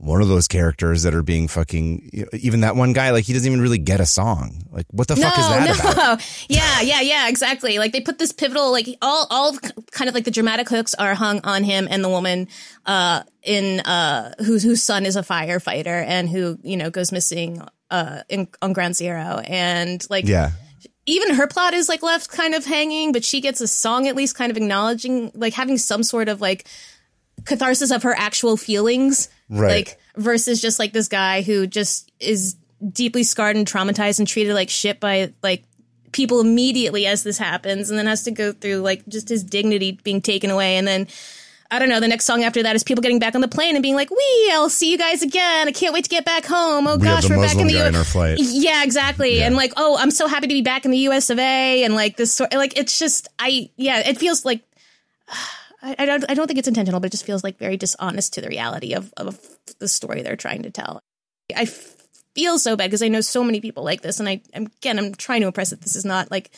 one 0.00 0.22
of 0.22 0.28
those 0.28 0.48
characters 0.48 1.02
that 1.02 1.14
are 1.14 1.22
being 1.22 1.46
fucking. 1.46 2.26
Even 2.32 2.60
that 2.60 2.74
one 2.74 2.92
guy, 2.92 3.10
like 3.10 3.24
he 3.24 3.34
doesn't 3.34 3.46
even 3.46 3.60
really 3.60 3.78
get 3.78 4.00
a 4.00 4.06
song. 4.06 4.64
Like 4.70 4.86
what 4.90 5.08
the 5.08 5.16
fuck 5.16 5.38
is 5.38 5.46
that 5.46 5.84
no. 5.84 5.90
about? 5.90 6.36
Yeah, 6.48 6.80
yeah, 6.80 7.00
yeah, 7.02 7.28
exactly. 7.28 7.78
Like 7.78 7.92
they 7.92 8.00
put 8.00 8.18
this 8.18 8.32
pivotal, 8.32 8.72
like 8.72 8.88
all, 9.02 9.26
all 9.30 9.56
kind 9.90 10.08
of 10.08 10.14
like 10.14 10.24
the 10.24 10.30
dramatic 10.30 10.68
hooks 10.68 10.94
are 10.94 11.14
hung 11.14 11.40
on 11.44 11.64
him 11.64 11.86
and 11.90 12.02
the 12.02 12.08
woman, 12.08 12.48
uh, 12.86 13.22
in, 13.42 13.80
uh, 13.80 14.34
whose, 14.38 14.62
whose 14.62 14.82
son 14.82 15.04
is 15.04 15.16
a 15.16 15.22
firefighter 15.22 16.04
and 16.06 16.28
who, 16.28 16.58
you 16.62 16.76
know, 16.76 16.90
goes 16.90 17.12
missing, 17.12 17.62
uh, 17.90 18.22
in, 18.28 18.48
on 18.62 18.72
Ground 18.72 18.96
Zero. 18.96 19.42
And 19.44 20.04
like, 20.08 20.26
Yeah, 20.26 20.52
even 21.06 21.34
her 21.34 21.46
plot 21.46 21.74
is 21.74 21.88
like 21.88 22.02
left 22.02 22.30
kind 22.30 22.54
of 22.54 22.64
hanging, 22.64 23.12
but 23.12 23.24
she 23.24 23.40
gets 23.40 23.60
a 23.60 23.68
song 23.68 24.06
at 24.06 24.16
least 24.16 24.34
kind 24.34 24.50
of 24.50 24.56
acknowledging, 24.56 25.30
like 25.34 25.52
having 25.52 25.76
some 25.76 26.02
sort 26.02 26.28
of 26.28 26.40
like 26.40 26.66
catharsis 27.44 27.90
of 27.90 28.02
her 28.02 28.14
actual 28.16 28.56
feelings. 28.56 29.28
Right. 29.48 29.86
Like 29.86 29.98
versus 30.16 30.60
just 30.60 30.78
like 30.78 30.92
this 30.92 31.08
guy 31.08 31.42
who 31.42 31.66
just 31.66 32.10
is 32.20 32.56
deeply 32.92 33.22
scarred 33.22 33.56
and 33.56 33.66
traumatized 33.66 34.18
and 34.18 34.26
treated 34.28 34.54
like 34.54 34.70
shit 34.70 35.00
by 35.00 35.32
like 35.42 35.64
people 36.12 36.40
immediately 36.40 37.06
as 37.06 37.22
this 37.22 37.38
happens 37.38 37.90
and 37.90 37.98
then 37.98 38.06
has 38.06 38.24
to 38.24 38.30
go 38.30 38.52
through 38.52 38.76
like 38.78 39.06
just 39.06 39.28
his 39.28 39.44
dignity 39.44 39.92
being 40.02 40.20
taken 40.20 40.50
away 40.50 40.76
and 40.76 40.86
then 40.86 41.06
I 41.72 41.78
don't 41.78 41.88
know. 41.88 42.00
The 42.00 42.08
next 42.08 42.24
song 42.24 42.42
after 42.42 42.64
that 42.64 42.74
is 42.74 42.82
people 42.82 43.00
getting 43.00 43.20
back 43.20 43.36
on 43.36 43.42
the 43.42 43.46
plane 43.48 43.76
and 43.76 43.82
being 43.82 43.94
like, 43.94 44.10
"We, 44.10 44.50
I'll 44.52 44.68
see 44.68 44.90
you 44.90 44.98
guys 44.98 45.22
again. 45.22 45.68
I 45.68 45.70
can't 45.70 45.94
wait 45.94 46.02
to 46.02 46.10
get 46.10 46.24
back 46.24 46.44
home. 46.44 46.88
Oh 46.88 46.96
We 46.96 47.04
gosh, 47.04 47.30
we're 47.30 47.36
back 47.40 47.56
in 47.58 47.68
the 47.68 47.74
guy 47.74 47.82
U- 47.82 47.84
in 47.86 47.94
our 47.94 48.02
flight. 48.02 48.38
Yeah, 48.40 48.82
exactly. 48.82 49.40
And 49.40 49.54
like, 49.54 49.74
oh, 49.76 49.96
I'm 49.96 50.10
so 50.10 50.26
happy 50.26 50.48
to 50.48 50.54
be 50.54 50.62
back 50.62 50.84
in 50.84 50.90
the 50.90 50.98
U.S. 50.98 51.30
of 51.30 51.38
A. 51.38 51.84
And 51.84 51.94
like 51.94 52.16
this 52.16 52.32
sort, 52.32 52.52
like 52.52 52.76
it's 52.76 52.98
just, 52.98 53.28
I 53.38 53.70
yeah, 53.76 54.00
it 54.00 54.18
feels 54.18 54.44
like 54.44 54.62
I, 55.82 55.96
I 55.98 56.06
don't 56.06 56.24
I 56.28 56.34
don't 56.34 56.46
think 56.46 56.58
it's 56.58 56.68
intentional, 56.68 57.00
but 57.00 57.06
it 57.06 57.12
just 57.12 57.26
feels 57.26 57.44
like 57.44 57.58
very 57.58 57.76
dishonest 57.76 58.34
to 58.34 58.40
the 58.40 58.48
reality 58.48 58.94
of 58.94 59.12
of 59.16 59.38
the 59.78 59.88
story 59.88 60.22
they're 60.22 60.36
trying 60.36 60.62
to 60.62 60.70
tell. 60.70 61.02
I 61.54 61.64
feel 62.34 62.58
so 62.58 62.76
bad 62.76 62.90
because 62.90 63.02
I 63.02 63.08
know 63.08 63.20
so 63.20 63.42
many 63.42 63.60
people 63.60 63.82
like 63.84 64.02
this, 64.02 64.20
and 64.20 64.28
I 64.28 64.42
I'm, 64.54 64.66
again 64.66 64.98
I'm 64.98 65.14
trying 65.14 65.40
to 65.40 65.46
impress 65.46 65.70
that 65.70 65.80
this 65.80 65.96
is 65.96 66.04
not 66.04 66.30
like 66.30 66.50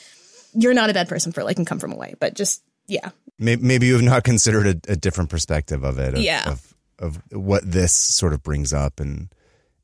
you're 0.54 0.74
not 0.74 0.90
a 0.90 0.94
bad 0.94 1.08
person 1.08 1.32
for 1.32 1.44
liking 1.44 1.64
Come 1.64 1.78
From 1.78 1.92
Away, 1.92 2.14
but 2.20 2.34
just 2.34 2.62
yeah, 2.86 3.10
May- 3.38 3.56
maybe 3.56 3.86
you 3.86 3.94
have 3.94 4.02
not 4.02 4.24
considered 4.24 4.66
a, 4.66 4.92
a 4.92 4.96
different 4.96 5.30
perspective 5.30 5.82
of 5.84 5.98
it. 5.98 6.14
Of, 6.14 6.20
Yeah. 6.20 6.50
Of, 6.50 6.74
of 6.98 7.22
what 7.32 7.68
this 7.70 7.92
sort 7.92 8.32
of 8.32 8.42
brings 8.42 8.72
up 8.72 9.00
and 9.00 9.28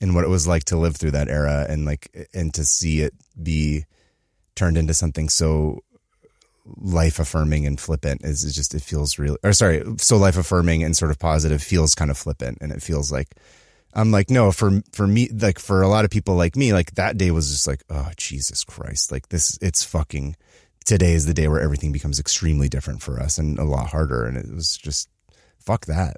and 0.00 0.14
what 0.14 0.24
it 0.24 0.28
was 0.28 0.46
like 0.46 0.64
to 0.64 0.76
live 0.76 0.96
through 0.96 1.10
that 1.12 1.28
era 1.28 1.66
and 1.68 1.84
like 1.84 2.28
and 2.32 2.54
to 2.54 2.64
see 2.64 3.00
it 3.00 3.14
be 3.40 3.84
turned 4.54 4.76
into 4.76 4.94
something 4.94 5.28
so 5.28 5.82
life 6.76 7.18
affirming 7.18 7.66
and 7.66 7.80
flippant 7.80 8.24
is 8.24 8.42
just 8.54 8.74
it 8.74 8.82
feels 8.82 9.18
real 9.18 9.36
or 9.42 9.52
sorry 9.52 9.82
so 9.98 10.16
life 10.16 10.36
affirming 10.36 10.82
and 10.82 10.96
sort 10.96 11.10
of 11.10 11.18
positive 11.18 11.62
feels 11.62 11.94
kind 11.94 12.10
of 12.10 12.18
flippant 12.18 12.58
and 12.60 12.72
it 12.72 12.82
feels 12.82 13.10
like 13.10 13.34
I'm 13.94 14.10
like 14.10 14.30
no 14.30 14.52
for 14.52 14.82
for 14.92 15.06
me 15.06 15.28
like 15.30 15.58
for 15.58 15.82
a 15.82 15.88
lot 15.88 16.04
of 16.04 16.10
people 16.10 16.34
like 16.34 16.56
me 16.56 16.72
like 16.72 16.94
that 16.94 17.16
day 17.16 17.30
was 17.30 17.50
just 17.50 17.66
like 17.66 17.82
oh 17.90 18.10
Jesus 18.16 18.64
Christ 18.64 19.10
like 19.10 19.28
this 19.28 19.58
it's 19.62 19.84
fucking 19.84 20.36
today 20.84 21.12
is 21.12 21.26
the 21.26 21.34
day 21.34 21.48
where 21.48 21.60
everything 21.60 21.92
becomes 21.92 22.20
extremely 22.20 22.68
different 22.68 23.02
for 23.02 23.20
us 23.20 23.38
and 23.38 23.58
a 23.58 23.64
lot 23.64 23.88
harder 23.88 24.24
and 24.24 24.36
it 24.36 24.52
was 24.52 24.76
just 24.76 25.08
fuck 25.58 25.86
that 25.86 26.16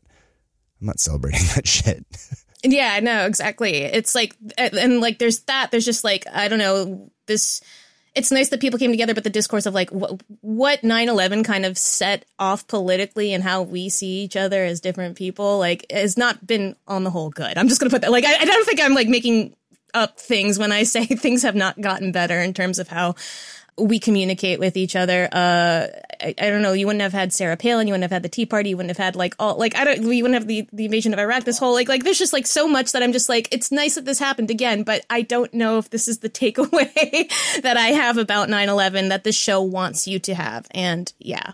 I'm 0.80 0.86
not 0.86 1.00
celebrating 1.00 1.46
that 1.54 1.66
shit 1.66 2.04
Yeah, 2.62 3.00
no, 3.00 3.24
exactly. 3.24 3.76
It's 3.76 4.14
like, 4.14 4.36
and, 4.58 5.00
like, 5.00 5.18
there's 5.18 5.40
that. 5.44 5.70
There's 5.70 5.84
just 5.84 6.04
like, 6.04 6.26
I 6.32 6.48
don't 6.48 6.58
know, 6.58 7.10
this. 7.26 7.62
It's 8.14 8.32
nice 8.32 8.48
that 8.48 8.60
people 8.60 8.78
came 8.78 8.90
together, 8.90 9.14
but 9.14 9.24
the 9.24 9.30
discourse 9.30 9.66
of 9.66 9.74
like 9.74 9.90
what 9.90 10.22
what 10.40 10.82
9/11 10.82 11.44
kind 11.44 11.64
of 11.64 11.78
set 11.78 12.24
off 12.38 12.66
politically 12.66 13.32
and 13.32 13.42
how 13.42 13.62
we 13.62 13.88
see 13.88 14.22
each 14.22 14.36
other 14.36 14.64
as 14.64 14.80
different 14.80 15.16
people, 15.16 15.58
like, 15.58 15.86
has 15.90 16.16
not 16.16 16.46
been 16.46 16.74
on 16.88 17.04
the 17.04 17.10
whole 17.10 17.30
good. 17.30 17.56
I'm 17.56 17.68
just 17.68 17.80
gonna 17.80 17.90
put 17.90 18.02
that. 18.02 18.10
Like, 18.10 18.24
I, 18.24 18.34
I 18.34 18.44
don't 18.44 18.66
think 18.66 18.80
I'm 18.82 18.94
like 18.94 19.08
making 19.08 19.54
up 19.94 20.18
things 20.18 20.58
when 20.58 20.72
I 20.72 20.82
say 20.84 21.06
things 21.06 21.42
have 21.42 21.54
not 21.54 21.80
gotten 21.80 22.12
better 22.12 22.40
in 22.40 22.54
terms 22.54 22.78
of 22.78 22.88
how 22.88 23.14
we 23.78 23.98
communicate 23.98 24.58
with 24.58 24.76
each 24.76 24.96
other. 24.96 25.28
Uh, 25.30 25.86
I, 26.22 26.34
I 26.38 26.50
don't 26.50 26.62
know. 26.62 26.72
You 26.72 26.86
wouldn't 26.86 27.02
have 27.02 27.12
had 27.12 27.32
Sarah 27.32 27.56
Palin. 27.56 27.86
You 27.86 27.92
wouldn't 27.92 28.04
have 28.04 28.10
had 28.10 28.22
the 28.22 28.28
Tea 28.28 28.46
Party. 28.46 28.70
You 28.70 28.76
wouldn't 28.76 28.96
have 28.96 29.04
had 29.04 29.16
like 29.16 29.34
all 29.38 29.56
like 29.56 29.76
I 29.76 29.84
don't. 29.84 30.04
We 30.04 30.22
wouldn't 30.22 30.38
have 30.38 30.46
the 30.46 30.68
the 30.72 30.84
invasion 30.84 31.12
of 31.12 31.18
Iraq. 31.18 31.44
This 31.44 31.58
whole 31.58 31.72
like 31.72 31.88
like 31.88 32.04
there's 32.04 32.18
just 32.18 32.32
like 32.32 32.46
so 32.46 32.68
much 32.68 32.92
that 32.92 33.02
I'm 33.02 33.12
just 33.12 33.28
like 33.28 33.48
it's 33.52 33.72
nice 33.72 33.94
that 33.94 34.04
this 34.04 34.18
happened 34.18 34.50
again, 34.50 34.82
but 34.82 35.04
I 35.10 35.22
don't 35.22 35.52
know 35.54 35.78
if 35.78 35.90
this 35.90 36.08
is 36.08 36.18
the 36.18 36.30
takeaway 36.30 37.30
that 37.62 37.76
I 37.76 37.88
have 37.88 38.18
about 38.18 38.48
9/11 38.48 39.08
that 39.08 39.24
this 39.24 39.36
show 39.36 39.62
wants 39.62 40.06
you 40.06 40.18
to 40.20 40.34
have. 40.34 40.66
And 40.72 41.12
yeah, 41.18 41.52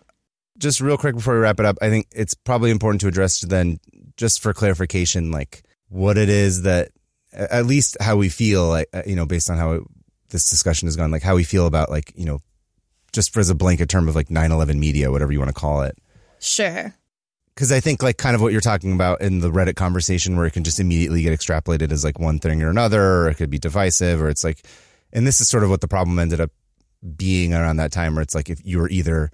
just 0.58 0.80
real 0.80 0.96
quick 0.96 1.14
before 1.14 1.34
we 1.34 1.40
wrap 1.40 1.60
it 1.60 1.66
up, 1.66 1.76
I 1.80 1.88
think 1.88 2.06
it's 2.12 2.34
probably 2.34 2.70
important 2.70 3.00
to 3.02 3.08
address 3.08 3.40
then, 3.40 3.78
just 4.16 4.42
for 4.42 4.52
clarification, 4.52 5.30
like 5.30 5.62
what 5.88 6.18
it 6.18 6.28
is 6.28 6.62
that, 6.62 6.90
at 7.32 7.66
least 7.66 7.96
how 8.00 8.16
we 8.16 8.28
feel, 8.28 8.68
like 8.68 8.88
uh, 8.92 9.02
you 9.06 9.16
know, 9.16 9.26
based 9.26 9.50
on 9.50 9.58
how 9.58 9.72
it, 9.72 9.82
this 10.30 10.48
discussion 10.48 10.86
has 10.86 10.96
gone, 10.96 11.10
like 11.10 11.22
how 11.22 11.36
we 11.36 11.44
feel 11.44 11.66
about 11.66 11.90
like 11.90 12.12
you 12.16 12.24
know 12.24 12.40
just 13.16 13.32
for 13.32 13.40
as 13.40 13.50
a 13.50 13.54
blanket 13.54 13.88
term 13.88 14.08
of 14.08 14.14
like 14.14 14.28
9/11 14.28 14.78
media, 14.78 15.10
whatever 15.10 15.32
you 15.32 15.40
want 15.40 15.48
to 15.48 15.60
call 15.60 15.82
it. 15.82 15.98
Sure. 16.38 16.94
Because 17.54 17.72
I 17.72 17.80
think 17.80 18.02
like 18.02 18.18
kind 18.18 18.36
of 18.36 18.42
what 18.42 18.52
you're 18.52 18.60
talking 18.60 18.92
about 18.92 19.22
in 19.22 19.40
the 19.40 19.50
Reddit 19.50 19.74
conversation, 19.74 20.36
where 20.36 20.44
it 20.44 20.52
can 20.52 20.62
just 20.62 20.78
immediately 20.78 21.22
get 21.22 21.36
extrapolated 21.36 21.90
as 21.90 22.04
like 22.04 22.20
one 22.20 22.38
thing 22.38 22.62
or 22.62 22.68
another, 22.68 23.02
or 23.02 23.28
it 23.30 23.36
could 23.36 23.50
be 23.50 23.58
divisive, 23.58 24.20
or 24.20 24.28
it's 24.28 24.44
like, 24.44 24.64
and 25.12 25.26
this 25.26 25.40
is 25.40 25.48
sort 25.48 25.64
of 25.64 25.70
what 25.70 25.80
the 25.80 25.88
problem 25.88 26.18
ended 26.18 26.40
up 26.40 26.50
being 27.16 27.54
around 27.54 27.78
that 27.78 27.90
time, 27.90 28.14
where 28.14 28.22
it's 28.22 28.34
like 28.34 28.50
if 28.50 28.60
you 28.62 28.78
were 28.78 28.90
either 28.90 29.30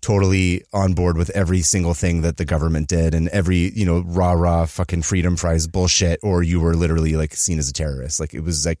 totally 0.00 0.62
on 0.72 0.92
board 0.92 1.16
with 1.16 1.30
every 1.30 1.62
single 1.62 1.94
thing 1.94 2.20
that 2.20 2.36
the 2.36 2.44
government 2.44 2.86
did 2.88 3.14
and 3.14 3.26
every 3.30 3.72
you 3.74 3.86
know 3.86 4.02
rah 4.06 4.32
rah 4.32 4.66
fucking 4.66 5.02
freedom 5.02 5.36
fries 5.36 5.66
bullshit, 5.66 6.20
or 6.22 6.44
you 6.44 6.60
were 6.60 6.76
literally 6.76 7.16
like 7.16 7.34
seen 7.34 7.58
as 7.58 7.68
a 7.68 7.72
terrorist. 7.72 8.20
Like 8.20 8.32
it 8.32 8.44
was 8.44 8.64
like 8.64 8.80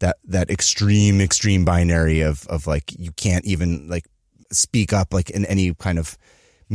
that 0.00 0.16
that 0.24 0.50
extreme 0.50 1.20
extreme 1.20 1.64
binary 1.64 2.20
of 2.20 2.46
of 2.48 2.66
like 2.66 2.92
you 2.98 3.12
can't 3.12 3.44
even 3.44 3.88
like 3.88 4.04
speak 4.52 4.92
up 4.92 5.12
like 5.12 5.30
in 5.30 5.44
any 5.46 5.74
kind 5.74 5.98
of 5.98 6.16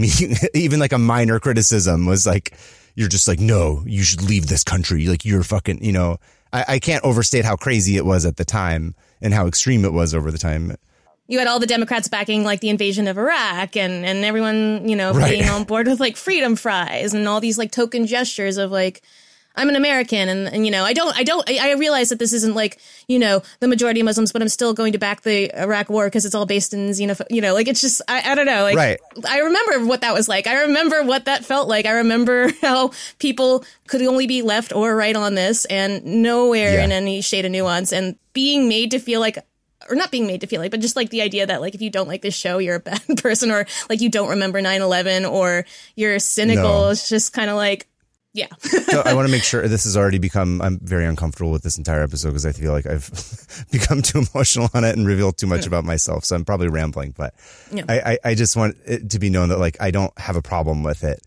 even 0.54 0.80
like 0.80 0.94
a 0.94 0.98
minor 0.98 1.40
criticism 1.40 2.06
was 2.06 2.26
like 2.26 2.54
you're 2.96 3.10
just 3.10 3.28
like 3.28 3.40
no 3.40 3.84
you 3.86 4.04
should 4.04 4.22
leave 4.22 4.48
this 4.48 4.64
country 4.64 5.08
like 5.08 5.26
you're 5.26 5.44
fucking 5.44 5.84
you 5.84 5.92
know 5.92 6.18
I, 6.54 6.66
I 6.68 6.80
can't 6.80 7.04
overstate 7.04 7.46
how 7.46 7.56
crazy 7.56 7.98
it 7.98 8.06
was 8.06 8.26
at 8.26 8.38
the 8.38 8.46
time 8.46 8.96
and 9.22 9.34
how 9.34 9.48
extreme 9.48 9.86
it 9.86 9.94
was 9.94 10.14
over 10.14 10.32
the 10.32 10.38
time 10.38 10.76
you 11.28 11.40
had 11.40 11.48
all 11.48 11.60
the 11.60 11.68
Democrats 11.68 12.10
backing 12.10 12.44
like 12.44 12.60
the 12.60 12.68
invasion 12.70 13.08
of 13.08 13.18
Iraq 13.18 13.78
and 13.78 14.06
and 14.06 14.26
everyone, 14.26 14.90
you 14.90 14.98
know, 14.98 15.14
Right. 15.14 15.32
being 15.32 15.48
on 15.50 15.64
board 15.64 15.88
with 15.88 16.02
like 16.02 16.18
freedom 16.18 16.58
fries 16.58 17.14
and 17.14 17.26
all 17.26 17.40
these 17.40 17.58
like 17.58 17.72
token 17.72 18.06
gestures 18.06 18.58
of 18.58 18.70
like 18.70 19.02
I'm 19.56 19.68
an 19.70 19.76
American 19.76 20.30
and, 20.30 20.48
and 20.48 20.66
you 20.66 20.72
know, 20.72 20.84
I 20.86 20.94
don't 20.94 21.16
I 21.18 21.24
don't 21.24 21.48
I, 21.50 21.70
I 21.70 21.74
realize 21.74 22.10
that 22.10 22.20
this 22.20 22.32
isn't 22.34 22.56
like, 22.56 22.80
you 23.08 23.20
know, 23.20 23.42
the 23.60 23.68
majority 23.68 24.00
of 24.00 24.06
Muslims, 24.06 24.32
but 24.32 24.42
I'm 24.42 24.48
still 24.50 24.74
going 24.74 24.94
to 24.94 24.98
back 25.00 25.22
the 25.22 25.52
Iraq 25.62 25.90
war 25.90 26.06
because 26.08 26.26
it's 26.26 26.34
all 26.36 26.46
based 26.46 26.74
in 26.74 26.90
xenoph 26.92 27.22
you 27.30 27.42
know, 27.42 27.54
like 27.54 27.68
it's 27.68 27.82
just 27.82 28.02
I, 28.08 28.32
I 28.32 28.36
don't 28.36 28.46
know, 28.46 28.64
like 28.64 28.78
Right. 28.78 29.00
I 29.28 29.40
remember 29.40 29.86
what 29.86 30.02
that 30.02 30.14
was 30.14 30.30
like. 30.30 30.48
I 30.48 30.62
remember 30.64 31.04
what 31.04 31.26
that 31.26 31.44
felt 31.46 31.68
like. 31.68 31.86
I 31.86 31.92
remember 31.92 32.52
how 32.62 32.92
people 33.20 33.66
could 33.88 34.02
only 34.04 34.26
be 34.28 34.42
left 34.42 34.74
or 34.74 34.96
right 34.96 35.16
on 35.16 35.36
this 35.36 35.66
and 35.66 36.04
nowhere 36.06 36.76
Yeah. 36.76 36.86
in 36.86 36.92
any 36.92 37.22
shade 37.22 37.44
of 37.46 37.52
nuance 37.52 37.92
and 37.92 38.16
being 38.34 38.70
made 38.70 38.92
to 38.92 39.00
feel 39.00 39.20
like 39.20 39.38
or 39.90 39.96
not 39.96 40.12
being 40.12 40.28
made 40.28 40.40
to 40.42 40.48
feel 40.48 40.62
like, 40.62 40.70
but 40.72 40.80
just 40.80 40.96
like 40.96 41.10
the 41.10 41.22
idea 41.24 41.46
that 41.48 41.60
like 41.60 41.74
if 41.76 41.82
you 41.82 41.90
don't 41.90 42.08
like 42.08 42.22
this 42.22 42.36
show, 42.36 42.60
you're 42.60 42.76
a 42.76 42.80
bad 42.80 43.02
person 43.18 43.52
or 43.52 43.66
like 43.90 44.00
you 44.00 44.10
don't 44.10 44.30
remember 44.30 44.62
9-11 44.62 45.30
or 45.30 45.66
you're 45.96 46.20
cynical. 46.20 46.64
No. 46.64 46.90
It's 46.90 47.10
just 47.10 47.34
kind 47.34 47.50
of 47.50 47.58
like, 47.58 47.88
yeah. 48.34 48.48
so 48.60 49.02
I 49.06 49.14
want 49.14 49.28
to 49.28 49.32
make 49.32 49.44
sure 49.52 49.68
this 49.68 49.84
has 49.84 49.98
already 49.98 50.18
become. 50.20 50.62
I'm 50.62 50.80
very 50.80 51.06
uncomfortable 51.06 51.52
with 51.52 51.64
this 51.64 51.78
entire 51.78 52.02
episode 52.02 52.30
because 52.30 52.46
I 52.46 52.52
feel 52.52 52.72
like 52.72 52.86
I've 52.86 53.10
become 53.72 54.02
too 54.02 54.24
emotional 54.34 54.70
on 54.74 54.84
it 54.84 54.96
and 54.98 55.06
revealed 55.06 55.38
too 55.38 55.48
much 55.48 55.66
about 55.66 55.84
myself. 55.84 56.26
So 56.26 56.36
I'm 56.36 56.46
probably 56.46 56.70
rambling, 56.70 57.14
but 57.18 57.34
Yeah. 57.72 57.84
I, 57.90 58.00
I, 58.00 58.18
I 58.26 58.36
just 58.36 58.56
want 58.56 58.78
it 58.86 59.10
to 59.12 59.20
be 59.20 59.30
known 59.30 59.50
that 59.50 59.60
like 59.60 59.78
I 59.82 59.92
don't 59.92 60.18
have 60.18 60.36
a 60.36 60.42
problem 60.42 60.84
with 60.84 61.04
it 61.04 61.22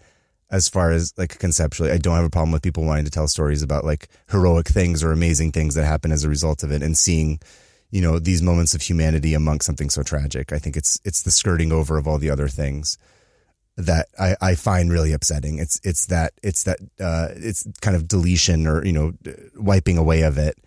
as 0.50 0.68
far 0.68 0.92
as 0.92 1.12
like 1.16 1.38
conceptually. 1.38 1.90
I 1.90 1.98
don't 1.98 2.16
have 2.16 2.24
a 2.24 2.30
problem 2.30 2.52
with 2.52 2.62
people 2.62 2.84
wanting 2.84 3.04
to 3.04 3.10
tell 3.10 3.28
stories 3.28 3.62
about 3.62 3.84
like 3.84 4.08
heroic 4.30 4.68
things 4.68 5.02
or 5.02 5.12
amazing 5.12 5.52
things 5.52 5.74
that 5.74 5.84
happen 5.84 6.12
as 6.12 6.24
a 6.24 6.28
result 6.28 6.62
of 6.62 6.70
it 6.72 6.82
and 6.82 6.96
seeing 6.96 7.40
you 7.90 8.00
know 8.00 8.18
these 8.18 8.42
moments 8.42 8.74
of 8.74 8.82
humanity 8.82 9.34
amongst 9.34 9.66
something 9.66 9.90
so 9.90 10.02
tragic. 10.02 10.52
I 10.52 10.58
think 10.58 10.76
it's 10.76 10.98
it's 11.04 11.22
the 11.22 11.30
skirting 11.30 11.70
over 11.70 11.98
of 11.98 12.08
all 12.08 12.18
the 12.18 12.30
other 12.30 12.48
things 12.48 12.98
that 13.76 14.08
I, 14.18 14.36
I 14.40 14.54
find 14.54 14.90
really 14.92 15.12
upsetting. 15.12 15.58
It's 15.58 15.80
it's 15.84 16.06
that 16.06 16.32
it's 16.42 16.64
that 16.64 16.78
uh, 17.00 17.28
it's 17.34 17.66
kind 17.80 17.96
of 17.96 18.06
deletion 18.06 18.66
or 18.66 18.84
you 18.84 18.92
know 18.92 19.12
wiping 19.56 19.98
away 19.98 20.22
of 20.22 20.38
it. 20.38 20.58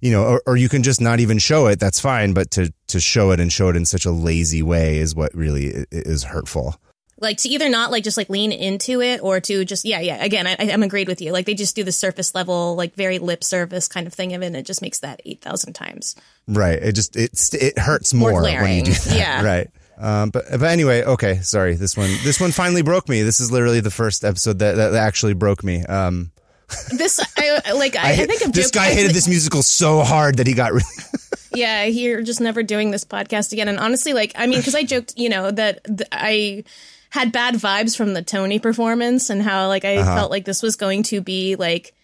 You 0.00 0.10
know, 0.12 0.24
or, 0.24 0.42
or 0.46 0.56
you 0.56 0.68
can 0.68 0.82
just 0.82 1.00
not 1.00 1.20
even 1.20 1.38
show 1.38 1.66
it. 1.66 1.80
That's 1.80 1.98
fine, 1.98 2.34
but 2.34 2.50
to 2.52 2.72
to 2.88 3.00
show 3.00 3.30
it 3.30 3.40
and 3.40 3.52
show 3.52 3.70
it 3.70 3.76
in 3.76 3.86
such 3.86 4.04
a 4.04 4.10
lazy 4.10 4.62
way 4.62 4.98
is 4.98 5.14
what 5.14 5.34
really 5.34 5.86
is 5.90 6.24
hurtful. 6.24 6.76
like 7.20 7.38
to 7.38 7.48
either 7.48 7.68
not 7.68 7.90
like 7.90 8.04
just 8.04 8.16
like 8.16 8.28
lean 8.28 8.52
into 8.52 9.00
it 9.00 9.22
or 9.22 9.40
to 9.40 9.64
just, 9.64 9.84
yeah, 9.84 10.00
yeah. 10.00 10.22
Again, 10.22 10.46
I, 10.46 10.56
I'm 10.58 10.82
agreed 10.82 11.08
with 11.08 11.20
you. 11.20 11.32
Like 11.32 11.46
they 11.46 11.54
just 11.54 11.74
do 11.74 11.82
the 11.84 11.92
surface 11.92 12.34
level, 12.34 12.76
like 12.76 12.94
very 12.94 13.18
lip 13.18 13.42
service 13.42 13.88
kind 13.88 14.06
of 14.06 14.12
thing 14.12 14.34
of 14.34 14.42
it. 14.42 14.46
And 14.46 14.56
it 14.56 14.66
just 14.66 14.82
makes 14.82 15.00
that 15.00 15.20
8,000 15.24 15.72
times. 15.72 16.16
Right. 16.46 16.80
It 16.82 16.92
just 16.92 17.16
it 17.16 17.32
it 17.54 17.78
hurts 17.78 18.12
More 18.12 18.32
more, 18.32 18.42
when 18.42 18.76
you 18.76 18.84
do 18.84 18.92
that. 18.92 19.16
Yeah. 19.16 19.42
Right. 19.44 19.70
Um, 19.98 20.30
but 20.30 20.44
but 20.50 20.62
anyway, 20.62 21.02
okay. 21.04 21.40
Sorry. 21.40 21.74
This 21.74 21.96
one 21.96 22.10
this 22.24 22.40
one 22.40 22.52
finally 22.52 22.82
broke 22.82 23.08
me. 23.08 23.22
This 23.22 23.40
is 23.40 23.50
literally 23.50 23.80
the 23.80 23.90
first 23.90 24.24
episode 24.24 24.58
that 24.58 24.74
that 24.76 24.94
actually 24.94 25.34
broke 25.34 25.62
me. 25.62 25.84
Um, 25.84 26.32
This, 26.90 27.20
I 27.38 27.72
like, 27.72 27.96
I, 27.96 28.12
I, 28.12 28.16
think 28.16 28.42
I've 28.42 28.52
this 28.52 28.70
guy 28.70 28.90
hated 28.90 29.12
this 29.12 29.28
musical 29.28 29.62
so 29.62 30.00
hard 30.00 30.38
that 30.38 30.46
he 30.46 30.54
got 30.54 30.72
really. 30.72 30.84
yeah, 31.54 31.84
you're 31.84 32.22
just 32.22 32.40
never 32.40 32.62
doing 32.62 32.90
this 32.90 33.04
podcast 33.04 33.52
again. 33.52 33.68
And 33.68 33.78
honestly, 33.78 34.12
like, 34.12 34.32
I 34.34 34.46
mean, 34.46 34.58
because 34.58 34.74
I 34.74 34.82
joked, 34.82 35.14
you 35.16 35.28
know, 35.28 35.50
that 35.50 35.84
th- 35.84 36.08
I 36.10 36.64
had 37.10 37.32
bad 37.32 37.54
vibes 37.54 37.96
from 37.96 38.14
the 38.14 38.22
Tony 38.22 38.58
performance 38.58 39.30
and 39.30 39.42
how, 39.42 39.68
like, 39.68 39.84
I 39.84 40.02
felt 40.02 40.30
like 40.30 40.44
this 40.44 40.62
was 40.62 40.76
going 40.76 41.04
to 41.04 41.20
be 41.20 41.56
like 41.56 41.94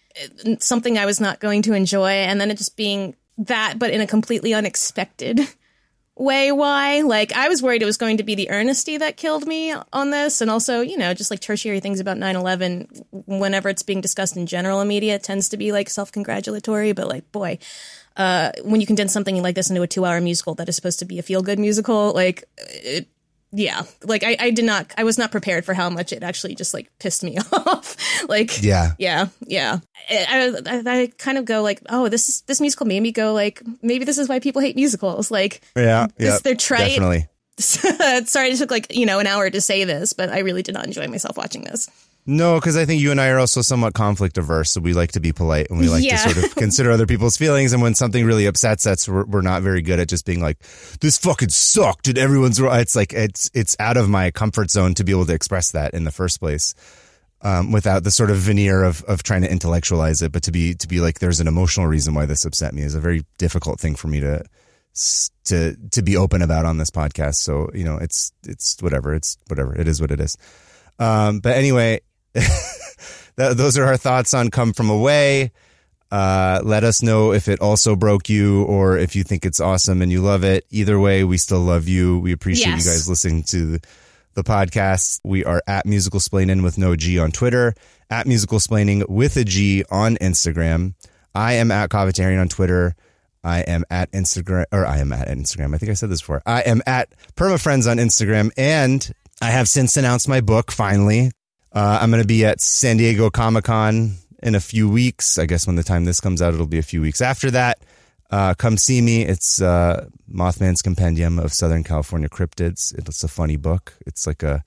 something 0.59 0.97
I 0.97 1.05
was 1.05 1.19
not 1.19 1.39
going 1.39 1.63
to 1.63 1.73
enjoy. 1.73 2.11
And 2.11 2.39
then 2.39 2.51
it 2.51 2.57
just 2.57 2.77
being 2.77 3.15
that, 3.39 3.75
but 3.77 3.89
in 3.89 4.01
a 4.01 4.07
completely 4.07 4.53
unexpected 4.53 5.41
way. 6.21 6.51
Why? 6.51 7.01
Like, 7.01 7.33
I 7.33 7.49
was 7.49 7.61
worried 7.61 7.81
it 7.81 7.85
was 7.85 7.97
going 7.97 8.17
to 8.17 8.23
be 8.23 8.35
the 8.35 8.49
earnesty 8.49 8.97
that 8.97 9.17
killed 9.17 9.47
me 9.47 9.73
on 9.91 10.11
this. 10.11 10.41
And 10.41 10.49
also, 10.49 10.81
you 10.81 10.97
know, 10.97 11.13
just 11.13 11.31
like 11.31 11.39
tertiary 11.39 11.79
things 11.79 11.99
about 11.99 12.17
9 12.17 12.35
11, 12.35 12.87
whenever 13.11 13.69
it's 13.69 13.83
being 13.83 14.01
discussed 14.01 14.37
in 14.37 14.45
general 14.45 14.81
in 14.81 14.87
media, 14.87 15.19
tends 15.19 15.49
to 15.49 15.57
be 15.57 15.71
like 15.71 15.89
self 15.89 16.11
congratulatory. 16.11 16.93
But 16.93 17.07
like, 17.07 17.31
boy, 17.31 17.59
uh, 18.17 18.51
when 18.63 18.81
you 18.81 18.87
condense 18.87 19.13
something 19.13 19.41
like 19.41 19.55
this 19.55 19.69
into 19.69 19.81
a 19.81 19.87
two 19.87 20.05
hour 20.05 20.21
musical 20.21 20.55
that 20.55 20.69
is 20.69 20.75
supposed 20.75 20.99
to 20.99 21.05
be 21.05 21.19
a 21.19 21.23
feel 21.23 21.41
good 21.41 21.59
musical, 21.59 22.13
like, 22.13 22.45
it, 22.57 23.07
yeah, 23.51 23.83
like 24.03 24.23
I, 24.23 24.37
I 24.39 24.51
did 24.51 24.65
not, 24.65 24.93
I 24.97 25.03
was 25.03 25.17
not 25.17 25.31
prepared 25.31 25.65
for 25.65 25.73
how 25.73 25.89
much 25.89 26.13
it 26.13 26.23
actually 26.23 26.55
just 26.55 26.73
like 26.73 26.89
pissed 26.99 27.23
me 27.23 27.37
off. 27.51 27.95
like, 28.29 28.61
Yeah. 28.63 28.93
yeah, 28.97 29.27
yeah. 29.45 29.79
I, 30.09 30.53
I, 30.65 30.83
I 30.85 31.11
kind 31.17 31.37
of 31.37 31.45
go 31.45 31.61
like, 31.61 31.81
oh, 31.89 32.07
this 32.09 32.29
is, 32.29 32.41
this 32.41 32.61
musical 32.61 32.85
made 32.87 33.01
me 33.01 33.11
go 33.11 33.33
like, 33.33 33.61
maybe 33.81 34.05
this 34.05 34.17
is 34.17 34.29
why 34.29 34.39
people 34.39 34.61
hate 34.61 34.75
musicals. 34.75 35.31
Like, 35.31 35.61
Yeah. 35.75 36.07
Yeah. 36.17 36.37
they're 36.43 36.55
trite. 36.55 36.89
Definitely. 36.99 37.27
sorry, 37.59 38.49
it 38.49 38.57
took 38.57 38.71
like 38.71 38.95
you 38.95 39.05
know 39.05 39.19
an 39.19 39.27
hour 39.27 39.47
to 39.49 39.61
say 39.61 39.83
this, 39.83 40.13
but 40.13 40.29
I 40.29 40.39
really 40.39 40.63
did 40.63 40.73
not 40.73 40.85
enjoy 40.85 41.07
myself 41.07 41.37
watching 41.37 41.63
this. 41.63 41.89
No, 42.25 42.59
because 42.59 42.77
I 42.77 42.85
think 42.85 43.01
you 43.01 43.09
and 43.09 43.19
I 43.19 43.29
are 43.29 43.39
also 43.39 43.61
somewhat 43.63 43.95
conflict 43.95 44.37
averse, 44.37 44.69
so 44.71 44.79
we 44.79 44.93
like 44.93 45.13
to 45.13 45.19
be 45.19 45.31
polite 45.33 45.69
and 45.71 45.79
we 45.79 45.89
like 45.89 46.03
Yeah. 46.03 46.17
to 46.23 46.29
sort 46.33 46.45
of 46.45 46.55
consider 46.55 46.91
other 46.91 47.07
people's 47.07 47.35
feelings. 47.35 47.73
And 47.73 47.81
when 47.81 47.95
something 47.95 48.23
really 48.25 48.45
upsets 48.45 48.85
us, 48.85 49.07
we're, 49.09 49.25
we're 49.25 49.41
not 49.41 49.63
very 49.63 49.81
good 49.81 49.99
at 49.99 50.07
just 50.07 50.25
being 50.25 50.39
like, 50.39 50.59
"This 50.99 51.17
fucking 51.17 51.49
sucked," 51.49 52.07
and 52.07 52.19
everyone's 52.19 52.61
right. 52.61 52.79
It's 52.81 52.95
like 52.95 53.11
it's 53.13 53.49
it's 53.55 53.75
out 53.79 53.97
of 53.97 54.07
my 54.07 54.29
comfort 54.29 54.69
zone 54.69 54.93
to 54.95 55.03
be 55.03 55.11
able 55.11 55.25
to 55.25 55.33
express 55.33 55.71
that 55.71 55.95
in 55.95 56.03
the 56.03 56.11
first 56.11 56.39
place, 56.39 56.75
um, 57.41 57.71
without 57.71 58.03
the 58.03 58.11
sort 58.11 58.29
of 58.29 58.37
veneer 58.37 58.83
of 58.83 59.01
of 59.05 59.23
trying 59.23 59.41
to 59.41 59.51
intellectualize 59.51 60.21
it. 60.21 60.31
But 60.31 60.43
to 60.43 60.51
be 60.51 60.75
to 60.75 60.87
be 60.87 61.01
like, 61.01 61.19
there's 61.19 61.39
an 61.39 61.47
emotional 61.47 61.87
reason 61.87 62.13
why 62.13 62.27
this 62.27 62.45
upset 62.45 62.75
me 62.75 62.83
is 62.83 62.93
a 62.93 62.99
very 62.99 63.25
difficult 63.39 63.79
thing 63.79 63.95
for 63.95 64.07
me 64.09 64.19
to 64.19 64.43
to 65.45 65.75
to 65.89 66.01
be 66.03 66.15
open 66.17 66.43
about 66.43 66.65
on 66.65 66.77
this 66.77 66.91
podcast. 66.91 67.35
So 67.35 67.71
you 67.73 67.83
know, 67.83 67.97
it's 67.97 68.31
it's 68.45 68.77
whatever. 68.79 69.15
It's 69.15 69.37
whatever. 69.47 69.75
It 69.75 69.87
is 69.87 69.99
what 69.99 70.11
it 70.11 70.19
is. 70.19 70.37
Um, 70.99 71.39
but 71.39 71.55
anyway, 71.55 72.01
that, 73.35 73.57
those 73.57 73.77
are 73.77 73.85
our 73.85 73.97
thoughts 73.97 74.33
on 74.33 74.49
Come 74.49 74.73
From 74.73 74.89
Away. 74.89 75.51
Uh, 76.11 76.59
let 76.63 76.83
us 76.83 77.01
know 77.01 77.31
if 77.31 77.47
it 77.47 77.61
also 77.61 77.95
broke 77.95 78.27
you 78.29 78.63
or 78.63 78.97
if 78.97 79.15
you 79.15 79.23
think 79.23 79.45
it's 79.45 79.59
awesome 79.61 80.01
and 80.01 80.11
you 80.11 80.21
love 80.21 80.43
it. 80.43 80.65
Either 80.69 80.99
way, 80.99 81.23
we 81.23 81.37
still 81.37 81.61
love 81.61 81.87
you. 81.87 82.19
We 82.19 82.33
appreciate 82.33 82.67
Yes. 82.71 82.85
you 82.85 82.91
guys 82.91 83.07
listening 83.09 83.43
to 83.43 83.65
the, 83.77 83.81
the 84.33 84.43
podcast. 84.43 85.21
We 85.23 85.45
are 85.45 85.61
at 85.67 85.85
Musical 85.85 86.19
Splaining 86.19 86.63
with 86.63 86.77
no 86.77 86.95
G 86.97 87.17
on 87.17 87.31
Twitter, 87.31 87.73
at 88.09 88.27
Musical 88.27 88.59
Splaining 88.59 89.07
with 89.07 89.37
a 89.37 89.45
G 89.45 89.85
on 89.89 90.17
Instagram. 90.17 90.95
I 91.33 91.53
am 91.53 91.71
at 91.71 91.89
Covetarian 91.89 92.41
on 92.41 92.49
Twitter. 92.49 92.93
I 93.43 93.61
am 93.61 93.85
at 93.89 94.11
Instagram, 94.11 94.65
or 94.73 94.85
I 94.85 94.97
am 94.99 95.13
at 95.13 95.29
Instagram. 95.29 95.73
I 95.73 95.77
think 95.77 95.89
I 95.89 95.93
said 95.95 96.09
this 96.09 96.21
before. 96.21 96.43
I 96.45 96.61
am 96.61 96.81
at 96.85 97.09
PermaFriends 97.35 97.89
on 97.89 97.97
Instagram, 97.97 98.51
and 98.57 99.09
I 99.41 99.49
have 99.49 99.67
since 99.69 99.95
announced 99.95 100.27
my 100.27 100.41
book 100.41 100.71
finally. 100.71 101.31
Uh, 101.73 101.99
I'm 102.01 102.11
going 102.11 102.21
to 102.21 102.27
be 102.27 102.45
at 102.45 102.59
San 102.59 102.97
Diego 102.97 103.29
Comic 103.29 103.65
Con 103.65 104.15
in 104.43 104.55
a 104.55 104.59
few 104.59 104.89
weeks. 104.89 105.37
I 105.37 105.45
guess 105.45 105.65
when 105.65 105.77
the 105.77 105.83
time 105.83 106.05
this 106.05 106.19
comes 106.19 106.41
out, 106.41 106.53
it'll 106.53 106.67
be 106.67 106.79
a 106.79 106.83
few 106.83 107.01
weeks 107.01 107.21
after 107.21 107.49
that. 107.51 107.79
Uh, 108.29 108.53
come 108.53 108.77
see 108.77 109.01
me. 109.01 109.23
It's 109.23 109.61
uh, 109.61 110.07
Mothman's 110.29 110.81
Compendium 110.81 111.39
of 111.39 111.53
Southern 111.53 111.83
California 111.83 112.29
Cryptids. 112.29 112.97
It's 112.97 113.23
a 113.23 113.27
funny 113.27 113.57
book. 113.57 113.93
It's 114.05 114.25
like 114.25 114.43
a 114.43 114.63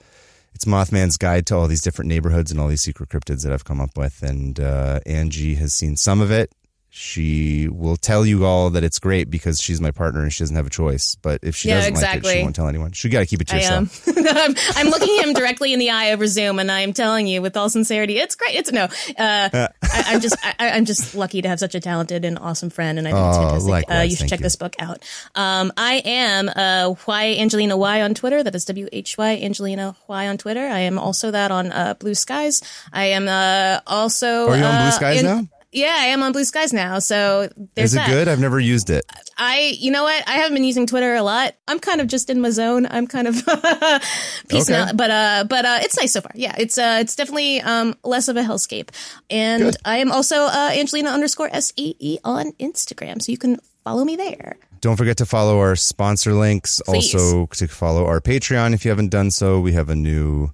it's 0.55 0.67
Mothman's 0.67 1.17
guide 1.17 1.47
to 1.47 1.57
all 1.57 1.67
these 1.67 1.83
different 1.83 2.09
neighborhoods 2.09 2.51
and 2.51 2.61
all 2.61 2.69
these 2.69 2.83
secret 2.83 3.09
cryptids 3.09 3.43
that 3.43 3.53
I've 3.53 3.65
come 3.65 3.81
up 3.81 3.97
with. 3.97 4.23
And 4.23 4.61
uh, 4.61 5.01
Angie 5.05 5.57
has 5.57 5.75
seen 5.75 5.97
some 5.97 6.21
of 6.21 6.31
it. 6.31 6.53
She 6.97 7.67
will 7.69 7.97
tell 7.97 8.25
you 8.25 8.45
all 8.45 8.71
that 8.71 8.85
it's 8.85 9.01
great 9.01 9.29
because 9.29 9.61
she's 9.61 9.81
my 9.81 9.91
partner 9.91 10.23
and 10.23 10.33
she 10.33 10.45
doesn't 10.45 10.55
have 10.55 10.69
a 10.69 10.71
choice. 10.71 11.17
But 11.17 11.41
if 11.43 11.57
she 11.57 11.69
Yeah, 11.69 11.79
doesn't 11.79 11.95
like 11.95 12.03
it, 12.03 12.07
exactly. 12.07 12.35
she 12.37 12.43
won't 12.45 12.55
tell 12.55 12.69
anyone. 12.69 12.93
She 12.93 13.09
got 13.09 13.19
to 13.19 13.27
keep 13.27 13.41
it 13.41 13.49
to 13.49 13.57
I 13.57 13.59
am. 13.63 13.85
yourself. 13.85 14.17
I'm, 14.37 14.55
I'm 14.77 14.87
looking 14.91 15.21
him 15.21 15.33
directly 15.33 15.73
in 15.73 15.81
the 15.81 15.91
eye 15.91 16.13
over 16.13 16.29
Zoom, 16.29 16.61
and 16.61 16.71
I'm 16.71 16.93
telling 16.93 17.27
you 17.27 17.43
with 17.43 17.57
all 17.57 17.69
sincerity, 17.69 18.19
it's 18.19 18.37
great. 18.37 18.55
It's 18.55 18.71
no. 18.71 18.85
Uh, 18.85 18.89
I, 19.19 19.69
I'm 20.07 20.21
just, 20.21 20.37
I, 20.45 20.55
I'm 20.71 20.85
just 20.85 21.17
lucky 21.17 21.43
to 21.43 21.49
have 21.49 21.59
such 21.59 21.75
a 21.75 21.81
talented 21.81 22.25
and 22.25 22.39
awesome 22.39 22.71
friend, 22.71 22.97
and 22.97 23.09
I 23.09 23.11
think 23.11 23.27
it's 23.27 23.37
Oh, 23.39 23.67
fantastic. 23.69 23.91
uh, 23.91 24.01
you 24.03 24.15
should 24.17 24.29
check 24.29 24.39
you. 24.39 24.45
this 24.45 24.55
book 24.55 24.77
out. 24.79 25.03
Um, 25.35 25.73
I 25.77 26.01
am 26.05 26.49
uh, 26.49 26.95
Why 27.07 27.35
Angelina 27.41 27.77
Y 27.77 28.03
on 28.03 28.15
Twitter. 28.15 28.41
That 28.45 28.55
is 28.55 28.65
W 28.67 28.89
H 28.93 29.19
Y 29.19 29.41
Angelina 29.43 29.97
Y 30.07 30.29
on 30.29 30.39
Twitter. 30.39 30.61
I 30.65 30.81
am 30.81 31.01
also 31.01 31.33
that 31.33 31.51
on 31.51 31.73
uh, 31.73 31.95
Blue 31.95 32.15
Skies. 32.15 32.63
I 32.93 33.07
am 33.07 33.27
uh, 33.27 33.81
also. 33.87 34.49
Are 34.49 34.57
you 34.57 34.63
on 34.63 34.71
Blue 34.77 34.87
uh, 34.87 34.91
Skies 34.93 35.21
in- 35.21 35.27
now? 35.27 35.49
Yeah, 35.75 35.95
I 35.99 36.07
am 36.07 36.23
on 36.23 36.33
Blue 36.33 36.45
Skies 36.45 36.73
now. 36.73 37.01
So 37.01 37.49
there's 37.75 37.91
Is 37.91 37.95
it 37.95 37.99
that. 37.99 38.09
good? 38.09 38.29
I've 38.29 38.39
never 38.41 38.61
used 38.61 38.91
it. 38.91 39.05
I, 39.37 39.77
you 39.79 39.91
know 39.91 40.05
what? 40.05 40.23
I 40.29 40.35
haven't 40.37 40.55
been 40.55 40.63
using 40.65 40.87
Twitter 40.87 41.15
a 41.17 41.23
lot. 41.23 41.55
I'm 41.67 41.81
kind 41.81 42.01
of 42.01 42.07
just 42.07 42.31
in 42.31 42.41
my 42.41 42.51
zone. 42.51 42.87
I'm 42.89 43.07
kind 43.09 43.27
of 43.27 43.35
peacing 44.49 44.75
Okay. 44.77 44.91
out, 44.91 44.97
but 44.97 45.11
uh, 45.11 45.45
but 45.49 45.65
uh, 45.65 45.79
it's 45.83 45.97
nice 45.99 46.13
so 46.13 46.21
far. 46.21 46.31
Yeah, 46.35 46.55
it's 46.57 46.79
uh, 46.79 46.99
it's 47.01 47.17
definitely 47.17 47.61
um 47.61 47.97
less 48.05 48.29
of 48.29 48.37
a 48.37 48.43
hellscape. 48.43 48.91
And 49.31 49.63
Good. 49.65 49.77
I 49.85 49.99
am 49.99 50.13
also 50.13 50.37
uh, 50.45 50.71
Angelina 50.73 51.11
underscore 51.11 51.49
S 51.53 51.73
E 51.77 51.95
E 51.99 52.19
on 52.25 52.53
Instagram, 52.53 53.21
so 53.21 53.33
you 53.33 53.39
can 53.39 53.59
follow 53.83 54.05
me 54.05 54.17
there. 54.17 54.57
Don't 54.81 54.97
forget 54.97 55.17
to 55.17 55.27
follow 55.27 55.59
our 55.59 55.77
sponsor 55.77 56.35
links. 56.35 56.81
Please. 56.85 57.15
Also 57.15 57.47
to 57.47 57.67
follow 57.69 58.07
our 58.07 58.21
Patreon 58.21 58.75
if 58.75 58.85
you 58.85 58.91
haven't 58.91 59.09
done 59.11 59.31
so. 59.31 59.61
We 59.61 59.73
have 59.73 59.89
a 59.89 59.97
new 59.97 60.51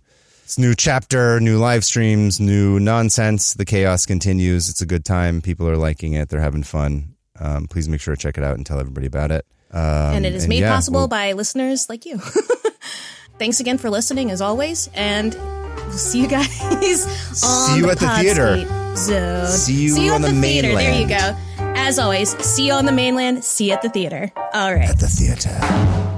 it's 0.51 0.59
new 0.59 0.75
chapter, 0.75 1.39
new 1.39 1.59
live 1.59 1.85
streams, 1.85 2.41
new 2.41 2.81
nonsense. 2.81 3.55
The 3.55 3.65
chaos 3.65 4.05
continues. 4.05 4.69
It's 4.69 4.81
a 4.83 4.87
good 4.87 5.05
time. 5.05 5.43
People 5.43 5.69
are 5.69 5.77
liking 5.77 6.15
it. 6.15 6.29
They're 6.29 6.41
having 6.41 6.65
fun. 6.65 7.15
Um, 7.39 7.69
please 7.69 7.89
make 7.89 8.01
sure 8.01 8.17
to 8.17 8.21
check 8.21 8.37
it 8.37 8.43
out 8.43 8.57
and 8.57 8.67
tell 8.67 8.81
everybody 8.81 9.07
about 9.07 9.31
it. 9.31 9.47
Um, 9.71 9.81
and 9.81 10.27
it 10.27 10.35
is 10.35 10.49
made 10.49 10.63
yeah, 10.63 10.75
possible 10.75 11.03
we'll- 11.03 11.07
by 11.09 11.35
listeners 11.35 11.89
like 11.89 12.05
you. 12.05 12.19
Thanks 13.39 13.61
again 13.61 13.79
for 13.79 13.91
listening, 13.91 14.33
as 14.33 14.41
always, 14.41 14.91
and 14.93 15.35
we'll 15.35 15.93
see 15.93 16.21
you 16.21 16.27
guys 16.27 16.49
on 16.65 17.37
See 17.37 17.77
you 17.77 17.83
the 17.83 17.93
at 17.93 17.99
the 18.01 18.09
theater. 18.09 18.97
Zone. 18.97 19.47
See 19.47 20.05
you 20.07 20.13
on 20.13 20.25
at 20.25 20.35
the 20.35 20.41
theater. 20.41 20.75
There 20.75 21.01
you 21.01 21.07
go. 21.07 21.37
As 21.77 22.01
always, 22.01 22.37
see 22.45 22.67
you 22.67 22.73
on 22.73 22.87
the 22.87 22.93
mainland. 22.93 23.45
See 23.45 23.69
you 23.69 23.75
at 23.75 23.83
the 23.83 23.89
theater. 23.89 24.33
All 24.53 24.75
right. 24.75 24.91
at 24.91 24.99
the 24.99 25.07
theater. 25.07 26.17